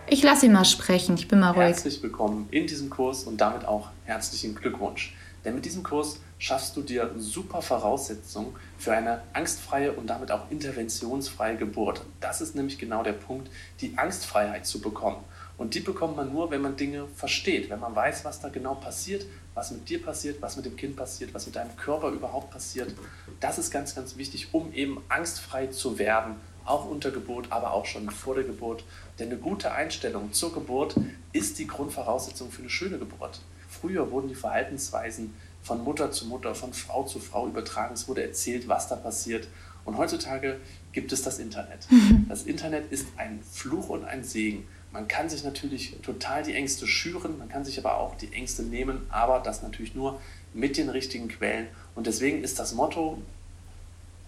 Ich 0.08 0.24
lasse 0.24 0.46
ihn 0.46 0.54
mal 0.54 0.66
sprechen, 0.66 1.16
ich 1.16 1.28
bin 1.28 1.40
mal 1.40 1.52
ruhig. 1.52 1.68
Herzlich 1.68 2.02
willkommen 2.02 2.48
in 2.52 2.66
diesem 2.68 2.90
Kurs 2.90 3.24
und 3.24 3.40
damit 3.40 3.66
auch 3.66 3.90
herzlichen 4.06 4.56
Glückwunsch. 4.56 5.14
Denn 5.44 5.56
mit 5.56 5.66
diesem 5.66 5.84
Kurs 5.84 6.20
schaffst 6.38 6.78
du 6.78 6.82
dir 6.82 7.12
super 7.18 7.62
Voraussetzungen 7.62 8.56
für 8.78 8.94
eine 8.94 9.22
angstfreie 9.34 9.92
und 9.92 10.08
damit 10.08 10.32
auch 10.32 10.50
interventionsfreie 10.50 11.58
Geburt. 11.58 12.02
Das 12.20 12.42
ist 12.42 12.56
nämlich 12.56 12.78
genau 12.78 13.04
der 13.04 13.14
Punkt, 13.14 13.50
die 13.82 13.98
Angstfreiheit 13.98 14.66
zu 14.66 14.80
bekommen. 14.80 15.18
Und 15.58 15.76
die 15.76 15.80
bekommt 15.82 16.16
man 16.16 16.32
nur, 16.32 16.52
wenn 16.52 16.62
man 16.62 16.76
Dinge 16.76 17.06
versteht, 17.16 17.70
wenn 17.70 17.80
man 17.80 17.96
weiß, 17.96 18.24
was 18.24 18.40
da 18.40 18.50
genau 18.50 18.76
passiert, 18.76 19.26
was 19.54 19.72
mit 19.72 19.90
dir 19.90 20.02
passiert, 20.02 20.42
was 20.42 20.56
mit 20.56 20.66
dem 20.66 20.76
Kind 20.76 20.96
passiert, 20.96 21.34
was 21.34 21.46
mit 21.46 21.56
deinem 21.56 21.76
Körper 21.76 22.10
überhaupt 22.10 22.52
passiert. 22.52 22.94
Das 23.40 23.58
ist 23.58 23.72
ganz, 23.72 23.96
ganz 23.96 24.18
wichtig, 24.18 24.54
um 24.54 24.74
eben 24.74 25.02
angstfrei 25.10 25.68
zu 25.68 26.00
werden, 26.00 26.36
auch 26.66 26.90
unter 26.90 27.12
Geburt, 27.12 27.48
aber 27.52 27.74
auch 27.74 27.86
schon 27.86 28.10
vor 28.10 28.36
der 28.36 28.44
Geburt. 28.44 28.84
Denn 29.20 29.30
eine 29.30 29.38
gute 29.38 29.72
Einstellung 29.72 30.32
zur 30.32 30.54
Geburt 30.54 30.96
ist 31.34 31.60
die 31.60 31.68
Grundvoraussetzung 31.68 32.52
für 32.52 32.62
eine 32.62 32.70
schöne 32.70 32.98
Geburt. 32.98 33.42
Früher 33.68 34.12
wurden 34.12 34.28
die 34.28 34.36
Verhaltensweisen 34.36 35.34
von 35.64 35.84
Mutter 35.84 36.12
zu 36.12 36.26
Mutter, 36.28 36.56
von 36.56 36.74
Frau 36.74 37.04
zu 37.04 37.20
Frau 37.20 37.48
übertragen. 37.48 37.94
Es 37.94 38.08
wurde 38.08 38.24
erzählt, 38.24 38.68
was 38.68 38.88
da 38.88 38.96
passiert. 38.96 39.48
Und 39.86 39.98
heutzutage 39.98 40.60
gibt 40.92 41.12
es 41.12 41.22
das 41.22 41.40
Internet. 41.40 41.88
Das 42.30 42.43
Internet 42.43 42.91
ist 42.91 43.08
ein 43.18 43.41
Fluch 43.43 43.89
und 43.89 44.06
ein 44.06 44.24
Segen. 44.24 44.66
Man 44.92 45.08
kann 45.08 45.30
sich 45.30 45.44
natürlich 45.44 45.96
total 46.02 46.44
die 46.44 46.54
Ängste 46.54 46.86
schüren, 46.86 47.38
man 47.38 47.48
kann 47.48 47.64
sich 47.64 47.80
aber 47.80 47.98
auch 47.98 48.16
die 48.16 48.34
Ängste 48.34 48.64
nehmen, 48.64 49.06
aber 49.10 49.39
das 49.39 49.64
natürlich 49.64 49.96
nur 49.96 50.20
mit 50.54 50.76
den 50.78 50.89
richtigen 50.89 51.30
Quellen. 51.30 51.68
Und 51.96 52.08
deswegen 52.08 52.44
ist 52.44 52.60
das 52.60 52.74
Motto 52.74 53.22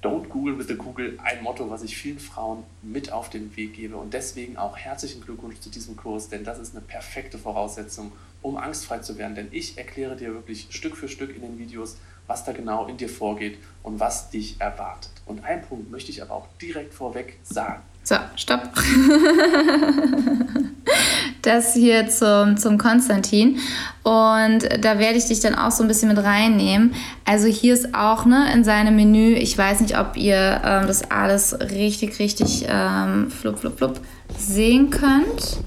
Don't 0.02 0.28
Google 0.28 0.58
with 0.58 0.68
the 0.68 0.76
Google 0.76 1.18
ein 1.24 1.42
Motto, 1.44 1.70
was 1.70 1.82
ich 1.82 1.96
vielen 1.96 2.20
Frauen 2.20 2.64
mit 2.82 3.12
auf 3.12 3.30
den 3.30 3.56
Weg 3.56 3.74
gebe. 3.74 3.96
Und 3.96 4.14
deswegen 4.14 4.58
auch 4.58 4.78
herzlichen 4.78 5.22
Glückwunsch 5.22 5.62
zu 5.62 5.70
diesem 5.70 5.96
Kurs, 5.96 6.28
denn 6.28 6.44
das 6.44 6.60
ist 6.60 6.76
eine 6.76 6.84
perfekte 6.84 7.38
Voraussetzung, 7.38 8.12
um 8.42 8.58
angstfrei 8.58 9.00
zu 9.00 9.18
werden. 9.18 9.34
Denn 9.34 9.48
ich 9.52 9.78
erkläre 9.78 10.18
dir 10.18 10.34
wirklich 10.34 10.68
Stück 10.72 10.98
für 10.98 11.08
Stück 11.08 11.34
in 11.34 11.42
den 11.42 11.58
Videos, 11.58 11.96
was 12.28 12.44
da 12.44 12.52
genau 12.52 12.88
in 12.88 12.98
dir 12.98 13.08
vorgeht 13.08 13.58
und 13.82 14.02
was 14.02 14.30
dich 14.30 14.60
erwartet. 14.60 15.12
Und 15.26 15.46
einen 15.46 15.62
Punkt 15.62 15.90
möchte 15.90 16.12
ich 16.12 16.22
aber 16.22 16.34
auch 16.34 16.48
direkt 16.62 16.94
vorweg 16.94 17.40
sagen. 17.44 17.82
So, 18.04 18.16
stopp. 18.36 18.70
das 21.42 21.74
hier 21.74 22.10
zum, 22.10 22.58
zum 22.58 22.78
Konstantin. 22.78 23.60
Und 24.04 24.68
da 24.82 25.00
werde 25.00 25.18
ich 25.18 25.26
dich 25.26 25.40
dann 25.40 25.56
auch 25.56 25.72
so 25.72 25.84
ein 25.84 25.88
bisschen 25.88 26.10
mit 26.10 26.18
reinnehmen. 26.18 26.94
Also 27.26 27.48
hier 27.48 27.74
ist 27.74 27.96
auch 27.96 28.26
ne, 28.26 28.52
in 28.54 28.66
seinem 28.66 28.98
Menü, 28.98 29.36
ich 29.36 29.58
weiß 29.58 29.80
nicht, 29.80 29.98
ob 29.98 30.18
ihr 30.18 30.62
ähm, 30.66 30.88
das 30.88 31.10
alles 31.10 31.58
richtig, 31.60 32.20
richtig 32.20 32.66
ähm, 32.68 33.32
flup, 33.32 33.60
flup, 33.60 33.78
flup 33.78 34.02
sehen 34.38 34.90
könnt. 34.90 35.64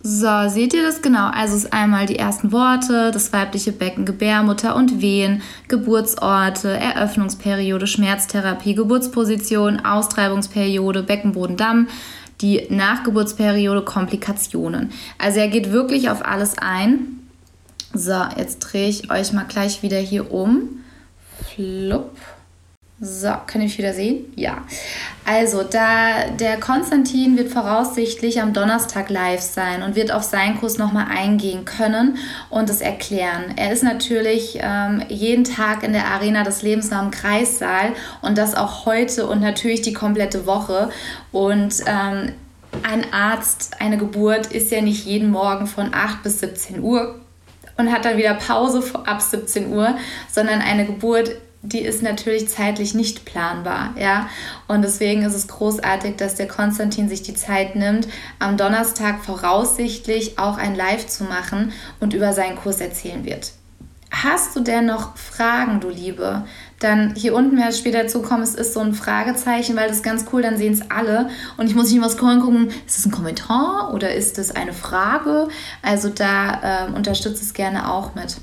So, 0.00 0.48
seht 0.48 0.74
ihr 0.74 0.82
das 0.82 1.02
genau? 1.02 1.28
Also 1.28 1.56
es 1.56 1.64
ist 1.64 1.72
einmal 1.72 2.06
die 2.06 2.18
ersten 2.18 2.52
Worte, 2.52 3.10
das 3.10 3.32
weibliche 3.32 3.72
Becken, 3.72 4.04
Gebärmutter 4.04 4.76
und 4.76 5.00
Wehen, 5.00 5.42
Geburtsorte, 5.66 6.68
Eröffnungsperiode, 6.68 7.88
Schmerztherapie, 7.88 8.74
Geburtsposition, 8.74 9.84
Austreibungsperiode, 9.84 11.02
Beckenbodendamm, 11.02 11.88
die 12.40 12.68
Nachgeburtsperiode, 12.70 13.82
Komplikationen. 13.82 14.92
Also 15.18 15.40
er 15.40 15.48
geht 15.48 15.72
wirklich 15.72 16.10
auf 16.10 16.24
alles 16.24 16.56
ein. 16.58 17.18
So, 17.92 18.22
jetzt 18.36 18.60
drehe 18.60 18.88
ich 18.88 19.10
euch 19.10 19.32
mal 19.32 19.46
gleich 19.48 19.82
wieder 19.82 19.98
hier 19.98 20.32
um. 20.32 20.84
Flupp. 21.54 22.16
So, 23.00 23.28
kann 23.46 23.60
ich 23.60 23.78
wieder 23.78 23.92
sehen? 23.92 24.24
Ja. 24.34 24.64
Also, 25.24 25.62
da 25.62 26.30
der 26.36 26.58
Konstantin 26.58 27.36
wird 27.36 27.48
voraussichtlich 27.48 28.42
am 28.42 28.52
Donnerstag 28.52 29.08
live 29.08 29.40
sein 29.40 29.84
und 29.84 29.94
wird 29.94 30.10
auf 30.10 30.24
seinen 30.24 30.58
Kurs 30.58 30.78
nochmal 30.78 31.06
eingehen 31.08 31.64
können 31.64 32.18
und 32.50 32.68
es 32.68 32.80
erklären. 32.80 33.54
Er 33.54 33.72
ist 33.72 33.84
natürlich 33.84 34.58
ähm, 34.60 35.04
jeden 35.08 35.44
Tag 35.44 35.84
in 35.84 35.92
der 35.92 36.06
Arena 36.06 36.42
des 36.42 36.62
Lebens 36.62 36.90
dem 36.90 37.12
Kreissaal 37.12 37.92
und 38.20 38.36
das 38.36 38.56
auch 38.56 38.84
heute 38.84 39.28
und 39.28 39.40
natürlich 39.40 39.82
die 39.82 39.92
komplette 39.92 40.44
Woche. 40.44 40.90
Und 41.30 41.76
ähm, 41.86 42.32
ein 42.82 43.12
Arzt, 43.12 43.80
eine 43.80 43.96
Geburt 43.96 44.48
ist 44.48 44.72
ja 44.72 44.80
nicht 44.80 45.06
jeden 45.06 45.30
Morgen 45.30 45.68
von 45.68 45.94
8 45.94 46.24
bis 46.24 46.40
17 46.40 46.80
Uhr 46.80 47.14
und 47.76 47.92
hat 47.92 48.04
dann 48.04 48.16
wieder 48.16 48.34
Pause 48.34 48.82
ab 49.04 49.22
17 49.22 49.72
Uhr, 49.72 49.96
sondern 50.32 50.60
eine 50.60 50.84
Geburt 50.84 51.36
die 51.62 51.80
ist 51.80 52.02
natürlich 52.02 52.48
zeitlich 52.48 52.94
nicht 52.94 53.24
planbar, 53.24 53.94
ja. 53.98 54.28
Und 54.68 54.82
deswegen 54.82 55.22
ist 55.22 55.34
es 55.34 55.48
großartig, 55.48 56.16
dass 56.16 56.36
der 56.36 56.46
Konstantin 56.46 57.08
sich 57.08 57.22
die 57.22 57.34
Zeit 57.34 57.74
nimmt, 57.74 58.08
am 58.38 58.56
Donnerstag 58.56 59.24
voraussichtlich 59.24 60.38
auch 60.38 60.56
ein 60.56 60.76
Live 60.76 61.06
zu 61.08 61.24
machen 61.24 61.72
und 62.00 62.14
über 62.14 62.32
seinen 62.32 62.56
Kurs 62.56 62.80
erzählen 62.80 63.24
wird. 63.24 63.52
Hast 64.10 64.56
du 64.56 64.60
denn 64.60 64.86
noch 64.86 65.16
Fragen, 65.16 65.80
du 65.80 65.90
Liebe? 65.90 66.44
Dann 66.78 67.14
hier 67.14 67.34
unten 67.34 67.56
werde 67.58 67.72
ich 67.72 67.78
später 67.78 68.06
zukommen, 68.06 68.42
es 68.42 68.54
ist 68.54 68.72
so 68.72 68.80
ein 68.80 68.94
Fragezeichen, 68.94 69.76
weil 69.76 69.88
das 69.88 69.98
ist 69.98 70.02
ganz 70.02 70.24
cool, 70.32 70.40
dann 70.42 70.56
sehen 70.56 70.72
es 70.72 70.90
alle. 70.90 71.28
Und 71.56 71.66
ich 71.66 71.74
muss 71.74 71.90
nicht 71.90 72.00
mal 72.00 72.08
scrollen 72.08 72.40
gucken, 72.40 72.68
ist 72.86 72.96
das 72.96 73.04
ein 73.04 73.10
Kommentar 73.10 73.92
oder 73.92 74.14
ist 74.14 74.38
das 74.38 74.52
eine 74.52 74.72
Frage? 74.72 75.48
Also 75.82 76.08
da 76.08 76.86
äh, 76.86 76.92
unterstütze 76.92 77.42
es 77.42 77.52
gerne 77.52 77.90
auch 77.92 78.14
mit. 78.14 78.38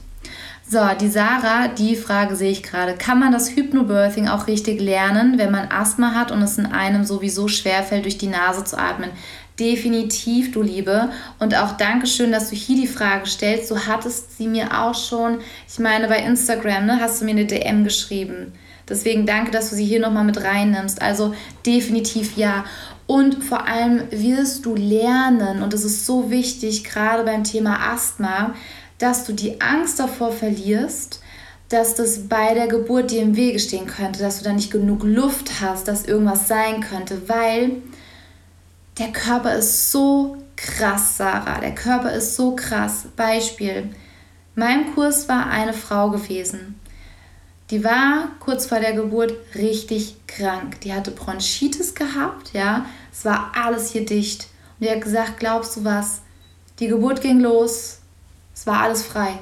So, 0.67 0.79
die 0.99 1.09
Sarah, 1.09 1.67
die 1.67 1.95
Frage 1.95 2.35
sehe 2.35 2.49
ich 2.49 2.63
gerade. 2.63 2.95
Kann 2.95 3.19
man 3.19 3.31
das 3.31 3.55
Hypnobirthing 3.55 4.27
auch 4.27 4.47
richtig 4.47 4.81
lernen, 4.81 5.37
wenn 5.37 5.51
man 5.51 5.69
Asthma 5.69 6.15
hat 6.15 6.31
und 6.31 6.41
es 6.41 6.57
in 6.57 6.65
einem 6.65 7.03
sowieso 7.03 7.47
schwerfällt, 7.47 8.03
durch 8.03 8.17
die 8.17 8.27
Nase 8.27 8.63
zu 8.63 8.79
atmen? 8.79 9.11
Definitiv, 9.59 10.51
du 10.51 10.63
Liebe. 10.63 11.09
Und 11.37 11.55
auch 11.55 11.77
Dankeschön, 11.77 12.31
dass 12.31 12.49
du 12.49 12.55
hier 12.55 12.77
die 12.77 12.87
Frage 12.87 13.27
stellst. 13.27 13.69
Du 13.69 13.77
hattest 13.77 14.37
sie 14.37 14.47
mir 14.47 14.81
auch 14.81 14.95
schon, 14.95 15.37
ich 15.69 15.77
meine, 15.77 16.07
bei 16.07 16.17
Instagram, 16.17 16.87
ne, 16.87 16.99
hast 16.99 17.21
du 17.21 17.25
mir 17.25 17.31
eine 17.31 17.45
DM 17.45 17.83
geschrieben. 17.83 18.51
Deswegen 18.89 19.27
danke, 19.27 19.51
dass 19.51 19.69
du 19.69 19.75
sie 19.75 19.85
hier 19.85 19.99
nochmal 19.99 20.23
mit 20.23 20.43
reinnimmst. 20.43 20.99
Also 20.99 21.35
definitiv 21.63 22.37
ja. 22.37 22.65
Und 23.05 23.43
vor 23.43 23.67
allem 23.67 24.01
wirst 24.09 24.65
du 24.65 24.75
lernen, 24.75 25.61
und 25.61 25.73
das 25.73 25.83
ist 25.83 26.07
so 26.07 26.31
wichtig, 26.31 26.83
gerade 26.83 27.23
beim 27.23 27.43
Thema 27.43 27.91
Asthma, 27.93 28.55
dass 28.97 29.25
du 29.25 29.33
die 29.33 29.61
Angst 29.61 29.99
davor 29.99 30.31
verlierst, 30.31 31.21
dass 31.69 31.95
das 31.95 32.27
bei 32.27 32.53
der 32.53 32.67
Geburt 32.67 33.11
dir 33.11 33.21
im 33.21 33.35
Wege 33.35 33.59
stehen 33.59 33.87
könnte, 33.87 34.19
dass 34.19 34.39
du 34.39 34.43
da 34.43 34.53
nicht 34.53 34.71
genug 34.71 35.03
Luft 35.03 35.61
hast, 35.61 35.87
dass 35.87 36.05
irgendwas 36.05 36.47
sein 36.47 36.81
könnte, 36.81 37.27
weil 37.27 37.81
der 38.97 39.11
Körper 39.11 39.55
ist 39.55 39.91
so 39.91 40.37
krass, 40.55 41.17
Sarah. 41.17 41.59
Der 41.59 41.75
Körper 41.75 42.13
ist 42.13 42.35
so 42.35 42.55
krass. 42.55 43.05
Beispiel: 43.15 43.89
Mein 44.55 44.93
Kurs 44.93 45.27
war 45.27 45.47
eine 45.47 45.73
Frau 45.73 46.11
gewesen. 46.11 46.79
Die 47.71 47.83
war 47.83 48.29
kurz 48.39 48.67
vor 48.67 48.79
der 48.79 48.93
Geburt 48.93 49.33
richtig 49.55 50.15
krank. 50.27 50.79
Die 50.81 50.93
hatte 50.93 51.11
Bronchitis 51.11 51.95
gehabt, 51.95 52.53
ja. 52.53 52.85
Es 53.11 53.25
war 53.25 53.51
alles 53.55 53.91
hier 53.91 54.05
dicht. 54.05 54.47
Und 54.79 54.87
die 54.87 54.91
hat 54.91 55.01
gesagt: 55.01 55.39
Glaubst 55.39 55.75
du 55.75 55.83
was? 55.83 56.21
Die 56.79 56.87
Geburt 56.87 57.21
ging 57.21 57.39
los. 57.39 57.99
Es 58.55 58.65
war 58.65 58.81
alles 58.81 59.03
frei. 59.03 59.37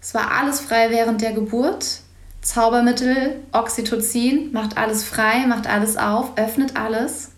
Es 0.00 0.14
war 0.14 0.32
alles 0.32 0.60
frei 0.60 0.90
während 0.90 1.20
der 1.20 1.32
Geburt. 1.32 2.00
Zaubermittel, 2.40 3.42
Oxytocin, 3.52 4.52
macht 4.52 4.76
alles 4.78 5.04
frei, 5.04 5.46
macht 5.46 5.66
alles 5.66 5.96
auf, 5.96 6.36
öffnet 6.36 6.76
alles. 6.76 7.32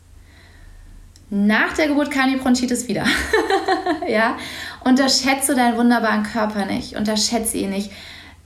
Nach 1.31 1.73
der 1.75 1.89
Geburt 1.89 2.11
kam 2.11 2.31
die 2.31 2.37
Bronchitis 2.37 2.89
wieder. 2.89 3.05
ja? 4.09 4.37
Unterschätze 4.85 5.55
deinen 5.55 5.77
wunderbaren 5.77 6.23
Körper 6.23 6.67
nicht. 6.67 6.97
Unterschätze 6.97 7.59
ihn 7.59 7.71
nicht. 7.71 7.91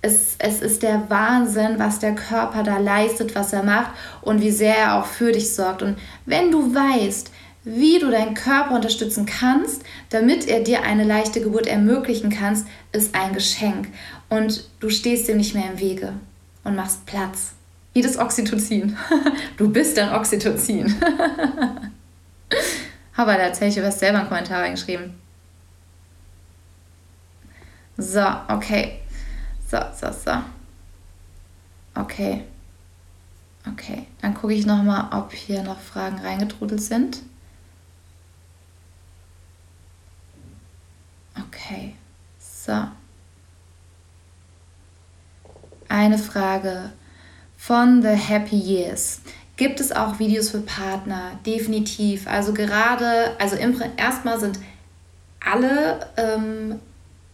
Es, 0.00 0.34
es 0.38 0.62
ist 0.62 0.82
der 0.82 1.08
Wahnsinn, 1.10 1.78
was 1.78 1.98
der 1.98 2.14
Körper 2.14 2.62
da 2.64 2.78
leistet, 2.78 3.34
was 3.36 3.52
er 3.52 3.62
macht 3.62 3.90
und 4.22 4.40
wie 4.40 4.50
sehr 4.50 4.76
er 4.76 4.94
auch 4.96 5.06
für 5.06 5.30
dich 5.30 5.54
sorgt. 5.54 5.82
Und 5.82 5.96
wenn 6.26 6.50
du 6.50 6.74
weißt, 6.74 7.30
wie 7.64 7.98
du 7.98 8.10
deinen 8.10 8.34
Körper 8.34 8.74
unterstützen 8.74 9.26
kannst, 9.26 9.82
damit 10.10 10.48
er 10.48 10.60
dir 10.60 10.82
eine 10.82 11.04
leichte 11.04 11.40
Geburt 11.40 11.66
ermöglichen 11.66 12.30
kannst, 12.30 12.66
ist 12.90 13.14
ein 13.14 13.32
Geschenk. 13.32 13.88
Und 14.28 14.68
du 14.80 14.90
stehst 14.90 15.28
dem 15.28 15.36
nicht 15.36 15.54
mehr 15.54 15.70
im 15.70 15.78
Wege 15.78 16.14
und 16.64 16.74
machst 16.74 17.06
Platz. 17.06 17.52
Wie 17.92 18.02
das 18.02 18.18
Oxytocin. 18.18 18.96
Du 19.56 19.70
bist 19.70 19.96
dann 19.96 20.12
Oxytocin. 20.14 20.86
Aber 23.16 23.34
da 23.34 23.40
erzähle 23.40 23.70
ich, 23.70 23.78
hast 23.78 24.00
selber 24.00 24.18
einen 24.20 24.28
Kommentar 24.28 24.62
reingeschrieben. 24.62 25.14
So, 27.96 28.24
okay. 28.48 29.00
So, 29.70 29.78
so, 29.94 30.10
so. 30.10 30.32
Okay. 31.94 32.44
Okay, 33.70 34.06
dann 34.20 34.34
gucke 34.34 34.54
ich 34.54 34.66
nochmal, 34.66 35.08
ob 35.12 35.32
hier 35.32 35.62
noch 35.62 35.78
Fragen 35.78 36.18
reingetrudelt 36.18 36.82
sind. 36.82 37.22
Okay, 41.52 41.94
so. 42.38 42.72
Eine 45.88 46.16
Frage 46.16 46.92
von 47.58 48.00
The 48.00 48.08
Happy 48.08 48.56
Years. 48.56 49.20
Gibt 49.56 49.78
es 49.78 49.92
auch 49.92 50.18
Videos 50.18 50.48
für 50.48 50.60
Partner? 50.60 51.32
Definitiv. 51.44 52.26
Also 52.26 52.54
gerade, 52.54 53.36
also 53.38 53.56
erstmal 53.96 54.40
sind 54.40 54.58
alle 55.44 56.06
ähm, 56.16 56.80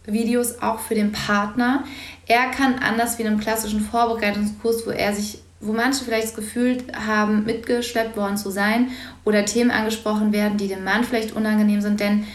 Videos 0.05 0.61
auch 0.61 0.79
für 0.79 0.95
den 0.95 1.13
Partner. 1.13 1.85
Er 2.27 2.51
kann 2.51 2.79
anders 2.79 3.17
wie 3.17 3.21
in 3.21 3.29
einem 3.29 3.39
klassischen 3.39 3.79
Vorbereitungskurs, 3.79 4.85
wo 4.85 4.91
er 4.91 5.13
sich, 5.13 5.39
wo 5.61 5.71
manche 5.71 6.03
vielleicht 6.03 6.27
das 6.27 6.35
Gefühl 6.35 6.83
haben, 6.93 7.45
mitgeschleppt 7.45 8.17
worden 8.17 8.35
zu 8.35 8.49
sein 8.49 8.89
oder 9.23 9.45
Themen 9.45 9.71
angesprochen 9.71 10.33
werden, 10.33 10.57
die 10.57 10.67
dem 10.67 10.83
Mann 10.83 11.05
vielleicht 11.05 11.33
unangenehm 11.33 11.79
sind, 11.79 12.01
denn 12.01 12.25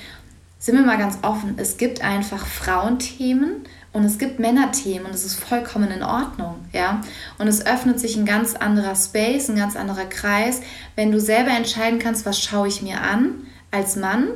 sind 0.65 0.77
wir 0.77 0.83
mal 0.87 0.97
ganz 0.97 1.19
offen, 1.21 1.57
es 1.59 1.77
gibt 1.77 2.03
einfach 2.03 2.47
Frauenthemen 2.47 3.65
und 3.93 4.03
es 4.07 4.17
gibt 4.17 4.39
Männerthemen 4.39 5.05
und 5.05 5.15
es 5.15 5.27
ist 5.27 5.35
vollkommen 5.35 5.91
in 5.91 6.03
Ordnung, 6.03 6.55
ja. 6.73 7.03
Und 7.37 7.49
es 7.49 7.67
öffnet 7.67 8.01
sich 8.01 8.17
ein 8.17 8.25
ganz 8.25 8.55
anderer 8.55 8.97
Space, 8.97 9.51
ein 9.51 9.57
ganz 9.57 9.77
anderer 9.77 10.07
Kreis, 10.07 10.63
wenn 10.97 11.13
du 11.13 11.21
selber 11.21 11.51
entscheiden 11.51 11.99
kannst, 11.99 12.25
was 12.25 12.41
schaue 12.41 12.69
ich 12.69 12.81
mir 12.81 13.03
an 13.03 13.47
als 13.71 13.97
Mann 13.97 14.29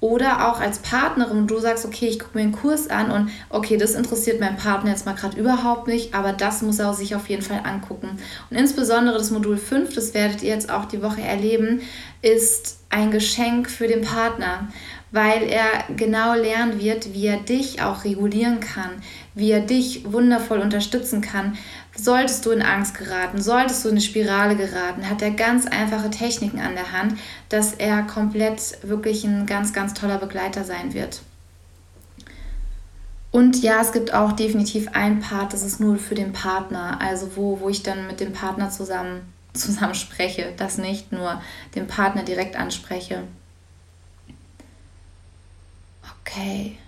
oder 0.00 0.48
auch 0.48 0.60
als 0.60 0.78
Partnerin 0.78 1.46
du 1.46 1.58
sagst, 1.58 1.84
okay, 1.84 2.06
ich 2.06 2.18
gucke 2.18 2.38
mir 2.38 2.44
einen 2.44 2.52
Kurs 2.52 2.88
an 2.88 3.10
und 3.10 3.30
okay, 3.50 3.76
das 3.76 3.94
interessiert 3.94 4.40
meinen 4.40 4.56
Partner 4.56 4.90
jetzt 4.90 5.04
mal 5.04 5.14
gerade 5.14 5.38
überhaupt 5.38 5.86
nicht, 5.86 6.14
aber 6.14 6.32
das 6.32 6.62
muss 6.62 6.78
er 6.78 6.94
sich 6.94 7.14
auf 7.14 7.28
jeden 7.28 7.42
Fall 7.42 7.60
angucken. 7.64 8.18
Und 8.50 8.56
insbesondere 8.56 9.18
das 9.18 9.30
Modul 9.30 9.58
5, 9.58 9.94
das 9.94 10.14
werdet 10.14 10.42
ihr 10.42 10.50
jetzt 10.50 10.70
auch 10.70 10.86
die 10.86 11.02
Woche 11.02 11.22
erleben, 11.22 11.80
ist 12.20 12.80
ein 12.90 13.10
Geschenk 13.10 13.70
für 13.70 13.88
den 13.88 14.02
Partner 14.02 14.68
weil 15.14 15.44
er 15.44 15.84
genau 15.96 16.34
lernen 16.34 16.80
wird, 16.80 17.14
wie 17.14 17.26
er 17.26 17.36
dich 17.36 17.80
auch 17.80 18.02
regulieren 18.02 18.58
kann, 18.58 18.90
wie 19.34 19.52
er 19.52 19.60
dich 19.60 20.12
wundervoll 20.12 20.58
unterstützen 20.58 21.20
kann. 21.20 21.56
Solltest 21.96 22.44
du 22.44 22.50
in 22.50 22.62
Angst 22.62 22.98
geraten, 22.98 23.40
solltest 23.40 23.84
du 23.84 23.90
in 23.90 23.94
eine 23.94 24.00
Spirale 24.00 24.56
geraten, 24.56 25.08
hat 25.08 25.22
er 25.22 25.30
ganz 25.30 25.66
einfache 25.66 26.10
Techniken 26.10 26.58
an 26.58 26.74
der 26.74 26.90
Hand, 26.90 27.16
dass 27.48 27.74
er 27.74 28.02
komplett 28.02 28.78
wirklich 28.82 29.22
ein 29.22 29.46
ganz, 29.46 29.72
ganz 29.72 29.94
toller 29.94 30.18
Begleiter 30.18 30.64
sein 30.64 30.94
wird. 30.94 31.22
Und 33.30 33.62
ja, 33.62 33.80
es 33.80 33.92
gibt 33.92 34.12
auch 34.12 34.32
definitiv 34.32 34.88
ein 34.94 35.20
Part, 35.20 35.52
das 35.52 35.62
ist 35.62 35.78
nur 35.78 35.96
für 35.96 36.16
den 36.16 36.32
Partner, 36.32 37.00
also 37.00 37.36
wo, 37.36 37.60
wo 37.60 37.68
ich 37.68 37.84
dann 37.84 38.08
mit 38.08 38.18
dem 38.18 38.32
Partner 38.32 38.68
zusammen, 38.68 39.32
zusammen 39.52 39.94
spreche, 39.94 40.52
das 40.56 40.76
nicht 40.76 41.12
nur 41.12 41.40
den 41.76 41.86
Partner 41.86 42.24
direkt 42.24 42.56
anspreche. 42.56 43.22
Okay, 46.26 46.78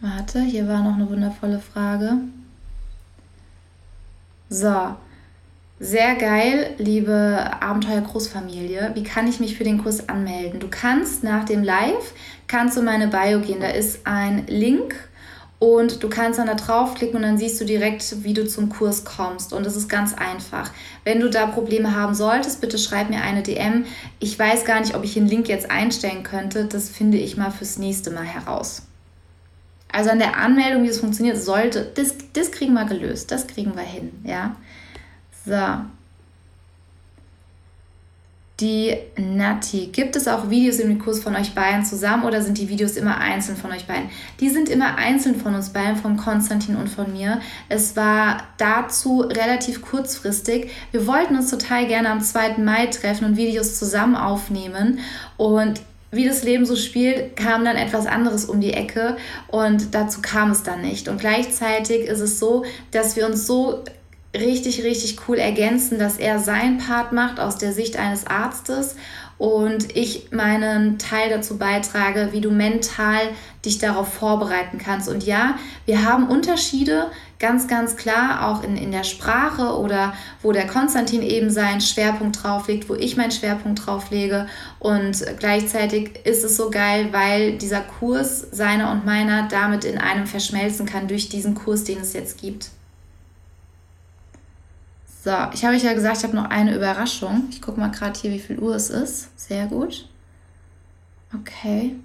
warte, 0.00 0.42
hier 0.42 0.68
war 0.68 0.82
noch 0.82 0.94
eine 0.94 1.08
wundervolle 1.08 1.58
Frage. 1.58 2.18
So, 4.50 4.94
sehr 5.80 6.14
geil, 6.16 6.74
liebe 6.76 7.50
Abenteuer 7.60 8.02
Großfamilie. 8.02 8.90
Wie 8.94 9.02
kann 9.02 9.26
ich 9.26 9.40
mich 9.40 9.56
für 9.56 9.64
den 9.64 9.82
Kurs 9.82 10.08
anmelden? 10.08 10.60
Du 10.60 10.68
kannst 10.68 11.24
nach 11.24 11.46
dem 11.46 11.64
Live, 11.64 12.12
kannst 12.46 12.76
du 12.76 12.82
meine 12.82 13.08
Bio 13.08 13.40
gehen. 13.40 13.60
Da 13.60 13.68
ist 13.68 14.06
ein 14.06 14.46
Link 14.48 14.94
und 15.58 16.02
du 16.02 16.08
kannst 16.08 16.38
dann 16.38 16.46
da 16.46 16.54
draufklicken 16.54 17.16
und 17.16 17.22
dann 17.22 17.38
siehst 17.38 17.60
du 17.60 17.64
direkt, 17.64 18.22
wie 18.24 18.34
du 18.34 18.46
zum 18.46 18.68
Kurs 18.68 19.04
kommst. 19.04 19.52
Und 19.52 19.64
das 19.64 19.76
ist 19.76 19.88
ganz 19.88 20.12
einfach. 20.12 20.70
Wenn 21.04 21.20
du 21.20 21.30
da 21.30 21.46
Probleme 21.46 21.96
haben 21.96 22.14
solltest, 22.14 22.60
bitte 22.60 22.76
schreib 22.76 23.08
mir 23.08 23.22
eine 23.22 23.42
DM. 23.42 23.86
Ich 24.18 24.38
weiß 24.38 24.64
gar 24.64 24.80
nicht, 24.80 24.94
ob 24.94 25.04
ich 25.04 25.14
den 25.14 25.26
Link 25.26 25.48
jetzt 25.48 25.70
einstellen 25.70 26.22
könnte. 26.22 26.66
Das 26.66 26.88
finde 26.88 27.18
ich 27.18 27.36
mal 27.36 27.50
fürs 27.50 27.78
nächste 27.78 28.10
Mal 28.10 28.24
heraus. 28.24 28.82
Also 29.90 30.10
an 30.10 30.18
der 30.18 30.36
Anmeldung, 30.36 30.82
wie 30.82 30.88
es 30.88 30.98
funktioniert, 30.98 31.38
sollte, 31.38 31.90
das, 31.94 32.14
das 32.32 32.50
kriegen 32.50 32.74
wir 32.74 32.84
gelöst. 32.84 33.30
Das 33.30 33.46
kriegen 33.46 33.76
wir 33.76 33.84
hin, 33.84 34.10
ja. 34.24 34.56
So, 35.46 35.52
die 38.64 38.96
Nati. 39.16 39.90
Gibt 39.92 40.16
es 40.16 40.26
auch 40.26 40.48
Videos 40.48 40.78
im 40.78 40.98
Kurs 40.98 41.20
von 41.20 41.36
euch 41.36 41.54
beiden 41.54 41.84
zusammen 41.84 42.24
oder 42.24 42.40
sind 42.40 42.56
die 42.56 42.70
Videos 42.70 42.96
immer 42.96 43.18
einzeln 43.18 43.58
von 43.58 43.70
euch 43.70 43.86
beiden? 43.86 44.08
Die 44.40 44.48
sind 44.48 44.70
immer 44.70 44.96
einzeln 44.96 45.36
von 45.36 45.54
uns 45.54 45.70
beiden, 45.70 45.96
von 45.96 46.16
Konstantin 46.16 46.76
und 46.76 46.88
von 46.88 47.12
mir. 47.12 47.40
Es 47.68 47.94
war 47.94 48.44
dazu 48.56 49.20
relativ 49.20 49.82
kurzfristig. 49.82 50.70
Wir 50.92 51.06
wollten 51.06 51.36
uns 51.36 51.50
total 51.50 51.86
gerne 51.86 52.08
am 52.08 52.22
2. 52.22 52.56
Mai 52.58 52.86
treffen 52.86 53.26
und 53.26 53.36
Videos 53.36 53.78
zusammen 53.78 54.16
aufnehmen 54.16 54.98
und 55.36 55.82
wie 56.10 56.26
das 56.26 56.44
Leben 56.44 56.64
so 56.64 56.76
spielt, 56.76 57.36
kam 57.36 57.64
dann 57.64 57.76
etwas 57.76 58.06
anderes 58.06 58.44
um 58.44 58.60
die 58.60 58.72
Ecke 58.72 59.16
und 59.48 59.94
dazu 59.96 60.20
kam 60.22 60.52
es 60.52 60.62
dann 60.62 60.80
nicht. 60.80 61.08
Und 61.08 61.18
gleichzeitig 61.18 62.06
ist 62.06 62.20
es 62.20 62.38
so, 62.38 62.64
dass 62.92 63.16
wir 63.16 63.26
uns 63.26 63.48
so 63.48 63.82
richtig, 64.34 64.82
richtig 64.82 65.28
cool 65.28 65.38
ergänzen, 65.38 65.98
dass 65.98 66.18
er 66.18 66.38
seinen 66.38 66.78
Part 66.78 67.12
macht 67.12 67.40
aus 67.40 67.56
der 67.56 67.72
Sicht 67.72 67.96
eines 67.96 68.26
Arztes 68.26 68.96
und 69.36 69.96
ich 69.96 70.30
meinen 70.30 70.98
Teil 70.98 71.28
dazu 71.28 71.58
beitrage, 71.58 72.28
wie 72.32 72.40
du 72.40 72.50
mental 72.50 73.20
dich 73.64 73.78
darauf 73.78 74.12
vorbereiten 74.12 74.78
kannst. 74.78 75.08
Und 75.08 75.24
ja, 75.24 75.56
wir 75.86 76.04
haben 76.04 76.28
Unterschiede, 76.28 77.10
ganz, 77.40 77.66
ganz 77.66 77.96
klar, 77.96 78.48
auch 78.48 78.62
in, 78.62 78.76
in 78.76 78.92
der 78.92 79.02
Sprache 79.02 79.76
oder 79.78 80.14
wo 80.42 80.52
der 80.52 80.66
Konstantin 80.66 81.22
eben 81.22 81.50
seinen 81.50 81.80
Schwerpunkt 81.80 82.42
drauf 82.42 82.68
legt, 82.68 82.88
wo 82.88 82.94
ich 82.94 83.16
meinen 83.16 83.32
Schwerpunkt 83.32 83.84
drauf 83.84 84.10
lege. 84.10 84.46
Und 84.78 85.24
gleichzeitig 85.40 86.20
ist 86.24 86.44
es 86.44 86.56
so 86.56 86.70
geil, 86.70 87.08
weil 87.10 87.58
dieser 87.58 87.80
Kurs 87.80 88.46
seiner 88.52 88.92
und 88.92 89.04
meiner 89.04 89.48
damit 89.48 89.84
in 89.84 89.98
einem 89.98 90.26
verschmelzen 90.26 90.86
kann 90.86 91.08
durch 91.08 91.28
diesen 91.28 91.54
Kurs, 91.54 91.82
den 91.82 92.00
es 92.00 92.12
jetzt 92.12 92.40
gibt. 92.40 92.70
So, 95.24 95.30
ich 95.54 95.64
habe 95.64 95.74
euch 95.74 95.82
ja 95.82 95.94
gesagt, 95.94 96.18
ich 96.18 96.24
habe 96.24 96.36
noch 96.36 96.50
eine 96.50 96.74
Überraschung. 96.76 97.44
Ich 97.48 97.62
gucke 97.62 97.80
mal 97.80 97.90
gerade 97.90 98.20
hier, 98.20 98.30
wie 98.30 98.38
viel 98.38 98.58
Uhr 98.58 98.74
es 98.74 98.90
ist. 98.90 99.30
Sehr 99.40 99.64
gut. 99.64 100.06
Okay. 101.34 101.96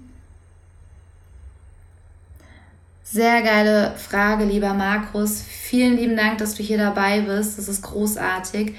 Sehr 3.02 3.42
geile 3.42 3.94
Frage, 3.96 4.44
lieber 4.44 4.72
Markus. 4.72 5.42
Vielen 5.42 5.98
lieben 5.98 6.16
Dank, 6.16 6.38
dass 6.38 6.54
du 6.54 6.62
hier 6.62 6.78
dabei 6.78 7.20
bist. 7.20 7.58
Das 7.58 7.68
ist 7.68 7.82
großartig. 7.82 8.74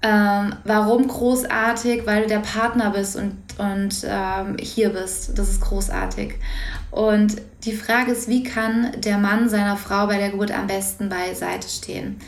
Ähm, 0.00 0.54
warum 0.64 1.06
großartig? 1.06 2.06
Weil 2.06 2.22
du 2.22 2.28
der 2.28 2.38
Partner 2.38 2.88
bist 2.88 3.16
und, 3.16 3.36
und 3.58 4.02
ähm, 4.06 4.56
hier 4.58 4.88
bist. 4.88 5.36
Das 5.38 5.50
ist 5.50 5.60
großartig. 5.60 6.36
Und 6.90 7.36
die 7.64 7.74
Frage 7.74 8.12
ist, 8.12 8.28
wie 8.28 8.44
kann 8.44 8.92
der 8.96 9.18
Mann 9.18 9.50
seiner 9.50 9.76
Frau 9.76 10.06
bei 10.06 10.16
der 10.16 10.30
Geburt 10.30 10.52
am 10.52 10.68
besten 10.68 11.10
beiseite 11.10 11.68
stehen? 11.68 12.18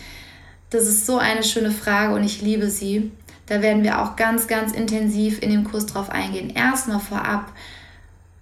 Das 0.71 0.87
ist 0.87 1.07
so 1.07 1.19
eine 1.19 1.45
schöne 1.45 1.71
Frage 1.71 2.14
und 2.14 2.25
ich 2.25 2.43
liebe 2.43 2.71
sie. 2.71 3.12
Da 3.47 3.62
werden 3.62 3.85
wir 3.85 4.03
auch 4.03 4.17
ganz, 4.17 4.49
ganz 4.49 4.73
intensiv 4.73 5.41
in 5.41 5.51
dem 5.51 5.64
Kurs 5.64 5.87
drauf 5.87 6.11
eingehen. 6.11 6.51
Erstmal 6.51 6.99
vorab, 6.99 7.53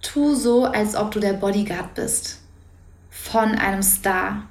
tu 0.01 0.35
so, 0.35 0.65
als 0.65 0.97
ob 0.97 1.11
du 1.11 1.21
der 1.21 1.35
Bodyguard 1.35 1.95
bist 1.95 2.41
von 3.11 3.53
einem 3.53 3.83
Star. 3.83 4.45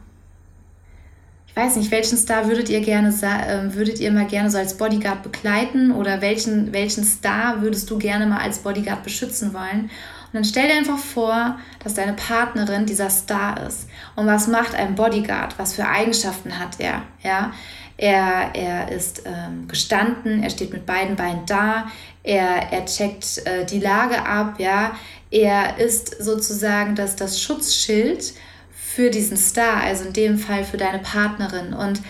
Ich 1.47 1.55
weiß 1.55 1.75
nicht, 1.75 1.91
welchen 1.91 2.17
Star 2.17 2.47
würdet 2.47 2.69
ihr 2.69 2.81
gerne 2.81 3.09
äh, 3.09 3.75
würdet 3.75 3.99
ihr 3.99 4.11
mal 4.11 4.25
gerne 4.25 4.49
so 4.49 4.57
als 4.57 4.77
Bodyguard 4.77 5.21
begleiten 5.21 5.91
oder 5.91 6.21
welchen, 6.21 6.73
welchen 6.73 7.03
Star 7.03 7.61
würdest 7.61 7.89
du 7.89 7.97
gerne 7.97 8.25
mal 8.25 8.39
als 8.39 8.59
Bodyguard 8.59 9.03
beschützen 9.03 9.53
wollen? 9.53 9.89
Und 10.33 10.39
dann 10.39 10.45
stell 10.45 10.67
dir 10.67 10.73
einfach 10.73 10.97
vor, 10.97 11.59
dass 11.83 11.93
deine 11.93 12.13
Partnerin 12.13 12.87
dieser 12.87 13.11
Star 13.11 13.61
ist. 13.67 13.87
Und 14.15 14.25
was 14.25 14.47
macht 14.47 14.73
ein 14.73 14.95
Bodyguard? 14.95 15.59
Was 15.59 15.75
für 15.75 15.87
Eigenschaften 15.87 16.57
hat 16.57 16.79
er? 16.79 17.03
Ja, 17.21 17.53
er, 17.97 18.55
er 18.55 18.91
ist 18.91 19.21
ähm, 19.25 19.67
gestanden, 19.67 20.41
er 20.41 20.49
steht 20.49 20.73
mit 20.73 20.87
beiden 20.87 21.15
Beinen 21.15 21.45
da, 21.45 21.85
er, 22.23 22.71
er 22.71 22.85
checkt 22.85 23.45
äh, 23.45 23.65
die 23.65 23.79
Lage 23.79 24.25
ab, 24.25 24.55
ja, 24.57 24.93
er 25.29 25.77
ist 25.77 26.23
sozusagen 26.23 26.95
das, 26.95 27.15
das 27.15 27.39
Schutzschild 27.39 28.33
für 28.71 29.09
diesen 29.11 29.37
Star, 29.37 29.81
also 29.83 30.05
in 30.05 30.13
dem 30.13 30.37
Fall 30.39 30.63
für 30.63 30.77
deine 30.77 30.99
Partnerin. 30.99 31.73
Und 31.73 32.01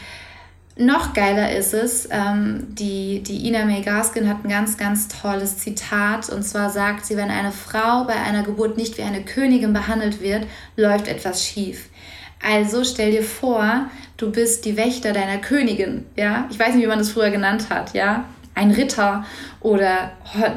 noch 0.75 1.13
geiler 1.13 1.55
ist 1.55 1.73
es, 1.73 2.07
ähm, 2.11 2.67
die, 2.69 3.21
die 3.21 3.47
Ina 3.47 3.65
May 3.65 3.81
Gaskin 3.81 4.27
hat 4.27 4.43
ein 4.43 4.49
ganz, 4.49 4.77
ganz 4.77 5.07
tolles 5.07 5.57
Zitat. 5.57 6.29
Und 6.29 6.43
zwar 6.43 6.69
sagt 6.69 7.05
sie, 7.05 7.15
wenn 7.15 7.29
eine 7.29 7.51
Frau 7.51 8.05
bei 8.05 8.15
einer 8.15 8.43
Geburt 8.43 8.77
nicht 8.77 8.97
wie 8.97 9.03
eine 9.03 9.23
Königin 9.23 9.73
behandelt 9.73 10.21
wird, 10.21 10.47
läuft 10.75 11.07
etwas 11.07 11.45
schief. 11.45 11.89
Also 12.41 12.83
stell 12.83 13.11
dir 13.11 13.23
vor, 13.23 13.85
du 14.17 14.31
bist 14.31 14.65
die 14.65 14.75
Wächter 14.75 15.13
deiner 15.13 15.37
Königin, 15.37 16.05
ja? 16.15 16.47
Ich 16.49 16.59
weiß 16.59 16.73
nicht, 16.73 16.83
wie 16.83 16.89
man 16.89 16.99
das 16.99 17.11
früher 17.11 17.29
genannt 17.29 17.69
hat, 17.69 17.93
ja? 17.93 18.25
Ein 18.55 18.71
Ritter 18.71 19.25
oder 19.61 20.11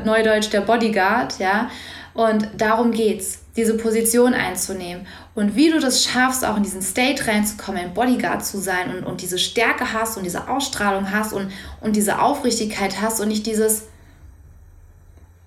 neudeutsch 0.05 0.51
der 0.51 0.63
Bodyguard, 0.63 1.39
ja? 1.39 1.71
Und 2.15 2.49
darum 2.57 2.91
geht's, 2.91 3.46
diese 3.57 3.77
Position 3.77 4.35
einzunehmen. 4.35 5.07
Und 5.35 5.57
wie 5.57 5.71
du 5.71 5.81
das 5.81 6.05
schaffst, 6.05 6.45
auch 6.45 6.57
in 6.57 6.63
diesen 6.63 6.83
State 6.83 7.27
reinzukommen, 7.27 7.81
ein 7.81 7.95
Bodyguard 7.95 8.45
zu 8.45 8.59
sein 8.59 8.95
und, 8.95 9.05
und 9.05 9.23
diese 9.23 9.39
Stärke 9.39 9.93
hast 9.93 10.17
und 10.17 10.25
diese 10.25 10.49
Ausstrahlung 10.49 11.11
hast 11.11 11.33
und, 11.33 11.51
und 11.81 11.97
diese 11.97 12.21
Aufrichtigkeit 12.21 13.01
hast 13.01 13.21
und 13.21 13.29
nicht 13.29 13.47
dieses, 13.47 13.85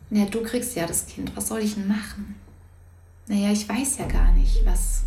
ja, 0.09 0.25
du 0.25 0.41
kriegst 0.41 0.75
ja 0.75 0.85
das 0.87 1.05
Kind, 1.05 1.35
was 1.35 1.47
soll 1.47 1.59
ich 1.59 1.75
denn 1.75 1.87
machen? 1.87 2.35
Naja, 3.27 3.51
ich 3.51 3.69
weiß 3.69 3.99
ja 3.99 4.07
gar 4.07 4.31
nicht, 4.31 4.65
was, 4.65 5.03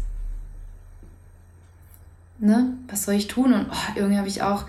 ne, 2.39 2.75
was 2.87 3.05
soll 3.05 3.15
ich 3.15 3.27
tun? 3.27 3.53
Und 3.53 3.67
oh, 3.69 3.93
irgendwie 3.97 4.19
habe 4.19 4.29
ich 4.29 4.43
auch, 4.43 4.65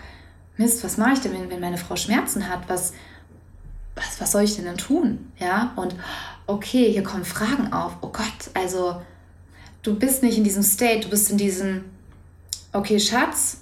Mist, 0.57 0.83
was 0.83 0.97
mache 0.97 1.13
ich 1.13 1.19
denn, 1.19 1.33
wenn, 1.33 1.49
wenn 1.49 1.59
meine 1.59 1.77
Frau 1.77 1.95
Schmerzen 1.95 2.47
hat? 2.49 2.67
Was, 2.67 2.93
was, 3.95 4.21
was 4.21 4.31
soll 4.31 4.43
ich 4.43 4.55
denn 4.55 4.65
dann 4.65 4.77
tun? 4.77 5.31
Ja, 5.39 5.73
und 5.75 5.95
okay, 6.47 6.91
hier 6.91 7.03
kommen 7.03 7.25
Fragen 7.25 7.71
auf. 7.71 7.97
Oh 8.01 8.09
Gott, 8.09 8.51
also 8.53 9.01
du 9.81 9.95
bist 9.95 10.23
nicht 10.23 10.37
in 10.37 10.43
diesem 10.43 10.63
State, 10.63 11.01
du 11.01 11.09
bist 11.09 11.31
in 11.31 11.37
diesem, 11.37 11.85
okay, 12.71 12.99
Schatz, 12.99 13.61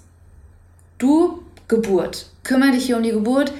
du 0.98 1.42
Geburt, 1.68 2.30
kümmere 2.42 2.72
dich 2.72 2.86
hier 2.86 2.96
um 2.96 3.02
die 3.02 3.12
Geburt, 3.12 3.52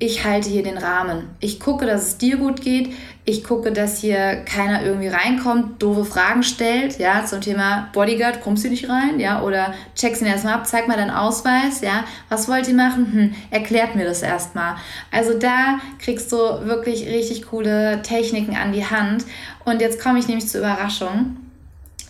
ich 0.00 0.24
halte 0.24 0.48
hier 0.48 0.62
den 0.62 0.78
Rahmen. 0.78 1.30
Ich 1.40 1.58
gucke, 1.58 1.84
dass 1.84 2.06
es 2.06 2.18
dir 2.18 2.36
gut 2.36 2.62
geht. 2.62 2.94
Ich 3.30 3.44
gucke, 3.44 3.72
dass 3.72 3.98
hier 3.98 4.36
keiner 4.46 4.82
irgendwie 4.82 5.08
reinkommt, 5.08 5.82
doofe 5.82 6.06
Fragen 6.06 6.42
stellt, 6.42 6.98
ja, 6.98 7.26
zum 7.26 7.42
Thema 7.42 7.90
Bodyguard, 7.92 8.40
kommst 8.40 8.64
du 8.64 8.70
nicht 8.70 8.88
rein, 8.88 9.20
ja, 9.20 9.42
oder 9.42 9.74
checkst 9.94 10.22
ihn 10.22 10.28
erstmal 10.28 10.54
ab, 10.54 10.66
zeig 10.66 10.88
mal 10.88 10.96
deinen 10.96 11.10
Ausweis, 11.10 11.82
ja, 11.82 12.04
was 12.30 12.48
wollt 12.48 12.66
ihr 12.68 12.74
machen? 12.74 13.12
Hm, 13.12 13.34
erklärt 13.50 13.96
mir 13.96 14.06
das 14.06 14.22
erstmal. 14.22 14.76
Also 15.10 15.38
da 15.38 15.78
kriegst 15.98 16.32
du 16.32 16.38
wirklich 16.38 17.04
richtig 17.04 17.48
coole 17.48 18.00
Techniken 18.00 18.56
an 18.56 18.72
die 18.72 18.86
Hand. 18.86 19.26
Und 19.66 19.82
jetzt 19.82 20.02
komme 20.02 20.18
ich 20.18 20.26
nämlich 20.26 20.48
zur 20.48 20.62
Überraschung. 20.62 21.36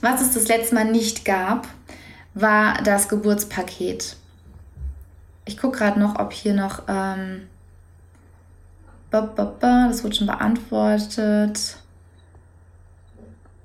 Was 0.00 0.20
es 0.20 0.34
das 0.34 0.46
letzte 0.46 0.76
Mal 0.76 0.84
nicht 0.84 1.24
gab, 1.24 1.66
war 2.34 2.74
das 2.84 3.08
Geburtspaket. 3.08 4.14
Ich 5.46 5.58
gucke 5.58 5.78
gerade 5.78 5.98
noch, 5.98 6.16
ob 6.20 6.32
hier 6.32 6.54
noch... 6.54 6.84
Ähm, 6.86 7.47
das 9.10 10.04
wurde 10.04 10.14
schon 10.14 10.26
beantwortet. 10.26 11.76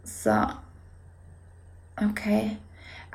So. 0.03 0.47
Okay. 1.97 2.57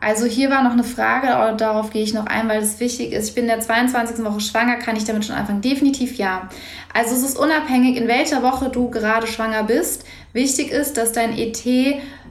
Also 0.01 0.27
hier 0.27 0.51
war 0.51 0.63
noch 0.63 0.73
eine 0.73 0.85
Frage, 0.85 1.27
darauf 1.57 1.91
gehe 1.91 2.05
ich 2.05 2.15
noch 2.15 2.27
ein, 2.27 2.49
weil 2.49 2.63
es 2.63 2.79
wichtig 2.79 3.13
ist. 3.13 3.31
Ich 3.31 3.35
bin 3.35 3.45
in 3.45 3.51
der 3.51 3.61
22. 3.61 4.25
Woche 4.25 4.41
schwanger, 4.41 4.77
kann 4.77 4.95
ich 4.95 5.05
damit 5.05 5.25
schon 5.25 5.35
anfangen? 5.35 5.61
Definitiv 5.61 6.17
ja. 6.19 6.49
Also 6.95 7.17
es 7.17 7.23
ist 7.25 7.37
unabhängig, 7.37 7.97
in 7.97 8.07
welcher 8.07 8.43
Woche 8.43 8.69
du 8.69 8.91
gerade 8.91 9.27
schwanger 9.27 9.65
bist. 9.65 10.05
Wichtig 10.33 10.71
ist, 10.71 10.97
dass 10.97 11.13
dein 11.13 11.37
ET 11.37 11.65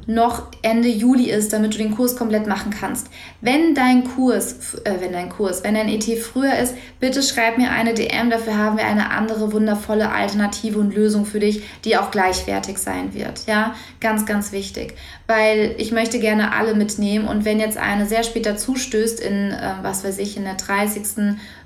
noch 0.08 0.48
Ende 0.62 0.88
Juli 0.88 1.30
ist, 1.30 1.52
damit 1.52 1.74
du 1.74 1.78
den 1.78 1.94
Kurs 1.94 2.16
komplett 2.16 2.48
machen 2.48 2.72
kannst. 2.72 3.10
Wenn 3.42 3.76
dein 3.76 4.06
Kurs, 4.06 4.76
äh, 4.86 4.96
wenn 5.00 5.12
dein 5.12 5.30
Kurs, 5.30 5.64
wenn 5.64 5.76
dein 5.76 5.90
ET 5.90 6.06
früher 6.18 6.58
ist, 6.58 6.76
bitte 7.02 7.22
schreib 7.22 7.58
mir 7.58 7.72
eine 7.72 7.94
DM, 7.94 8.30
dafür 8.30 8.58
haben 8.58 8.78
wir 8.78 8.86
eine 8.86 9.12
andere 9.12 9.52
wundervolle 9.52 10.10
Alternative 10.10 10.80
und 10.80 10.96
Lösung 10.96 11.26
für 11.26 11.42
dich, 11.42 11.62
die 11.84 11.98
auch 11.98 12.10
gleichwertig 12.10 12.78
sein 12.78 13.14
wird. 13.14 13.46
Ja, 13.48 13.76
ganz, 14.00 14.26
ganz 14.26 14.54
wichtig, 14.54 14.96
weil 15.28 15.76
ich 15.78 15.92
möchte 15.92 16.20
gerne 16.20 16.54
alle 16.54 16.74
mitnehmen 16.74 17.28
und 17.28 17.44
wenn 17.44 17.60
jetzt 17.60 17.78
eine 17.78 18.06
sehr 18.06 18.24
spät 18.24 18.46
dazu 18.46 18.76
stößt 18.76 19.20
in, 19.20 19.52
äh, 19.52 19.74
was 19.82 20.06
weiß 20.06 20.20
ich, 20.20 20.38
in 20.38 20.46
der 20.46 20.56
30 20.56 21.04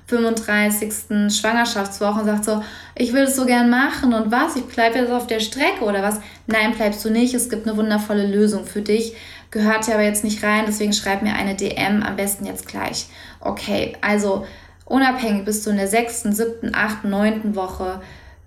35. 0.06 1.32
Schwangerschaftswoche 1.32 2.20
und 2.20 2.26
sagt 2.26 2.44
so, 2.44 2.62
ich 2.94 3.12
will 3.12 3.22
es 3.22 3.36
so 3.36 3.46
gern 3.46 3.70
machen 3.70 4.12
und 4.12 4.30
was, 4.30 4.56
ich 4.56 4.64
bleibe 4.64 4.98
jetzt 4.98 5.10
auf 5.10 5.26
der 5.26 5.40
Strecke 5.40 5.84
oder 5.84 6.02
was? 6.02 6.20
Nein, 6.46 6.74
bleibst 6.74 7.04
du 7.04 7.10
nicht. 7.10 7.34
Es 7.34 7.48
gibt 7.48 7.66
eine 7.66 7.76
wundervolle 7.76 8.26
Lösung 8.26 8.66
für 8.66 8.82
dich. 8.82 9.14
Gehört 9.50 9.86
ja 9.86 9.94
aber 9.94 10.04
jetzt 10.04 10.24
nicht 10.24 10.42
rein, 10.42 10.64
deswegen 10.66 10.92
schreib 10.92 11.22
mir 11.22 11.34
eine 11.34 11.54
DM 11.54 12.02
am 12.02 12.16
besten 12.16 12.46
jetzt 12.46 12.66
gleich. 12.66 13.06
Okay, 13.40 13.96
also 14.00 14.46
unabhängig 14.86 15.44
bist 15.44 15.66
du 15.66 15.70
in 15.70 15.76
der 15.76 15.88
6., 15.88 16.22
7., 16.22 16.74
8., 16.74 17.04
9. 17.04 17.54
Woche. 17.54 18.00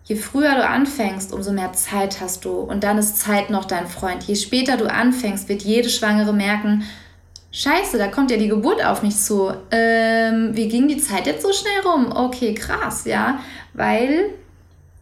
Je 0.03 0.15
früher 0.15 0.55
du 0.55 0.67
anfängst, 0.67 1.33
umso 1.33 1.51
mehr 1.51 1.73
Zeit 1.73 2.21
hast 2.21 2.45
du. 2.45 2.59
Und 2.59 2.83
dann 2.83 2.97
ist 2.97 3.17
Zeit 3.17 3.49
noch 3.49 3.65
dein 3.65 3.87
Freund. 3.87 4.23
Je 4.23 4.35
später 4.35 4.77
du 4.77 4.91
anfängst, 4.91 5.49
wird 5.49 5.63
jede 5.63 5.89
Schwangere 5.89 6.33
merken, 6.33 6.83
Scheiße, 7.57 7.97
da 7.97 8.09
kommt 8.09 8.31
ja 8.31 8.37
die 8.37 8.49
Geburt 8.49 8.83
auf 8.83 9.01
mich 9.01 9.15
zu. 9.15 9.49
Ähm, 9.71 10.49
wie 10.57 10.67
ging 10.67 10.89
die 10.89 10.97
Zeit 10.97 11.25
jetzt 11.25 11.41
so 11.41 11.53
schnell 11.53 11.79
rum? 11.85 12.11
Okay, 12.13 12.53
krass, 12.53 13.05
ja. 13.05 13.39
Weil 13.73 14.31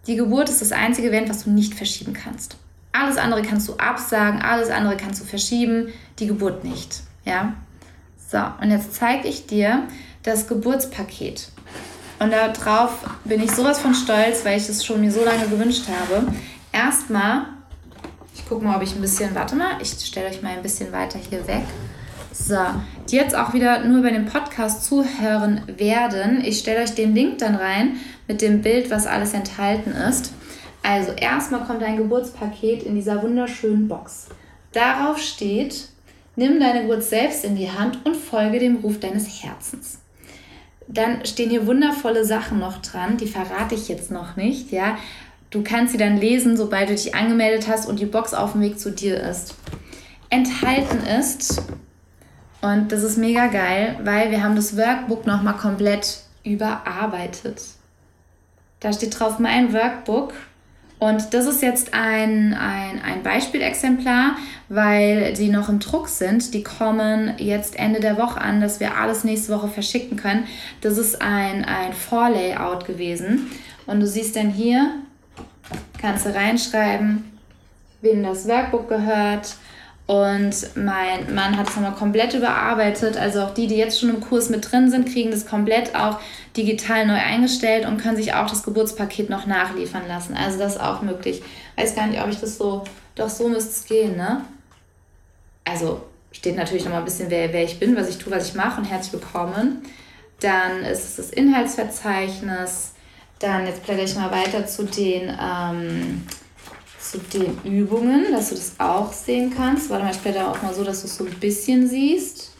die 0.06 0.16
Geburt 0.16 0.50
ist 0.50 0.62
das 0.62 0.72
einzige 0.72 1.08
Event, 1.08 1.30
was 1.30 1.46
du 1.46 1.50
nicht 1.50 1.74
verschieben 1.74 2.14
kannst. 2.14 2.58
Alles 2.92 3.18
andere 3.18 3.42
kannst 3.42 3.68
du 3.70 3.74
absagen, 3.78 4.44
alles 4.44 4.70
andere 4.70 4.98
kannst 4.98 5.20
du 5.20 5.26
verschieben, 5.26 5.88
die 6.20 6.28
Geburt 6.28 6.64
nicht, 6.64 7.02
ja. 7.26 7.56
So, 8.30 8.38
und 8.62 8.70
jetzt 8.70 8.94
zeige 8.94 9.28
ich 9.28 9.48
dir 9.48 9.88
das 10.22 10.48
Geburtspaket. 10.48 11.48
Und 12.20 12.32
darauf 12.32 12.92
bin 13.26 13.42
ich 13.42 13.52
sowas 13.52 13.80
von 13.80 13.96
stolz, 13.96 14.46
weil 14.46 14.60
ich 14.60 14.70
es 14.70 14.86
schon 14.86 15.02
mir 15.02 15.12
so 15.12 15.26
lange 15.26 15.48
gewünscht 15.48 15.86
habe. 15.88 16.28
Erstmal, 16.72 17.48
ich 18.36 18.48
gucke 18.48 18.64
mal, 18.64 18.76
ob 18.76 18.84
ich 18.84 18.94
ein 18.94 19.02
bisschen, 19.02 19.34
warte 19.34 19.56
mal, 19.56 19.82
ich 19.82 19.90
stelle 19.90 20.30
euch 20.30 20.44
mal 20.44 20.54
ein 20.54 20.62
bisschen 20.62 20.92
weiter 20.92 21.18
hier 21.18 21.48
weg. 21.48 21.64
So, 22.34 22.58
die 23.10 23.16
jetzt 23.16 23.36
auch 23.36 23.54
wieder 23.54 23.86
nur 23.86 24.00
über 24.00 24.10
den 24.10 24.26
Podcast 24.26 24.84
zuhören 24.86 25.62
werden. 25.78 26.44
Ich 26.44 26.58
stelle 26.58 26.82
euch 26.82 26.96
den 26.96 27.14
Link 27.14 27.38
dann 27.38 27.54
rein 27.54 27.98
mit 28.28 28.42
dem 28.42 28.64
Bild, 28.64 28.90
was 28.90 29.06
alles 29.06 29.34
enthalten 29.34 29.92
ist. 29.92 30.34
Also 30.82 31.12
erstmal 31.12 31.64
kommt 31.64 31.84
ein 31.84 31.98
Geburtspaket 31.98 32.84
in 32.84 32.96
dieser 32.96 33.22
wunderschönen 33.22 33.88
Box. 33.88 34.30
Darauf 34.72 35.20
steht, 35.20 35.90
nimm 36.36 36.60
deine 36.60 36.82
Geburt 36.82 37.04
selbst 37.04 37.46
in 37.46 37.56
die 37.56 37.70
Hand 37.70 38.04
und 38.04 38.16
folge 38.16 38.58
dem 38.58 38.78
Ruf 38.78 39.00
deines 39.00 39.44
Herzens. 39.44 40.00
Dann 40.88 41.24
stehen 41.26 41.52
hier 41.52 41.68
wundervolle 41.68 42.26
Sachen 42.26 42.58
noch 42.58 42.82
dran, 42.82 43.18
die 43.18 43.28
verrate 43.28 43.76
ich 43.76 43.88
jetzt 43.88 44.10
noch 44.10 44.36
nicht, 44.36 44.72
ja. 44.72 44.98
Du 45.52 45.64
kannst 45.64 45.92
sie 45.92 46.00
dann 46.00 46.18
lesen, 46.18 46.58
sobald 46.58 46.90
du 46.90 46.94
dich 46.96 47.14
angemeldet 47.14 47.68
hast 47.68 47.88
und 47.88 48.00
die 48.00 48.08
Box 48.08 48.34
auf 48.34 48.54
dem 48.54 48.62
Weg 48.62 48.80
zu 48.80 48.92
dir 48.92 49.22
ist. 49.22 49.54
Enthalten 50.32 51.06
ist 51.06 51.62
und 52.64 52.94
das 52.94 53.04
ist 53.04 53.18
mega 53.18 53.48
geil, 53.48 53.98
weil 54.06 54.32
wir 54.32 54.42
haben 54.42 54.56
das 54.56 54.78
Workbook 54.78 55.28
nochmal 55.28 55.58
komplett 55.58 56.20
überarbeitet. 56.46 57.62
Da 58.80 58.94
steht 58.94 59.20
drauf 59.20 59.38
mein 59.38 59.74
Workbook. 59.74 60.34
Und 60.98 61.34
das 61.34 61.46
ist 61.46 61.62
jetzt 61.62 61.94
ein, 61.94 62.54
ein, 62.54 63.02
ein 63.02 63.22
Beispielexemplar, 63.22 64.38
weil 64.70 65.34
die 65.34 65.50
noch 65.50 65.68
im 65.68 65.80
Druck 65.80 66.08
sind. 66.08 66.54
Die 66.54 66.64
kommen 66.64 67.34
jetzt 67.38 67.78
Ende 67.78 68.00
der 68.00 68.18
Woche 68.18 68.40
an, 68.40 68.62
dass 68.62 68.80
wir 68.80 68.96
alles 68.96 69.26
nächste 69.26 69.54
Woche 69.54 69.68
verschicken 69.68 70.16
können. 70.16 70.46
Das 70.80 70.98
ist 70.98 71.22
ein, 71.22 71.66
ein 71.66 71.92
Vorlayout 71.92 72.86
gewesen. 72.86 73.52
Und 73.86 74.00
du 74.00 74.08
siehst 74.08 74.38
dann 74.38 74.50
hier, 74.52 74.90
kannst 76.00 76.26
du 76.26 76.34
reinschreiben, 76.34 77.26
wem 78.00 78.24
das 78.24 78.48
Workbook 78.48 78.88
gehört, 78.88 79.58
und 80.14 80.76
mein 80.76 81.34
Mann 81.34 81.58
hat 81.58 81.70
es 81.70 81.76
nochmal 81.76 81.94
komplett 81.94 82.36
überarbeitet. 82.36 83.18
Also 83.18 83.42
auch 83.42 83.52
die, 83.52 83.66
die 83.66 83.78
jetzt 83.78 84.00
schon 84.00 84.12
im 84.12 84.22
Kurs 84.22 84.50
mit 84.50 84.72
drin 84.72 84.92
sind, 84.92 85.12
kriegen 85.12 85.32
das 85.32 85.48
komplett 85.48 85.96
auch 85.96 86.20
digital 86.56 87.08
neu 87.08 87.16
eingestellt 87.16 87.88
und 87.88 87.98
können 87.98 88.16
sich 88.16 88.36
auch 88.36 88.48
das 88.48 88.62
Geburtspaket 88.62 89.32
noch 89.32 89.48
nachliefern 89.48 90.08
lassen. 90.08 90.38
Also 90.38 90.60
das 90.60 90.74
ist 90.74 90.82
auch 90.82 91.02
möglich. 91.02 91.42
Weiß 91.78 91.96
gar 91.96 92.06
nicht, 92.06 92.22
ob 92.22 92.30
ich 92.30 92.40
das 92.40 92.60
so, 92.60 92.84
doch 93.16 93.28
so 93.28 93.50
müsste 93.50 93.72
es 93.72 93.86
gehen, 93.86 94.16
ne? 94.16 94.42
Also 95.66 96.04
steht 96.32 96.58
natürlich 96.58 96.84
nochmal 96.84 97.00
ein 97.00 97.06
bisschen, 97.06 97.32
wer, 97.32 97.52
wer 97.52 97.64
ich 97.64 97.80
bin, 97.80 97.96
was 97.96 98.08
ich 98.08 98.20
tue, 98.20 98.32
was 98.32 98.50
ich 98.50 98.54
mache 98.54 98.82
und 98.82 98.86
herzlich 98.86 99.14
willkommen. 99.14 99.82
Dann 100.42 100.84
ist 100.84 101.06
es 101.06 101.16
das 101.16 101.30
Inhaltsverzeichnis. 101.32 102.92
Dann, 103.40 103.66
jetzt 103.66 103.84
blätter 103.84 104.04
ich 104.04 104.16
mal 104.16 104.30
weiter 104.30 104.68
zu 104.68 104.84
den 104.84 105.36
ähm, 105.42 106.24
zu 107.04 107.18
den 107.18 107.60
Übungen, 107.64 108.32
dass 108.32 108.50
du 108.50 108.56
das 108.56 108.74
auch 108.78 109.12
sehen 109.12 109.54
kannst. 109.56 109.90
Warte 109.90 110.06
mal, 110.06 110.12
ich 110.12 110.20
blätter 110.20 110.50
auch 110.50 110.62
mal 110.62 110.74
so, 110.74 110.84
dass 110.84 111.02
du 111.02 111.08
es 111.08 111.18
so 111.18 111.26
ein 111.26 111.40
bisschen 111.40 111.88
siehst. 111.88 112.52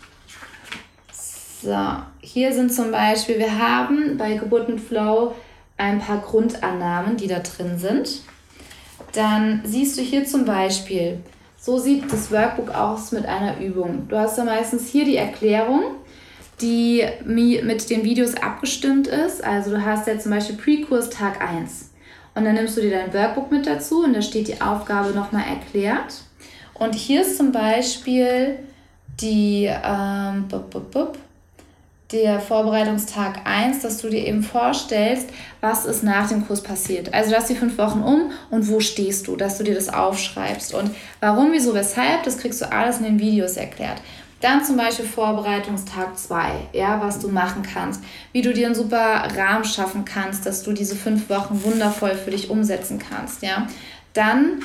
So, 1.62 1.78
hier 2.20 2.54
sind 2.54 2.74
zum 2.74 2.92
Beispiel, 2.92 3.40
wir 3.40 3.58
haben 3.58 4.18
bei 4.18 4.36
Geburt 4.36 4.68
mit 4.68 4.82
Flow 4.82 5.34
ein 5.78 6.00
paar 6.00 6.20
Grundannahmen, 6.20 7.16
die 7.16 7.28
da 7.28 7.40
drin 7.40 7.78
sind. 7.78 8.22
Dann 9.14 9.62
siehst 9.64 9.98
du 9.98 10.02
hier 10.02 10.26
zum 10.26 10.44
Beispiel, 10.44 11.20
so 11.58 11.80
sieht 11.80 12.12
das 12.12 12.32
Workbook 12.32 12.76
aus 12.76 13.14
mit 13.14 13.26
einer 13.26 13.60
Übung. 13.62 14.08
Du 14.10 14.18
hast 14.18 14.38
da 14.38 14.44
meistens 14.44 14.90
hier 14.90 15.06
die 15.06 15.16
Erklärung, 15.16 15.84
die 16.60 17.06
mit 17.24 17.90
den 17.90 18.04
Videos 18.04 18.36
abgestimmt 18.36 19.08
ist. 19.08 19.42
Also 19.44 19.72
du 19.72 19.86
hast 19.86 20.06
ja 20.08 20.20
zum 20.20 20.32
Beispiel 20.32 20.58
Pre-Kurs 20.58 21.10
Tag 21.10 21.42
1. 21.42 21.92
Und 22.36 22.46
dann 22.46 22.56
nimmst 22.56 22.78
du 22.78 22.82
dir 22.82 22.92
dein 22.92 23.14
Workbook 23.14 23.52
mit 23.52 23.68
dazu 23.68 24.04
und 24.04 24.14
da 24.14 24.22
steht 24.22 24.48
die 24.48 24.60
Aufgabe 24.62 25.12
nochmal 25.12 25.44
erklärt. 25.48 26.22
Und 26.74 26.96
hier 26.96 27.22
ist 27.22 27.38
zum 27.38 27.52
Beispiel 27.52 28.60
die, 29.22 29.70
ähm, 29.70 30.48
bup, 30.48 30.70
bup, 30.72 30.92
bup, 30.92 31.18
der 32.14 32.40
Vorbereitungstag 32.40 33.42
1, 33.44 33.82
dass 33.82 33.98
du 33.98 34.10
dir 34.10 34.26
eben 34.26 34.44
vorstellst, 34.44 35.30
was 35.62 35.86
ist 35.86 36.04
nach 36.04 36.30
dem 36.30 36.46
Kurs 36.46 36.62
passiert. 36.62 37.14
Also 37.14 37.32
du 37.32 37.38
hast 37.38 37.50
die 37.50 37.56
fünf 37.56 37.78
Wochen 37.78 38.02
um 38.02 38.32
und 38.52 38.70
wo 38.70 38.80
stehst 38.80 39.28
du, 39.28 39.36
dass 39.36 39.58
du 39.58 39.64
dir 39.64 39.74
das 39.74 39.90
aufschreibst. 39.90 40.76
Und 40.76 40.92
warum, 41.20 41.52
wieso, 41.52 41.74
weshalb, 41.74 42.24
das 42.24 42.38
kriegst 42.38 42.62
du 42.62 42.72
alles 42.72 43.00
in 43.00 43.06
den 43.06 43.20
Videos 43.20 43.58
erklärt. 43.58 44.00
Dann 44.44 44.62
zum 44.62 44.76
Beispiel 44.76 45.06
Vorbereitungstag 45.06 46.18
2, 46.20 46.68
ja, 46.74 47.00
was 47.02 47.18
du 47.18 47.30
machen 47.30 47.64
kannst, 47.64 48.04
wie 48.34 48.42
du 48.42 48.52
dir 48.52 48.66
einen 48.66 48.76
super 48.76 49.24
Rahmen 49.38 49.64
schaffen 49.64 50.04
kannst, 50.04 50.46
dass 50.46 50.64
du 50.64 50.74
diese 50.74 50.98
fünf 50.98 51.30
Wochen 51.30 51.64
wundervoll 51.64 52.12
für 52.16 52.32
dich 52.32 52.50
umsetzen 52.50 53.00
kannst, 53.00 53.42
ja. 53.42 53.68
Dann, 54.12 54.62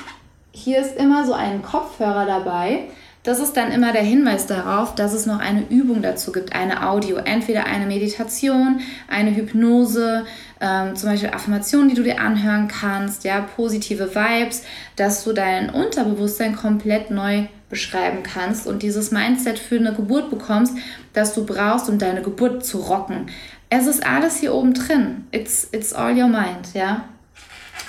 hier 0.50 0.80
ist 0.80 0.96
immer 0.96 1.24
so 1.24 1.32
ein 1.32 1.62
Kopfhörer 1.62 2.26
dabei. 2.26 2.88
Das 3.22 3.38
ist 3.38 3.56
dann 3.56 3.70
immer 3.70 3.92
der 3.92 4.02
Hinweis 4.02 4.46
darauf, 4.46 4.96
dass 4.96 5.12
es 5.12 5.26
noch 5.26 5.38
eine 5.38 5.68
Übung 5.68 6.02
dazu 6.02 6.32
gibt, 6.32 6.54
eine 6.54 6.88
Audio, 6.88 7.18
entweder 7.18 7.66
eine 7.66 7.86
Meditation, 7.86 8.80
eine 9.06 9.36
Hypnose, 9.36 10.24
ähm, 10.60 10.96
zum 10.96 11.10
Beispiel 11.10 11.30
Affirmationen, 11.30 11.88
die 11.88 11.94
du 11.94 12.02
dir 12.02 12.20
anhören 12.20 12.66
kannst, 12.66 13.22
ja, 13.22 13.46
positive 13.54 14.12
Vibes, 14.12 14.64
dass 14.96 15.22
du 15.22 15.32
dein 15.32 15.70
Unterbewusstsein 15.70 16.56
komplett 16.56 17.12
neu 17.12 17.46
beschreiben 17.68 18.22
kannst 18.22 18.66
und 18.66 18.82
dieses 18.82 19.10
Mindset 19.10 19.58
für 19.58 19.76
eine 19.76 19.94
Geburt 19.94 20.30
bekommst, 20.30 20.74
das 21.12 21.34
du 21.34 21.44
brauchst, 21.44 21.88
um 21.88 21.98
deine 21.98 22.22
Geburt 22.22 22.64
zu 22.64 22.78
rocken. 22.78 23.28
Es 23.70 23.86
ist 23.86 24.06
alles 24.06 24.38
hier 24.38 24.54
oben 24.54 24.72
drin. 24.72 25.26
It's, 25.30 25.68
it's 25.72 25.92
all 25.92 26.16
your 26.16 26.28
mind, 26.28 26.72
ja. 26.74 27.04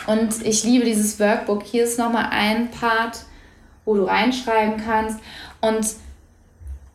Und 0.07 0.45
ich 0.45 0.63
liebe 0.63 0.85
dieses 0.85 1.19
Workbook. 1.19 1.63
Hier 1.63 1.83
ist 1.83 1.97
nochmal 1.97 2.27
ein 2.31 2.69
Part, 2.71 3.19
wo 3.85 3.95
du 3.95 4.03
reinschreiben 4.03 4.83
kannst. 4.83 5.19
Und 5.61 5.85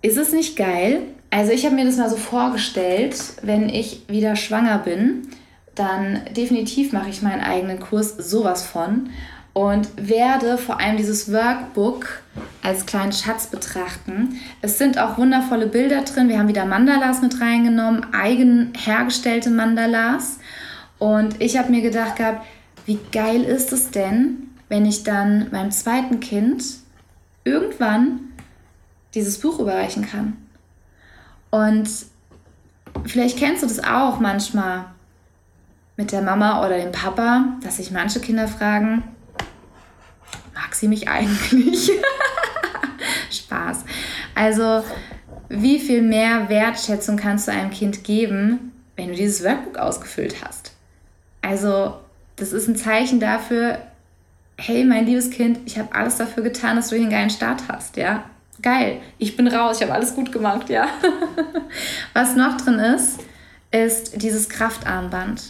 ist 0.03 0.18
es 0.18 0.32
nicht 0.32 0.57
geil? 0.57 1.03
Also 1.30 1.53
ich 1.53 1.64
habe 1.64 1.74
mir 1.74 1.85
das 1.85 1.97
mal 1.97 2.11
so 2.11 2.16
vorgestellt, 2.16 3.16
wenn 3.43 3.68
ich 3.68 4.03
wieder 4.09 4.37
schwanger 4.37 4.78
bin, 4.78 5.28
dann 5.74 6.20
definitiv 6.37 6.93
mache 6.93 7.11
ich 7.11 7.22
meinen 7.22 7.41
eigenen 7.41 7.80
Kurs 7.80 8.16
sowas 8.16 8.64
von 8.64 9.11
und 9.55 9.88
werde 9.96 10.59
vor 10.59 10.80
allem 10.80 10.96
dieses 10.96 11.32
Workbook 11.32 12.22
als 12.62 12.86
kleinen 12.86 13.12
Schatz 13.12 13.46
betrachten. 13.46 14.40
Es 14.61 14.78
sind 14.78 14.98
auch 14.98 15.16
wundervolle 15.16 15.68
Bilder 15.68 16.02
drin. 16.02 16.28
Wir 16.28 16.38
haben 16.38 16.48
wieder 16.48 16.66
Mandalas 16.66 17.22
mit 17.22 17.40
reingenommen, 17.40 18.05
eigen 18.12 18.72
hergestellte 18.76 19.50
Mandalas. 19.50 20.38
Und 20.98 21.40
ich 21.40 21.57
habe 21.57 21.70
mir 21.70 21.82
gedacht 21.82 22.16
gehabt, 22.16 22.44
wie 22.84 22.98
geil 23.12 23.42
ist 23.42 23.72
es 23.72 23.90
denn, 23.90 24.48
wenn 24.68 24.84
ich 24.86 25.05
dann 25.05 25.50
meinem 25.52 25.70
zweiten 25.70 26.18
Kind 26.18 26.64
irgendwann 27.44 28.20
dieses 29.14 29.38
Buch 29.38 29.61
überreichen 29.61 30.05
kann. 30.07 30.36
Und 31.50 31.88
vielleicht 33.05 33.38
kennst 33.38 33.62
du 33.62 33.68
das 33.68 33.84
auch 33.84 34.18
manchmal 34.18 34.86
mit 35.96 36.11
der 36.11 36.22
Mama 36.22 36.66
oder 36.66 36.76
dem 36.76 36.90
Papa, 36.90 37.57
dass 37.62 37.76
sich 37.76 37.92
manche 37.92 38.18
Kinder 38.18 38.48
fragen, 38.48 39.05
mag 40.75 40.81
sie 40.81 40.89
mich 40.89 41.09
eigentlich? 41.09 41.89
Spaß. 43.31 43.85
Also, 44.35 44.83
wie 45.49 45.79
viel 45.79 46.03
mehr 46.03 46.49
Wertschätzung 46.49 47.16
kannst 47.16 47.47
du 47.47 47.53
einem 47.53 47.70
Kind 47.70 48.03
geben, 48.03 48.72
wenn 48.97 49.09
du 49.09 49.14
dieses 49.14 49.45
Workbook 49.45 49.79
ausgefüllt 49.79 50.37
hast? 50.45 50.72
Also, 51.43 51.95
das 52.35 52.53
ist 52.53 52.66
ein 52.66 52.75
Zeichen 52.75 53.20
dafür, 53.20 53.79
hey, 54.59 54.85
mein 54.85 55.07
liebes 55.07 55.31
Kind, 55.31 55.61
ich 55.64 55.79
habe 55.79 55.95
alles 55.95 56.16
dafür 56.16 56.43
getan, 56.43 56.75
dass 56.75 56.89
du 56.89 56.97
hier 56.97 57.05
einen 57.05 57.12
geilen 57.12 57.31
Start 57.31 57.62
hast, 57.68 57.97
ja? 57.97 58.25
Geil, 58.61 59.01
ich 59.18 59.37
bin 59.37 59.47
raus, 59.47 59.77
ich 59.77 59.83
habe 59.85 59.95
alles 59.95 60.16
gut 60.16 60.33
gemacht, 60.33 60.70
ja? 60.70 60.89
Was 62.14 62.35
noch 62.35 62.57
drin 62.57 62.81
ist, 62.81 63.20
ist 63.70 64.20
dieses 64.20 64.49
Kraftarmband. 64.49 65.43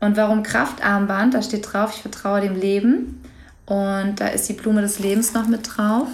Und 0.00 0.18
warum 0.18 0.42
Kraftarmband? 0.42 1.32
Da 1.32 1.40
steht 1.40 1.72
drauf, 1.72 1.92
ich 1.94 2.02
vertraue 2.02 2.42
dem 2.42 2.56
Leben. 2.56 3.23
Und 3.66 4.16
da 4.20 4.28
ist 4.28 4.48
die 4.48 4.52
Blume 4.54 4.82
des 4.82 4.98
Lebens 4.98 5.32
noch 5.32 5.46
mit 5.46 5.76
drauf. 5.76 6.08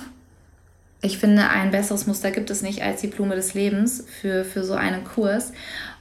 Ich 1.03 1.19
finde, 1.19 1.49
ein 1.49 1.71
besseres 1.71 2.07
Muster 2.07 2.31
gibt 2.31 2.51
es 2.51 2.63
nicht 2.63 2.83
als 2.83 3.01
die 3.01 3.07
Blume 3.07 3.35
des 3.35 3.55
Lebens 3.55 4.05
für, 4.21 4.45
für 4.45 4.65
so 4.65 4.75
einen 4.75 5.05
Kurs. 5.05 5.53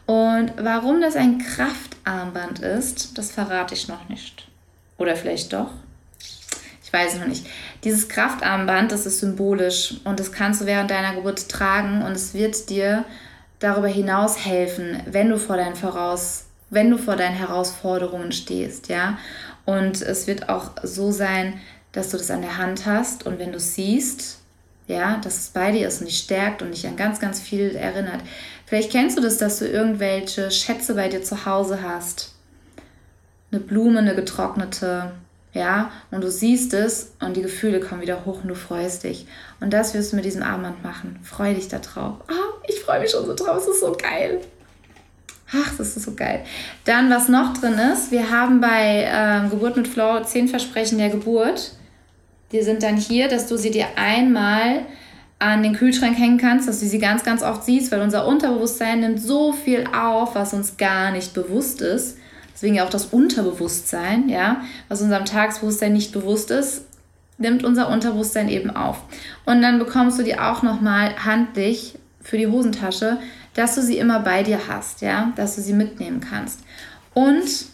Und 0.06 0.54
warum 0.58 1.02
das 1.02 1.16
ein 1.16 1.38
Kraftarmband 1.38 2.60
ist, 2.60 3.18
das 3.18 3.32
verrate 3.32 3.76
ich 3.76 3.88
noch 3.88 4.10
nicht. 4.10 4.48
Oder 4.98 5.16
vielleicht 5.16 5.54
doch. 5.54 5.72
Ich 6.84 6.92
weiß 6.92 7.14
es 7.14 7.20
noch 7.20 7.28
nicht. 7.28 7.46
Dieses 7.84 8.10
Kraftarmband, 8.10 8.92
das 8.92 9.06
ist 9.06 9.20
symbolisch 9.20 9.98
und 10.06 10.20
das 10.20 10.32
kannst 10.32 10.62
du 10.62 10.66
während 10.66 10.90
deiner 10.90 11.14
Geburt 11.14 11.48
tragen 11.48 12.02
und 12.02 12.14
es 12.14 12.34
wird 12.34 12.70
dir 12.70 13.06
darüber 13.60 13.88
hinaus 13.88 14.44
helfen, 14.44 15.00
wenn 15.06 15.30
du 15.30 15.38
vor 15.38 15.58
deinen 15.58 15.76
voraus, 15.76 16.46
wenn 16.72 16.90
du 16.90 16.98
vor 16.98 17.16
deinen 17.16 17.36
Herausforderungen 17.36 18.32
stehst, 18.32 18.90
ja. 18.90 19.20
Und 19.70 20.02
es 20.02 20.26
wird 20.26 20.50
auch 20.50 20.72
so 20.82 21.12
sein, 21.12 21.62
dass 21.92 22.10
du 22.10 22.18
das 22.18 22.32
an 22.32 22.42
der 22.42 22.58
Hand 22.58 22.88
hast 22.88 23.28
und 23.28 23.38
wenn 23.38 23.52
du 23.52 23.60
siehst, 23.60 24.40
ja, 24.88 25.22
dass 25.24 25.38
es 25.38 25.50
bei 25.50 25.72
dir 25.72 25.88
ist 25.88 26.02
und 26.02 26.08
dich 26.08 26.18
stärkt 26.18 26.64
und 26.64 26.72
dich 26.72 26.88
an 26.88 26.96
ganz, 26.96 27.20
ganz 27.20 27.40
viel 27.40 27.76
erinnert. 27.76 28.22
Vielleicht 28.66 28.92
kennst 28.92 29.16
du 29.16 29.22
das, 29.22 29.38
dass 29.38 29.60
du 29.60 29.68
irgendwelche 29.68 30.50
Schätze 30.50 30.96
bei 30.96 31.08
dir 31.08 31.22
zu 31.22 31.46
Hause 31.46 31.84
hast. 31.84 32.34
Eine 33.52 33.62
Blume, 33.62 34.00
eine 34.00 34.16
getrocknete, 34.16 35.12
ja, 35.54 35.92
und 36.10 36.24
du 36.24 36.32
siehst 36.32 36.74
es 36.74 37.14
und 37.20 37.38
die 37.38 37.44
Gefühle 37.44 37.80
kommen 37.80 38.02
wieder 38.02 38.26
hoch 38.26 38.42
und 38.42 38.48
du 38.48 38.56
freust 38.56 39.04
dich. 39.04 39.28
Und 39.60 39.72
das 39.72 39.94
wirst 39.94 40.12
du 40.12 40.16
mit 40.16 40.26
diesem 40.26 40.42
Armband 40.42 40.84
machen. 40.84 41.20
Freu 41.22 41.54
dich 41.54 41.68
da 41.68 41.78
drauf. 41.78 42.16
Oh, 42.28 42.64
ich 42.68 42.80
freue 42.80 43.02
mich 43.02 43.12
schon 43.12 43.28
so 43.28 43.36
drauf, 43.36 43.58
es 43.58 43.68
ist 43.68 43.82
so 43.82 43.96
geil. 43.96 44.42
Ach, 45.52 45.76
das 45.78 45.98
ist 45.98 46.06
so 46.06 46.14
geil. 46.14 46.44
Dann, 46.86 47.10
was 47.10 47.28
noch 47.28 47.58
drin 47.58 47.74
ist, 47.94 48.12
wir 48.12 48.30
haben 48.30 48.62
bei 48.62 49.04
äh, 49.04 49.50
Geburt 49.50 49.78
mit 49.78 49.88
Flow 49.88 50.22
zehn 50.24 50.48
Versprechen 50.48 50.98
der 51.00 51.10
Geburt. 51.10 51.74
Die 52.52 52.62
sind 52.62 52.84
dann 52.84 52.98
hier, 52.98 53.28
dass 53.30 53.48
du 53.48 53.58
sie 53.58 53.72
dir 53.72 53.88
einmal 53.96 54.86
an 55.40 55.64
den 55.64 55.74
Kühlschrank 55.74 56.18
hängen 56.18 56.38
kannst, 56.38 56.68
dass 56.68 56.82
du 56.82 56.86
sie 56.86 57.00
ganz, 57.00 57.24
ganz 57.24 57.42
oft 57.42 57.64
siehst, 57.64 57.92
weil 57.92 58.02
unser 58.02 58.28
Unterbewusstsein 58.28 59.00
nimmt 59.00 59.22
so 59.22 59.54
viel 59.54 59.86
auf, 59.88 60.36
was 60.36 60.54
uns 60.54 60.78
gar 60.78 61.12
nicht 61.12 61.34
bewusst 61.34 61.82
ist. 61.82 62.18
Deswegen 62.54 62.76
ja 62.76 62.86
auch 62.86 62.90
das 62.90 63.06
Unterbewusstsein, 63.06 64.28
ja, 64.28 64.62
was 64.90 65.02
unserem 65.02 65.24
Tagesbewusstsein 65.24 65.94
nicht 65.94 66.12
bewusst 66.12 66.52
ist, 66.52 66.86
nimmt 67.38 67.64
unser 67.64 67.90
Unterbewusstsein 67.90 68.50
eben 68.50 68.70
auf. 68.70 69.02
Und 69.46 69.62
dann 69.62 69.80
bekommst 69.80 70.20
du 70.20 70.24
die 70.24 70.38
auch 70.38 70.62
nochmal 70.62 71.16
handlich 71.24 71.98
für 72.22 72.38
die 72.38 72.48
Hosentasche, 72.48 73.18
dass 73.54 73.76
du 73.76 73.82
sie 73.82 73.98
immer 73.98 74.20
bei 74.20 74.44
dir 74.44 74.60
hast, 74.68 75.02
ja, 75.02 75.34
dass 75.36 75.56
du 75.56 75.62
sie 75.62 75.74
mitnehmen 75.74 76.20
kannst. 76.22 76.62
Und 77.14 77.68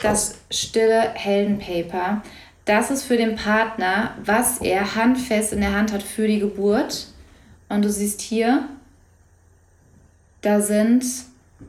das 0.00 0.36
stille 0.50 1.10
Heldenpaper, 1.14 2.22
das 2.64 2.90
ist 2.90 3.04
für 3.04 3.16
den 3.16 3.36
Partner, 3.36 4.14
was 4.24 4.58
er 4.58 4.96
handfest 4.96 5.52
in 5.52 5.60
der 5.60 5.74
Hand 5.74 5.92
hat 5.92 6.02
für 6.02 6.26
die 6.26 6.40
Geburt. 6.40 7.06
Und 7.68 7.84
du 7.84 7.90
siehst 7.90 8.20
hier, 8.20 8.68
da 10.42 10.60
sind 10.60 11.04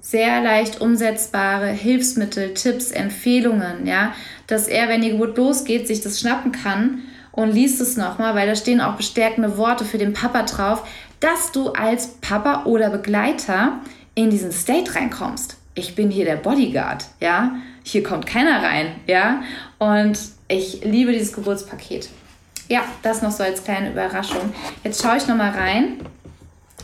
sehr 0.01 0.41
leicht 0.41 0.82
umsetzbare 0.82 1.68
Hilfsmittel, 1.68 2.53
Tipps, 2.53 2.91
Empfehlungen, 2.91 3.86
ja, 3.86 4.13
dass 4.47 4.68
er, 4.68 4.89
wenn 4.89 5.01
die 5.01 5.11
Geburt 5.11 5.38
losgeht, 5.38 5.88
sich 5.88 6.01
das 6.01 6.20
schnappen 6.20 6.51
kann 6.51 7.03
und 7.32 7.51
liest 7.51 7.80
es 7.80 7.97
nochmal, 7.97 8.36
weil 8.36 8.47
da 8.47 8.55
stehen 8.55 8.82
auch 8.82 8.97
bestärkende 8.97 9.57
Worte 9.57 9.86
für 9.86 9.97
den 9.97 10.13
Papa 10.13 10.43
drauf, 10.43 10.88
dass 11.20 11.51
du 11.51 11.70
als 11.70 12.07
Papa 12.22 12.63
oder 12.65 12.89
Begleiter 12.89 13.80
in 14.15 14.30
diesen 14.30 14.51
State 14.51 14.95
reinkommst. 14.95 15.57
Ich 15.76 15.95
bin 15.95 16.09
hier 16.09 16.26
der 16.26 16.38
Bodyguard, 16.38 17.05
ja, 17.20 17.55
hier 17.84 18.03
kommt 18.03 18.26
keiner 18.26 18.63
rein, 18.63 18.95
ja, 19.05 19.43
und 19.78 20.18
ich 20.47 20.84
liebe 20.84 21.11
dieses 21.11 21.34
Geburtspaket. 21.34 22.09
Ja, 22.68 22.82
das 23.03 23.22
noch 23.22 23.32
so 23.32 23.43
als 23.43 23.63
kleine 23.63 23.91
Überraschung. 23.91 24.53
Jetzt 24.84 25.01
schaue 25.01 25.18
ich 25.18 25.28
nochmal 25.28 25.51
rein 25.51 25.99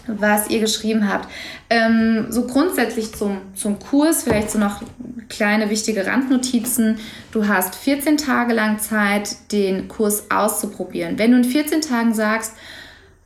was 0.08 0.50
ihr 0.50 0.60
geschrieben 0.60 1.08
habt. 1.12 1.30
Ähm, 1.70 2.28
so 2.30 2.46
grundsätzlich 2.46 3.14
zum, 3.14 3.38
zum 3.56 3.80
Kurs, 3.80 4.24
vielleicht 4.24 4.52
so 4.52 4.60
noch 4.60 4.82
kleine 5.30 5.70
wichtige 5.70 6.06
Randnotizen. 6.06 7.00
Du 7.32 7.48
hast 7.48 7.76
14 7.76 8.18
Tage 8.18 8.54
lang 8.54 8.80
Zeit, 8.80 9.52
den 9.52 9.88
Kurs 9.88 10.30
auszuprobieren. 10.30 11.18
Wenn 11.18 11.32
du 11.32 11.38
in 11.38 11.44
14 11.44 11.82
Tagen 11.82 12.14
sagst, 12.14 12.54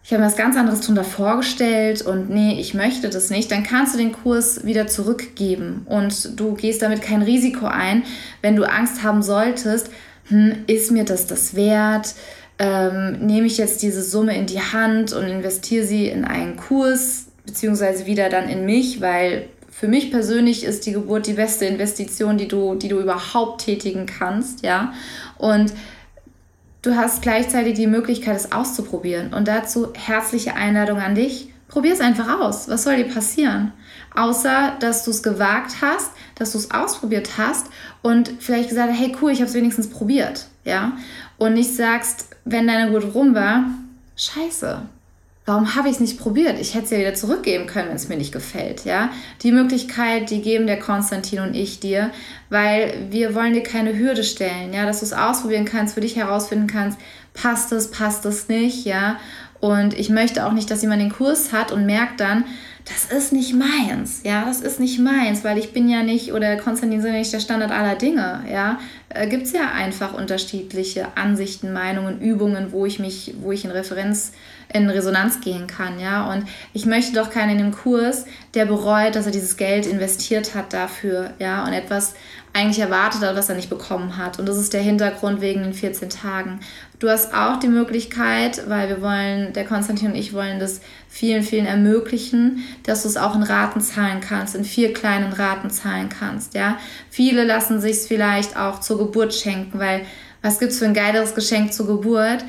ich 0.07 0.13
habe 0.13 0.23
mir 0.23 0.27
was 0.27 0.37
ganz 0.37 0.55
anderes 0.55 0.81
drunter 0.81 1.03
vorgestellt 1.03 2.01
und 2.01 2.29
nee, 2.29 2.59
ich 2.59 2.73
möchte 2.73 3.09
das 3.09 3.29
nicht, 3.29 3.51
dann 3.51 3.63
kannst 3.63 3.93
du 3.93 3.99
den 3.99 4.13
Kurs 4.13 4.65
wieder 4.65 4.87
zurückgeben 4.87 5.85
und 5.85 6.39
du 6.39 6.55
gehst 6.55 6.81
damit 6.81 7.03
kein 7.03 7.21
Risiko 7.21 7.67
ein, 7.67 8.03
wenn 8.41 8.55
du 8.55 8.63
Angst 8.63 9.03
haben 9.03 9.21
solltest, 9.21 9.91
hm, 10.29 10.63
ist 10.65 10.91
mir 10.91 11.05
das 11.05 11.27
das 11.27 11.55
wert? 11.55 12.15
ähm, 12.59 13.19
nehme 13.25 13.47
ich 13.47 13.57
jetzt 13.57 13.83
diese 13.83 14.01
Summe 14.01 14.35
in 14.35 14.47
die 14.47 14.59
Hand 14.59 15.13
und 15.13 15.25
investiere 15.25 15.85
sie 15.85 16.07
in 16.07 16.25
einen 16.25 16.57
Kurs, 16.57 17.27
beziehungsweise 17.45 18.05
wieder 18.05 18.29
dann 18.29 18.49
in 18.49 18.65
mich, 18.65 18.99
weil 18.99 19.47
für 19.69 19.87
mich 19.87 20.09
persönlich 20.09 20.63
ist 20.63 20.87
die 20.87 20.93
Geburt 20.93 21.27
die 21.27 21.33
beste 21.33 21.65
Investition, 21.65 22.37
die 22.37 22.47
du, 22.47 22.73
die 22.75 22.87
du 22.87 22.99
überhaupt 22.99 23.63
tätigen 23.63 24.07
kannst, 24.07 24.65
ja. 24.65 24.93
Und 25.37 25.71
du 26.87 26.95
hast 26.95 27.21
gleichzeitig 27.21 27.73
die 27.75 27.87
Möglichkeit, 27.87 28.37
es 28.37 28.51
auszuprobieren. 28.51 29.33
Und 29.33 29.47
dazu 29.47 29.93
herzliche 29.93 30.55
Einladung 30.55 30.99
an 30.99 31.15
dich. 31.15 31.49
Probier 31.67 31.91
es 31.91 31.99
einfach 31.99 32.39
aus. 32.39 32.69
Was 32.69 32.83
soll 32.83 32.95
dir 32.95 33.13
passieren? 33.13 33.73
Außer, 34.15 34.77
dass 34.79 35.03
du 35.03 35.11
es 35.11 35.21
gewagt 35.21 35.81
hast, 35.81 36.11
dass 36.35 36.53
du 36.53 36.57
es 36.57 36.71
ausprobiert 36.71 37.37
hast 37.37 37.67
und 38.01 38.31
vielleicht 38.39 38.69
gesagt 38.69 38.91
hast, 38.91 38.99
hey 38.99 39.15
cool, 39.21 39.31
ich 39.31 39.39
habe 39.39 39.49
es 39.49 39.53
wenigstens 39.53 39.89
probiert, 39.89 40.47
ja. 40.63 40.93
Und 41.37 41.55
nicht 41.55 41.75
sagst, 41.75 42.29
wenn 42.45 42.67
deine 42.67 42.85
Geburt 42.91 43.13
rum 43.13 43.35
war, 43.35 43.65
scheiße, 44.15 44.81
warum 45.47 45.75
habe 45.75 45.87
ich 45.87 45.95
es 45.95 45.99
nicht 46.01 46.19
probiert? 46.19 46.59
Ich 46.59 46.75
hätte 46.75 46.85
es 46.85 46.91
ja 46.91 46.99
wieder 46.99 47.13
zurückgeben 47.13 47.67
können, 47.67 47.87
wenn 47.87 47.95
es 47.95 48.09
mir 48.09 48.17
nicht 48.17 48.33
gefällt, 48.33 48.83
ja. 48.83 49.09
Die 49.43 49.53
Möglichkeit, 49.53 50.29
die 50.29 50.41
geben 50.41 50.67
der 50.67 50.77
Konstantin 50.77 51.39
und 51.39 51.55
ich 51.55 51.79
dir, 51.79 52.11
weil 52.49 53.07
wir 53.09 53.33
wollen 53.33 53.53
dir 53.53 53.63
keine 53.63 53.97
Hürde 53.97 54.25
stellen, 54.25 54.73
ja, 54.73 54.85
dass 54.85 54.99
du 54.99 55.05
es 55.05 55.13
ausprobieren 55.13 55.63
kannst, 55.63 55.93
für 55.93 56.01
dich 56.01 56.17
herausfinden 56.17 56.67
kannst, 56.67 56.99
passt 57.33 57.71
es, 57.71 57.89
passt 57.89 58.25
es 58.25 58.49
nicht, 58.49 58.85
ja. 58.85 59.17
Und 59.61 59.97
ich 59.97 60.09
möchte 60.09 60.45
auch 60.45 60.51
nicht, 60.51 60.69
dass 60.69 60.81
jemand 60.81 61.01
den 61.01 61.13
Kurs 61.13 61.53
hat 61.53 61.71
und 61.71 61.85
merkt 61.85 62.19
dann, 62.19 62.43
das 62.83 63.05
ist 63.17 63.33
nicht 63.33 63.53
meins, 63.53 64.21
ja, 64.23 64.45
das 64.45 64.61
ist 64.61 64.79
nicht 64.79 64.99
meins, 64.99 65.43
weil 65.43 65.57
ich 65.57 65.73
bin 65.73 65.89
ja 65.89 66.03
nicht, 66.03 66.33
oder 66.33 66.55
Konstantin 66.57 67.01
sind 67.01 67.13
ja 67.13 67.19
nicht 67.19 67.33
der 67.33 67.39
Standard 67.39 67.71
aller 67.71 67.95
Dinge, 67.95 68.43
ja. 68.51 68.79
Äh, 69.07 69.27
Gibt 69.27 69.43
es 69.43 69.53
ja 69.53 69.71
einfach 69.71 70.13
unterschiedliche 70.13 71.07
Ansichten, 71.15 71.71
Meinungen, 71.71 72.19
Übungen, 72.19 72.73
wo 72.73 72.85
ich 72.85 72.99
mich, 72.99 73.33
wo 73.41 73.53
ich 73.53 73.63
in 73.63 73.71
Referenz, 73.71 74.33
in 74.73 74.89
Resonanz 74.89 75.41
gehen 75.41 75.67
kann, 75.67 75.99
ja. 75.99 76.31
Und 76.31 76.45
ich 76.73 76.85
möchte 76.85 77.13
doch 77.13 77.29
keinen 77.29 77.51
in 77.51 77.57
dem 77.57 77.71
Kurs, 77.71 78.25
der 78.53 78.65
bereut, 78.65 79.15
dass 79.15 79.25
er 79.25 79.31
dieses 79.31 79.57
Geld 79.57 79.85
investiert 79.85 80.55
hat 80.55 80.73
dafür, 80.73 81.31
ja, 81.39 81.65
und 81.65 81.73
etwas 81.73 82.15
eigentlich 82.53 82.79
erwartet 82.79 83.21
hat, 83.21 83.35
was 83.35 83.49
er 83.49 83.55
nicht 83.55 83.69
bekommen 83.69 84.17
hat. 84.17 84.39
Und 84.39 84.47
das 84.47 84.57
ist 84.57 84.73
der 84.73 84.81
Hintergrund 84.81 85.41
wegen 85.41 85.61
den 85.61 85.73
14 85.73 86.09
Tagen. 86.09 86.59
Du 86.99 87.07
hast 87.07 87.33
auch 87.33 87.59
die 87.59 87.67
Möglichkeit, 87.67 88.67
weil 88.67 88.89
wir 88.89 89.01
wollen, 89.01 89.53
der 89.53 89.65
Konstantin 89.65 90.11
und 90.11 90.15
ich 90.15 90.33
wollen 90.33 90.59
das 90.59 90.81
vielen, 91.07 91.43
vielen 91.43 91.67
ermöglichen, 91.67 92.63
dass 92.83 93.03
du 93.03 93.09
es 93.09 93.17
auch 93.17 93.35
in 93.35 93.43
Raten 93.43 93.81
zahlen 93.81 94.21
kannst, 94.21 94.55
in 94.55 94.63
vier 94.63 94.93
kleinen 94.93 95.31
Raten 95.31 95.69
zahlen 95.69 96.09
kannst. 96.09 96.55
Ja? 96.55 96.79
Viele 97.11 97.43
lassen 97.43 97.79
sich 97.79 97.97
es 97.97 98.07
vielleicht 98.07 98.57
auch 98.57 98.79
zur 98.79 98.97
Geburt 98.97 99.35
schenken, 99.35 99.77
weil 99.77 100.01
was 100.41 100.59
gibt 100.59 100.71
es 100.71 100.79
für 100.79 100.85
ein 100.85 100.93
geileres 100.93 101.35
Geschenk 101.35 101.73
zur 101.73 101.85
Geburt? 101.85 102.43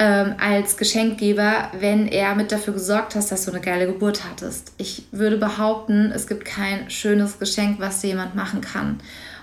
Ähm, 0.00 0.36
als 0.38 0.76
Geschenkgeber, 0.76 1.72
wenn 1.80 2.06
er 2.06 2.36
mit 2.36 2.52
dafür 2.52 2.72
gesorgt 2.72 3.16
hat, 3.16 3.28
dass 3.32 3.44
du 3.44 3.50
eine 3.50 3.60
geile 3.60 3.86
Geburt 3.86 4.22
hattest. 4.24 4.72
Ich 4.78 5.06
würde 5.10 5.38
behaupten, 5.38 6.12
es 6.12 6.28
gibt 6.28 6.44
kein 6.44 6.88
schönes 6.88 7.40
Geschenk, 7.40 7.80
was 7.80 8.00
dir 8.00 8.08
jemand 8.08 8.36
machen 8.36 8.60
kann. 8.60 9.00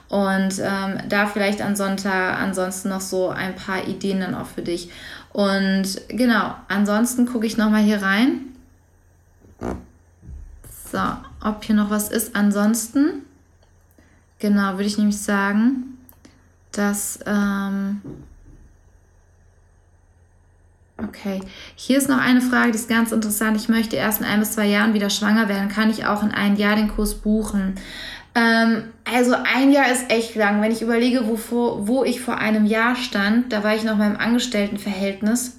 Und 0.08 0.60
ähm, 0.60 1.00
da 1.10 1.26
vielleicht 1.26 1.62
an 1.62 1.76
Sonntag 1.76 2.40
ansonsten 2.40 2.88
noch 2.88 3.02
so 3.02 3.30
ein 3.30 3.56
paar 3.56 3.86
Ideen 3.86 4.22
dann 4.22 4.34
auch 4.34 4.46
für 4.46 4.62
dich. 4.62 4.90
Und 5.34 6.00
genau, 6.08 6.56
ansonsten 6.70 7.26
gucke 7.26 7.46
ich 7.46 7.58
nochmal 7.58 7.84
hier 7.84 8.02
rein. 8.02 8.46
So, 10.90 11.02
ob 11.44 11.66
hier 11.66 11.76
noch 11.76 11.90
was 11.90 12.10
ist. 12.10 12.34
Ansonsten, 12.34 13.24
genau, 14.40 14.74
würde 14.74 14.86
ich 14.86 14.98
nämlich 14.98 15.20
sagen, 15.20 15.98
dass 16.72 17.20
ähm, 17.26 18.02
Okay, 20.98 21.42
hier 21.76 21.98
ist 21.98 22.08
noch 22.08 22.20
eine 22.20 22.40
Frage, 22.40 22.72
die 22.72 22.78
ist 22.78 22.88
ganz 22.88 23.12
interessant. 23.12 23.58
Ich 23.58 23.68
möchte 23.68 23.98
erst 23.98 24.22
in 24.22 24.26
ein 24.26 24.40
bis 24.40 24.54
zwei 24.54 24.68
Jahren 24.68 24.94
wieder 24.94 25.10
schwanger 25.10 25.50
werden. 25.50 25.68
Kann 25.68 25.90
ich 25.90 26.06
auch 26.06 26.24
in 26.24 26.32
ein 26.32 26.56
Jahr 26.56 26.78
den 26.78 26.88
Kurs 26.88 27.16
buchen? 27.16 27.76
Ähm, 28.34 28.84
also 29.04 29.36
ein 29.36 29.74
Jahr 29.74 29.92
ist 29.92 30.10
echt 30.10 30.36
lang. 30.36 30.62
Wenn 30.62 30.72
ich 30.72 30.82
überlege, 30.82 31.28
wo, 31.28 31.88
wo 31.88 32.04
ich 32.06 32.22
vor 32.22 32.38
einem 32.38 32.66
Jahr 32.66 32.96
stand, 32.96 33.52
da 33.52 33.64
war 33.64 33.76
ich 33.76 33.84
noch 33.84 33.94
in 33.94 34.00
meinem 34.00 34.18
Angestelltenverhältnis. 34.18 35.58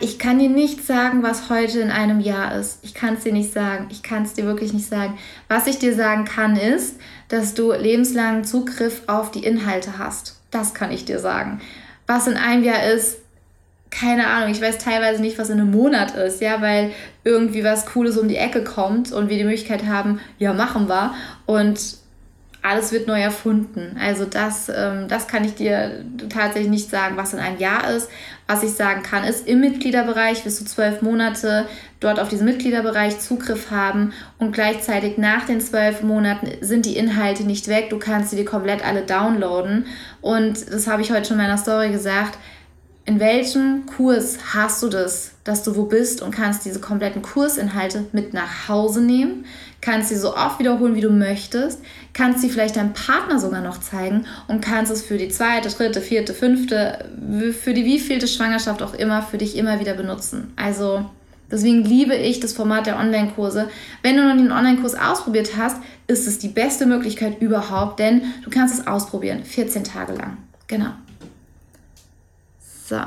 ich 0.00 0.18
kann 0.18 0.40
dir 0.40 0.48
nicht 0.48 0.84
sagen, 0.84 1.22
was 1.22 1.50
heute 1.50 1.78
in 1.78 1.92
einem 1.92 2.18
Jahr 2.18 2.56
ist. 2.56 2.80
Ich 2.82 2.94
kann 2.94 3.14
es 3.14 3.22
dir 3.22 3.32
nicht 3.32 3.52
sagen. 3.52 3.86
Ich 3.90 4.02
kann 4.02 4.24
es 4.24 4.34
dir 4.34 4.44
wirklich 4.44 4.72
nicht 4.72 4.88
sagen. 4.88 5.16
Was 5.46 5.68
ich 5.68 5.78
dir 5.78 5.94
sagen 5.94 6.24
kann, 6.24 6.56
ist, 6.56 6.96
dass 7.28 7.54
du 7.54 7.70
lebenslangen 7.72 8.42
Zugriff 8.42 9.02
auf 9.06 9.30
die 9.30 9.44
Inhalte 9.44 9.98
hast. 9.98 10.40
Das 10.50 10.74
kann 10.74 10.90
ich 10.90 11.04
dir 11.04 11.20
sagen. 11.20 11.60
Was 12.10 12.26
in 12.26 12.36
einem 12.36 12.64
Jahr 12.64 12.82
ist, 12.82 13.18
keine 13.88 14.26
Ahnung, 14.26 14.50
ich 14.50 14.60
weiß 14.60 14.78
teilweise 14.78 15.22
nicht, 15.22 15.38
was 15.38 15.48
in 15.48 15.60
einem 15.60 15.70
Monat 15.70 16.16
ist, 16.16 16.40
ja, 16.40 16.60
weil 16.60 16.90
irgendwie 17.22 17.62
was 17.62 17.86
Cooles 17.86 18.18
um 18.18 18.26
die 18.26 18.34
Ecke 18.34 18.64
kommt 18.64 19.12
und 19.12 19.28
wir 19.28 19.36
die 19.36 19.44
Möglichkeit 19.44 19.86
haben, 19.86 20.20
ja, 20.36 20.52
machen 20.52 20.88
wir. 20.88 21.14
Und 21.46 21.99
alles 22.62 22.92
wird 22.92 23.06
neu 23.06 23.20
erfunden. 23.20 23.96
Also 23.98 24.24
das, 24.24 24.70
ähm, 24.74 25.08
das 25.08 25.28
kann 25.28 25.44
ich 25.44 25.54
dir 25.54 26.04
tatsächlich 26.28 26.70
nicht 26.70 26.90
sagen, 26.90 27.16
was 27.16 27.32
in 27.32 27.38
einem 27.38 27.58
Jahr 27.58 27.90
ist. 27.90 28.08
Was 28.46 28.62
ich 28.62 28.72
sagen 28.72 29.02
kann, 29.02 29.24
ist, 29.24 29.46
im 29.46 29.60
Mitgliederbereich 29.60 30.44
wirst 30.44 30.60
du 30.60 30.64
zwölf 30.64 31.02
Monate 31.02 31.66
dort 32.00 32.18
auf 32.18 32.28
diesen 32.28 32.46
Mitgliederbereich 32.46 33.18
Zugriff 33.20 33.70
haben 33.70 34.12
und 34.38 34.52
gleichzeitig 34.52 35.18
nach 35.18 35.46
den 35.46 35.60
zwölf 35.60 36.02
Monaten 36.02 36.48
sind 36.60 36.84
die 36.84 36.96
Inhalte 36.96 37.44
nicht 37.44 37.68
weg. 37.68 37.90
Du 37.90 37.98
kannst 37.98 38.30
sie 38.30 38.36
dir 38.36 38.44
komplett 38.44 38.84
alle 38.84 39.02
downloaden. 39.02 39.86
Und 40.20 40.72
das 40.72 40.86
habe 40.86 41.02
ich 41.02 41.12
heute 41.12 41.26
schon 41.26 41.38
in 41.38 41.44
meiner 41.44 41.58
Story 41.58 41.90
gesagt 41.90 42.38
in 43.10 43.18
welchem 43.18 43.86
Kurs 43.86 44.38
hast 44.54 44.82
du 44.84 44.88
das, 44.88 45.32
dass 45.42 45.62
du 45.62 45.74
wo 45.74 45.84
bist 45.84 46.22
und 46.22 46.30
kannst 46.30 46.64
diese 46.64 46.80
kompletten 46.80 47.22
Kursinhalte 47.22 48.06
mit 48.12 48.34
nach 48.34 48.68
Hause 48.68 49.00
nehmen, 49.00 49.46
kannst 49.80 50.10
sie 50.10 50.16
so 50.16 50.36
oft 50.36 50.58
wiederholen, 50.58 50.94
wie 50.94 51.00
du 51.00 51.10
möchtest, 51.10 51.80
kannst 52.12 52.40
sie 52.40 52.50
vielleicht 52.50 52.76
deinem 52.76 52.92
Partner 52.92 53.38
sogar 53.38 53.60
noch 53.60 53.80
zeigen 53.80 54.26
und 54.48 54.60
kannst 54.60 54.92
es 54.92 55.02
für 55.02 55.16
die 55.16 55.28
zweite, 55.28 55.68
dritte, 55.68 56.00
vierte, 56.00 56.34
fünfte, 56.34 57.06
für 57.58 57.72
die 57.72 57.84
wievielte 57.84 58.28
Schwangerschaft 58.28 58.82
auch 58.82 58.94
immer 58.94 59.22
für 59.22 59.38
dich 59.38 59.56
immer 59.56 59.80
wieder 59.80 59.94
benutzen. 59.94 60.52
Also 60.56 61.08
deswegen 61.50 61.84
liebe 61.84 62.14
ich 62.14 62.40
das 62.40 62.52
Format 62.52 62.86
der 62.86 62.98
Online-Kurse. 62.98 63.68
Wenn 64.02 64.16
du 64.16 64.22
noch 64.22 64.30
einen 64.30 64.52
Online-Kurs 64.52 64.94
ausprobiert 64.94 65.56
hast, 65.56 65.76
ist 66.06 66.26
es 66.26 66.38
die 66.38 66.48
beste 66.48 66.86
Möglichkeit 66.86 67.40
überhaupt, 67.40 68.00
denn 68.00 68.22
du 68.44 68.50
kannst 68.50 68.78
es 68.78 68.86
ausprobieren, 68.86 69.44
14 69.44 69.84
Tage 69.84 70.12
lang. 70.14 70.38
Genau. 70.66 70.90
So. 72.86 73.00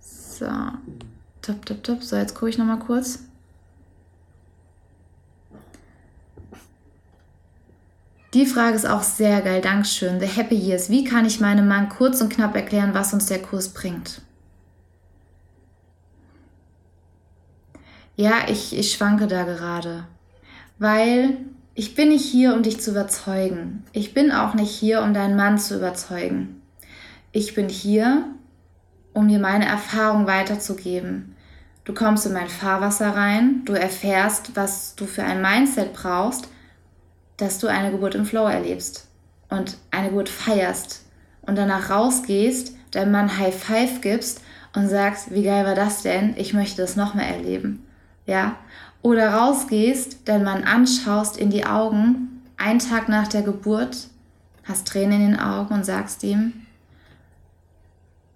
So. 0.00 0.46
Top, 1.44 1.66
top, 1.66 1.82
top. 1.82 2.02
So, 2.02 2.16
jetzt 2.16 2.34
gucke 2.34 2.48
ich 2.48 2.56
nochmal 2.56 2.78
kurz. 2.78 3.18
Die 8.32 8.46
Frage 8.46 8.76
ist 8.76 8.86
auch 8.86 9.02
sehr 9.02 9.42
geil. 9.42 9.60
Dankeschön. 9.60 10.20
The 10.20 10.26
Happy 10.26 10.54
Years. 10.54 10.88
Wie 10.88 11.04
kann 11.04 11.26
ich 11.26 11.40
meinem 11.40 11.68
Mann 11.68 11.90
kurz 11.90 12.22
und 12.22 12.32
knapp 12.32 12.56
erklären, 12.56 12.94
was 12.94 13.12
uns 13.12 13.26
der 13.26 13.42
Kurs 13.42 13.68
bringt? 13.68 14.22
Ja, 18.16 18.48
ich, 18.48 18.74
ich 18.74 18.92
schwanke 18.92 19.26
da 19.26 19.44
gerade. 19.44 20.06
Weil 20.78 21.36
ich 21.74 21.94
bin 21.94 22.08
nicht 22.08 22.24
hier, 22.24 22.54
um 22.54 22.62
dich 22.62 22.80
zu 22.80 22.92
überzeugen. 22.92 23.84
Ich 23.92 24.14
bin 24.14 24.32
auch 24.32 24.54
nicht 24.54 24.70
hier, 24.70 25.02
um 25.02 25.12
deinen 25.12 25.36
Mann 25.36 25.58
zu 25.58 25.76
überzeugen. 25.76 26.62
Ich 27.32 27.54
bin 27.54 27.68
hier, 27.68 28.28
um 29.12 29.28
dir 29.28 29.40
meine 29.40 29.66
Erfahrung 29.66 30.26
weiterzugeben. 30.26 31.33
Du 31.84 31.92
kommst 31.92 32.24
in 32.24 32.32
mein 32.32 32.48
Fahrwasser 32.48 33.14
rein, 33.14 33.62
du 33.66 33.74
erfährst, 33.74 34.56
was 34.56 34.94
du 34.94 35.04
für 35.06 35.22
ein 35.22 35.42
Mindset 35.42 35.92
brauchst, 35.92 36.48
dass 37.36 37.58
du 37.58 37.66
eine 37.66 37.90
Geburt 37.90 38.14
im 38.14 38.24
Flow 38.24 38.46
erlebst 38.46 39.06
und 39.50 39.76
eine 39.90 40.08
Geburt 40.08 40.30
feierst 40.30 41.04
und 41.42 41.56
danach 41.56 41.90
rausgehst, 41.90 42.74
deinem 42.90 43.12
Mann 43.12 43.38
High 43.38 43.54
Five 43.54 44.00
gibst 44.00 44.40
und 44.74 44.88
sagst, 44.88 45.34
wie 45.34 45.42
geil 45.42 45.66
war 45.66 45.74
das 45.74 46.02
denn? 46.02 46.34
Ich 46.38 46.54
möchte 46.54 46.80
das 46.80 46.96
noch 46.96 47.14
mehr 47.14 47.28
erleben. 47.28 47.84
Ja? 48.24 48.56
Oder 49.02 49.34
rausgehst, 49.34 50.26
deinen 50.26 50.44
Mann 50.44 50.64
anschaust 50.64 51.36
in 51.36 51.50
die 51.50 51.66
Augen, 51.66 52.42
einen 52.56 52.78
Tag 52.78 53.10
nach 53.10 53.28
der 53.28 53.42
Geburt, 53.42 54.08
hast 54.64 54.88
Tränen 54.88 55.20
in 55.20 55.30
den 55.32 55.40
Augen 55.40 55.74
und 55.74 55.84
sagst 55.84 56.22
ihm, 56.22 56.54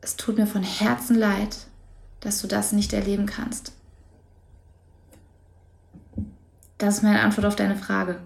es 0.03 0.17
tut 0.17 0.37
mir 0.37 0.47
von 0.47 0.63
Herzen 0.63 1.17
leid, 1.17 1.57
dass 2.21 2.41
du 2.41 2.49
das 2.49 2.73
nicht 2.73 2.93
erleben 2.93 3.27
kannst. 3.27 3.73
Das 6.79 6.97
ist 6.97 7.03
meine 7.03 7.21
Antwort 7.21 7.47
auf 7.47 7.57
deine 7.57 7.77
Frage. 7.77 8.21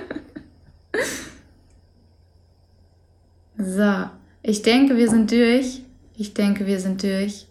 so, 3.56 4.10
ich 4.42 4.62
denke, 4.62 4.96
wir 4.96 5.08
sind 5.08 5.30
durch. 5.30 5.82
Ich 6.16 6.34
denke, 6.34 6.66
wir 6.66 6.78
sind 6.80 7.02
durch. 7.02 7.46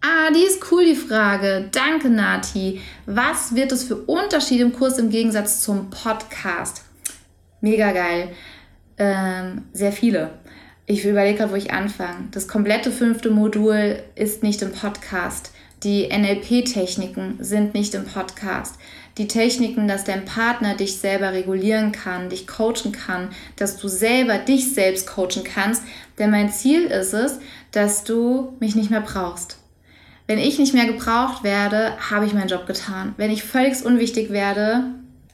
Ah, 0.00 0.30
die 0.30 0.42
ist 0.42 0.70
cool, 0.70 0.84
die 0.84 0.94
Frage. 0.94 1.68
Danke, 1.72 2.10
Nati. 2.10 2.80
Was 3.06 3.54
wird 3.54 3.72
es 3.72 3.84
für 3.84 3.96
Unterschiede 3.96 4.64
im 4.64 4.72
Kurs 4.72 4.98
im 4.98 5.10
Gegensatz 5.10 5.62
zum 5.62 5.90
Podcast? 5.90 6.84
Mega 7.60 7.90
geil. 7.92 8.34
Ähm, 8.98 9.62
sehr 9.72 9.92
viele. 9.92 10.30
Ich 10.86 11.04
überlege 11.04 11.38
gerade, 11.38 11.52
wo 11.52 11.56
ich 11.56 11.72
anfange. 11.72 12.28
Das 12.30 12.48
komplette 12.48 12.90
fünfte 12.90 13.30
Modul 13.30 14.02
ist 14.14 14.42
nicht 14.42 14.62
im 14.62 14.72
Podcast. 14.72 15.52
Die 15.82 16.08
NLP-Techniken 16.08 17.36
sind 17.40 17.74
nicht 17.74 17.94
im 17.94 18.04
Podcast. 18.04 18.76
Die 19.18 19.28
Techniken, 19.28 19.86
dass 19.86 20.04
dein 20.04 20.24
Partner 20.24 20.74
dich 20.74 20.98
selber 20.98 21.32
regulieren 21.32 21.92
kann, 21.92 22.30
dich 22.30 22.46
coachen 22.46 22.92
kann, 22.92 23.30
dass 23.56 23.76
du 23.76 23.88
selber 23.88 24.38
dich 24.38 24.74
selbst 24.74 25.06
coachen 25.06 25.44
kannst. 25.44 25.82
Denn 26.18 26.30
mein 26.30 26.50
Ziel 26.50 26.86
ist 26.86 27.12
es, 27.12 27.38
dass 27.70 28.04
du 28.04 28.56
mich 28.60 28.74
nicht 28.74 28.90
mehr 28.90 29.02
brauchst 29.02 29.58
wenn 30.26 30.38
ich 30.38 30.58
nicht 30.58 30.74
mehr 30.74 30.86
gebraucht 30.86 31.44
werde, 31.44 31.92
habe 32.10 32.26
ich 32.26 32.32
meinen 32.32 32.48
Job 32.48 32.66
getan. 32.66 33.14
Wenn 33.16 33.30
ich 33.30 33.44
völlig 33.44 33.84
unwichtig 33.84 34.30
werde, 34.30 34.84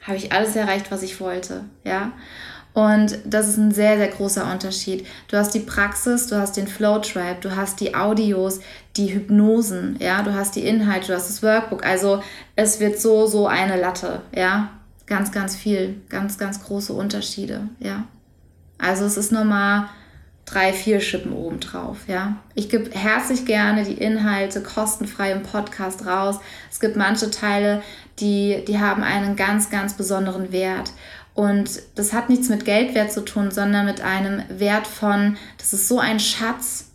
habe 0.03 0.17
ich 0.17 0.33
alles 0.33 0.57
erreicht, 0.57 0.91
was 0.91 1.03
ich 1.03 1.21
wollte. 1.21 1.65
Ja. 1.85 2.13
Und 2.73 3.19
das 3.25 3.49
ist 3.49 3.57
ein 3.57 3.73
sehr, 3.73 3.97
sehr 3.97 4.09
großer 4.09 4.51
Unterschied. 4.51 5.07
Du 5.29 5.37
hast 5.37 5.55
die 5.55 5.61
Praxis, 5.61 6.29
du 6.29 6.37
hast 6.37 6.57
den 6.57 6.69
Flow 6.69 6.99
Tribe, 6.99 7.39
du 7.41 7.57
hast 7.57 7.81
die 7.81 7.95
Audios, 7.95 8.61
die 8.97 9.13
Hypnosen, 9.13 9.97
ja, 10.01 10.23
du 10.23 10.35
hast 10.35 10.55
die 10.55 10.67
Inhalte, 10.67 11.09
du 11.09 11.15
hast 11.15 11.29
das 11.29 11.43
Workbook. 11.43 11.85
Also 11.85 12.23
es 12.55 12.79
wird 12.79 13.01
so, 13.01 13.27
so 13.27 13.47
eine 13.47 13.81
Latte, 13.81 14.23
ja. 14.35 14.71
Ganz, 15.07 15.33
ganz 15.33 15.57
viel, 15.57 16.01
ganz, 16.09 16.39
ganz 16.39 16.63
große 16.63 16.93
Unterschiede, 16.93 17.63
ja. 17.81 18.05
Also 18.79 19.05
es 19.05 19.17
ist 19.17 19.33
nochmal 19.33 19.89
drei, 20.51 20.73
vier 20.73 21.01
Schippen 21.01 21.33
obendrauf. 21.33 21.99
Ja? 22.09 22.37
Ich 22.55 22.69
gebe 22.69 22.91
herzlich 22.91 23.45
gerne 23.45 23.85
die 23.85 23.95
Inhalte 23.95 24.63
kostenfrei 24.63 25.33
im 25.33 25.43
Podcast 25.43 26.07
raus. 26.07 26.37
Es 26.71 26.81
gibt 26.81 26.97
manche 26.97 27.31
Teile, 27.31 27.83
die, 28.19 28.65
die 28.67 28.79
haben 28.79 29.03
einen 29.03 29.37
ganz, 29.37 29.71
ganz 29.71 29.95
besonderen 29.95 30.53
Wert. 30.53 30.93
Und 31.35 31.83
das 31.95 32.13
hat 32.13 32.29
nichts 32.29 32.49
mit 32.49 32.65
Geldwert 32.65 33.13
zu 33.13 33.25
tun, 33.25 33.51
sondern 33.51 33.87
mit 33.87 34.01
einem 34.01 34.43
Wert 34.49 34.87
von, 34.87 35.37
das 35.59 35.73
ist 35.73 35.89
so 35.89 35.99
ein 35.99 36.21
Schatz. 36.21 36.91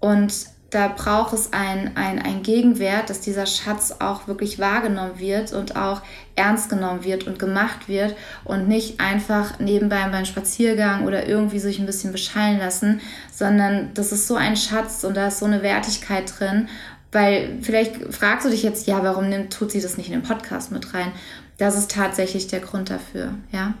Und 0.00 0.32
da 0.70 0.88
braucht 0.88 1.32
es 1.32 1.52
ein, 1.54 1.96
ein, 1.96 2.18
ein 2.18 2.42
Gegenwert, 2.42 3.08
dass 3.08 3.22
dieser 3.22 3.46
Schatz 3.46 3.96
auch 4.00 4.28
wirklich 4.28 4.58
wahrgenommen 4.58 5.18
wird 5.18 5.52
und 5.54 5.76
auch 5.76 6.02
ernst 6.36 6.68
genommen 6.68 7.04
wird 7.04 7.26
und 7.26 7.38
gemacht 7.38 7.88
wird 7.88 8.14
und 8.44 8.68
nicht 8.68 9.00
einfach 9.00 9.58
nebenbei 9.60 10.06
beim 10.10 10.26
Spaziergang 10.26 11.06
oder 11.06 11.26
irgendwie 11.26 11.58
sich 11.58 11.78
ein 11.78 11.86
bisschen 11.86 12.12
beschallen 12.12 12.58
lassen, 12.58 13.00
sondern 13.32 13.94
das 13.94 14.12
ist 14.12 14.26
so 14.26 14.34
ein 14.34 14.56
Schatz 14.56 15.04
und 15.04 15.16
da 15.16 15.28
ist 15.28 15.38
so 15.38 15.46
eine 15.46 15.62
Wertigkeit 15.62 16.30
drin, 16.38 16.68
weil 17.12 17.58
vielleicht 17.62 18.12
fragst 18.12 18.44
du 18.44 18.50
dich 18.50 18.62
jetzt, 18.62 18.86
ja, 18.86 19.02
warum 19.02 19.30
nimmt, 19.30 19.50
tut 19.50 19.70
sie 19.70 19.80
das 19.80 19.96
nicht 19.96 20.08
in 20.08 20.20
den 20.20 20.22
Podcast 20.22 20.70
mit 20.70 20.92
rein? 20.92 21.12
Das 21.58 21.76
ist 21.76 21.90
tatsächlich 21.90 22.46
der 22.46 22.60
Grund 22.60 22.88
dafür, 22.88 23.34
ja? 23.52 23.74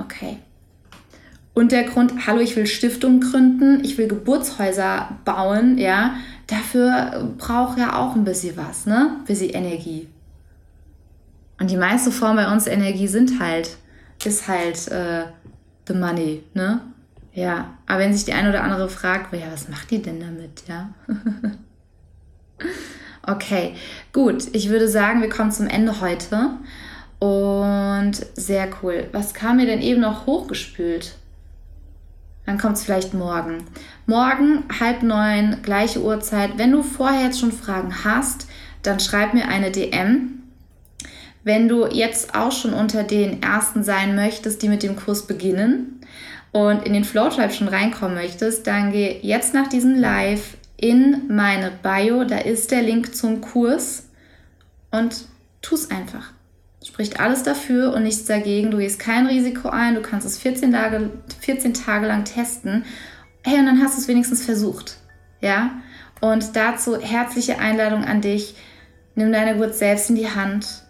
Okay. 0.00 0.38
Und 1.52 1.72
der 1.72 1.84
Grund, 1.84 2.26
hallo, 2.26 2.40
ich 2.40 2.56
will 2.56 2.66
Stiftungen 2.66 3.20
gründen, 3.20 3.84
ich 3.84 3.98
will 3.98 4.08
Geburtshäuser 4.08 5.18
bauen, 5.24 5.78
ja, 5.78 6.16
dafür 6.46 7.32
braucht 7.38 7.78
ja 7.78 7.96
auch 7.96 8.16
ein 8.16 8.24
bisschen 8.24 8.56
was, 8.56 8.86
ne? 8.86 9.18
Ein 9.18 9.24
bisschen 9.24 9.50
Energie. 9.50 10.08
Und 11.60 11.70
die 11.70 11.76
meiste 11.76 12.10
Form 12.10 12.36
bei 12.36 12.52
uns 12.52 12.66
Energie 12.66 13.06
sind 13.06 13.40
halt, 13.40 13.76
ist 14.24 14.48
halt 14.48 14.88
äh, 14.88 15.24
the 15.86 15.94
money, 15.94 16.42
ne? 16.54 16.80
Ja, 17.32 17.74
aber 17.86 18.00
wenn 18.00 18.14
sich 18.14 18.24
die 18.24 18.32
eine 18.32 18.48
oder 18.48 18.62
andere 18.62 18.88
fragt, 18.88 19.32
ja, 19.32 19.52
was 19.52 19.68
macht 19.68 19.90
die 19.90 20.02
denn 20.02 20.20
damit, 20.20 20.64
ja? 20.68 20.90
okay, 23.26 23.74
gut, 24.12 24.48
ich 24.52 24.68
würde 24.68 24.88
sagen, 24.88 25.20
wir 25.20 25.28
kommen 25.28 25.52
zum 25.52 25.66
Ende 25.66 26.00
heute. 26.00 26.50
Und 27.18 28.14
sehr 28.34 28.68
cool. 28.82 29.08
Was 29.12 29.32
kam 29.32 29.56
mir 29.56 29.66
denn 29.66 29.80
eben 29.80 30.00
noch 30.00 30.26
hochgespült? 30.26 31.14
Dann 32.44 32.58
kommt 32.58 32.76
es 32.76 32.84
vielleicht 32.84 33.14
morgen. 33.14 33.64
Morgen 34.06 34.64
halb 34.78 35.02
neun, 35.02 35.58
gleiche 35.62 36.02
Uhrzeit. 36.02 36.58
Wenn 36.58 36.72
du 36.72 36.82
vorher 36.82 37.24
jetzt 37.24 37.40
schon 37.40 37.52
Fragen 37.52 38.04
hast, 38.04 38.46
dann 38.82 39.00
schreib 39.00 39.32
mir 39.32 39.48
eine 39.48 39.70
DM. 39.70 40.42
Wenn 41.42 41.68
du 41.68 41.86
jetzt 41.86 42.34
auch 42.34 42.52
schon 42.52 42.74
unter 42.74 43.02
den 43.02 43.42
ersten 43.42 43.82
sein 43.82 44.14
möchtest, 44.14 44.62
die 44.62 44.68
mit 44.68 44.82
dem 44.82 44.96
Kurs 44.96 45.26
beginnen 45.26 46.00
und 46.52 46.86
in 46.86 46.92
den 46.92 47.04
Flowtribe 47.04 47.52
schon 47.52 47.68
reinkommen 47.68 48.14
möchtest, 48.14 48.66
dann 48.66 48.92
geh 48.92 49.18
jetzt 49.22 49.54
nach 49.54 49.68
diesem 49.68 49.94
Live 49.94 50.56
in 50.76 51.28
meine 51.28 51.70
Bio. 51.70 52.24
Da 52.24 52.38
ist 52.38 52.70
der 52.70 52.82
Link 52.82 53.14
zum 53.14 53.40
Kurs 53.40 54.08
und 54.90 55.26
tu 55.62 55.74
es 55.74 55.90
einfach. 55.90 56.32
Spricht 56.84 57.18
alles 57.18 57.42
dafür 57.42 57.94
und 57.94 58.02
nichts 58.02 58.26
dagegen. 58.26 58.70
Du 58.70 58.78
gehst 58.78 58.98
kein 58.98 59.26
Risiko 59.26 59.70
ein. 59.70 59.94
Du 59.94 60.02
kannst 60.02 60.26
es 60.26 60.38
14 60.38 60.72
Tage, 60.72 61.10
14 61.40 61.72
Tage 61.72 62.06
lang 62.06 62.24
testen. 62.24 62.84
Hey, 63.42 63.58
und 63.58 63.66
dann 63.66 63.82
hast 63.82 63.96
du 63.96 64.02
es 64.02 64.08
wenigstens 64.08 64.44
versucht. 64.44 64.98
Ja? 65.40 65.70
Und 66.20 66.56
dazu 66.56 67.00
herzliche 67.00 67.58
Einladung 67.58 68.04
an 68.04 68.20
dich. 68.20 68.54
Nimm 69.14 69.32
deine 69.32 69.54
Geburt 69.54 69.74
selbst 69.74 70.10
in 70.10 70.16
die 70.16 70.30
Hand. 70.30 70.84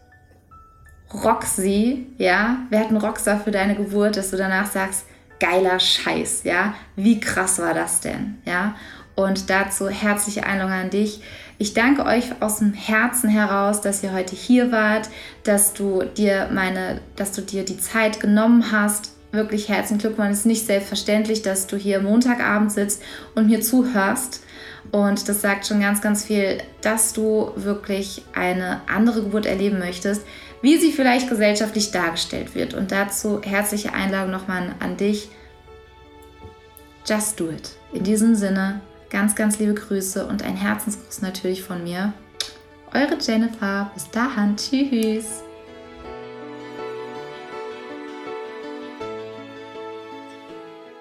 Rock 1.13 1.45
sie, 1.45 2.07
ja? 2.19 2.59
Wir 2.71 2.81
hatten 2.81 2.97
Rockstar 2.97 3.39
für 3.39 3.53
deine 3.53 3.77
Geburt, 3.77 4.17
dass 4.17 4.31
du 4.31 4.37
danach 4.37 4.67
sagst, 4.71 5.07
geiler 5.39 5.79
Scheiß, 5.79 6.43
ja? 6.45 6.75
Wie 6.97 7.21
krass 7.21 7.61
war 7.61 7.75
das 7.75 8.01
denn, 8.01 8.39
ja? 8.45 8.75
Und 9.17 9.49
dazu 9.49 9.89
herzliche 9.89 10.45
Einladung 10.45 10.73
an 10.73 10.91
dich. 10.91 11.21
Ich 11.59 11.73
danke 11.73 12.05
euch 12.05 12.25
aus 12.41 12.59
dem 12.59 12.73
Herzen 12.73 13.29
heraus, 13.29 13.81
dass 13.81 14.03
ihr 14.03 14.13
heute 14.13 14.35
hier 14.35 14.73
wart, 14.73 15.09
dass 15.45 15.73
du 15.73 16.03
dir 16.03 16.49
meine, 16.53 17.01
dass 17.15 17.31
du 17.33 17.43
dir 17.43 17.65
die 17.65 17.79
Zeit 17.79 18.19
genommen 18.19 18.73
hast. 18.73 19.13
Wirklich 19.31 19.69
herzlichen 19.69 19.99
Glückwunsch. 19.99 20.33
Es 20.33 20.39
ist 20.41 20.47
nicht 20.47 20.67
selbstverständlich, 20.67 21.43
dass 21.43 21.67
du 21.67 21.77
hier 21.77 22.01
Montagabend 22.01 22.73
sitzt 22.73 23.03
und 23.35 23.47
mir 23.47 23.61
zuhörst. 23.61 24.43
Und 24.91 25.29
das 25.29 25.41
sagt 25.41 25.67
schon 25.67 25.81
ganz, 25.81 26.01
ganz 26.01 26.25
viel, 26.25 26.59
dass 26.83 27.13
du 27.13 27.53
wirklich 27.57 28.23
eine 28.35 28.81
andere 28.87 29.23
Geburt 29.23 29.47
erleben 29.47 29.79
möchtest, 29.79 30.23
wie 30.63 30.77
sie 30.79 30.93
vielleicht 30.93 31.29
gesellschaftlich 31.29 31.91
dargestellt 31.91 32.55
wird. 32.55 32.75
Und 32.75 32.93
dazu 32.93 33.41
herzliche 33.43 33.93
Einladung 33.93 34.31
nochmal 34.31 34.75
an 34.81 34.97
dich. 34.97 35.29
Just 37.07 37.39
do 37.39 37.51
it. 37.51 37.71
In 37.93 38.03
diesem 38.03 38.35
Sinne, 38.35 38.81
Ganz, 39.15 39.37
ganz 39.37 39.61
liebe 39.61 39.75
Grüße 39.75 40.27
und 40.27 40.43
ein 40.43 40.57
Herzensgruß 40.57 41.23
natürlich 41.23 41.63
von 41.63 41.85
mir. 41.85 42.13
Eure 42.93 43.17
Jennifer. 43.21 43.89
Bis 43.95 44.11
dahin. 44.11 44.57
Tschüss. 44.57 45.45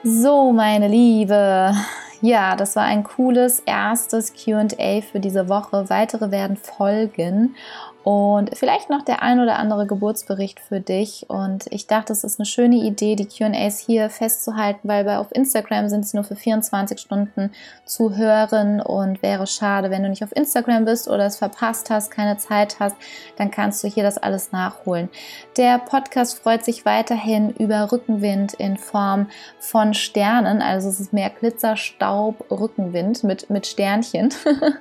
So, 0.03 0.51
meine 0.51 0.87
Liebe. 0.87 1.73
Ja, 2.21 2.55
das 2.55 2.75
war 2.75 2.83
ein 2.83 3.03
cooles 3.03 3.61
erstes 3.65 4.31
QA 4.35 5.01
für 5.01 5.19
diese 5.19 5.49
Woche. 5.49 5.89
Weitere 5.89 6.29
werden 6.29 6.55
folgen 6.55 7.55
und 8.03 8.57
vielleicht 8.57 8.89
noch 8.89 9.01
der 9.01 9.23
ein 9.23 9.39
oder 9.39 9.57
andere 9.57 9.87
Geburtsbericht 9.87 10.59
für 10.59 10.81
dich. 10.81 11.25
Und 11.29 11.67
ich 11.69 11.87
dachte, 11.87 12.11
es 12.11 12.25
ist 12.25 12.37
eine 12.37 12.45
schöne 12.45 12.75
Idee, 12.75 13.15
die 13.15 13.25
QAs 13.25 13.79
hier 13.79 14.09
festzuhalten, 14.09 14.81
weil 14.89 15.05
bei, 15.05 15.17
auf 15.17 15.27
Instagram 15.31 15.87
sind 15.87 16.05
sie 16.05 16.17
nur 16.17 16.25
für 16.25 16.35
24 16.35 16.99
Stunden 16.99 17.51
zu 17.85 18.17
hören 18.17 18.81
und 18.81 19.21
wäre 19.21 19.47
schade, 19.47 19.89
wenn 19.89 20.03
du 20.03 20.09
nicht 20.09 20.23
auf 20.23 20.35
Instagram 20.35 20.83
bist 20.83 21.07
oder 21.07 21.25
es 21.25 21.37
verpasst 21.37 21.89
hast, 21.89 22.11
keine 22.11 22.35
Zeit 22.37 22.77
hast, 22.81 22.97
dann 23.37 23.51
kannst 23.51 23.81
du 23.83 23.87
hier 23.87 24.03
das 24.03 24.17
alles 24.17 24.51
nachholen. 24.51 25.07
Der 25.55 25.77
Podcast 25.77 26.39
freut 26.39 26.65
sich 26.65 26.85
weiterhin 26.85 27.51
über 27.51 27.89
Rückenwind 27.89 28.53
in 28.55 28.77
Form 28.77 29.27
von 29.59 29.93
Sternen, 29.93 30.61
also 30.61 30.89
es 30.89 30.99
ist 30.99 31.13
mehr 31.13 31.29
Glitzer, 31.29 31.77
Staub, 31.77 32.51
Rückenwind 32.51 33.23
mit, 33.23 33.49
mit 33.49 33.65
Sternchen. 33.65 34.33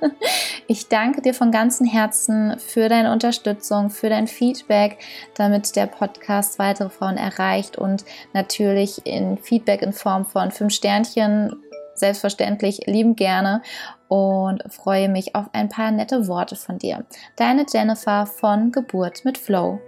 ich 0.67 0.89
danke 0.89 1.21
dir 1.21 1.33
von 1.33 1.51
ganzem 1.51 1.87
Herzen 1.87 2.57
für 2.59 2.89
deine 2.89 3.12
Unterstützung, 3.13 3.89
für 3.89 4.09
dein 4.09 4.27
Feedback, 4.27 4.97
damit 5.35 5.75
der 5.75 5.87
Podcast 5.87 6.59
weitere 6.59 6.89
Frauen 6.89 7.17
erreicht 7.17 7.77
und 7.77 8.03
natürlich 8.33 9.05
in 9.05 9.37
Feedback 9.37 9.81
in 9.81 9.93
Form 9.93 10.25
von 10.25 10.51
fünf 10.51 10.73
Sternchen. 10.73 11.55
Selbstverständlich 11.95 12.87
lieben 12.87 13.15
gerne 13.15 13.61
und 14.07 14.63
freue 14.73 15.09
mich 15.09 15.35
auf 15.35 15.45
ein 15.53 15.69
paar 15.69 15.91
nette 15.91 16.27
Worte 16.27 16.55
von 16.55 16.79
dir. 16.79 17.05
Deine 17.35 17.65
Jennifer 17.71 18.25
von 18.25 18.71
Geburt 18.71 19.23
mit 19.25 19.37
Flow. 19.37 19.79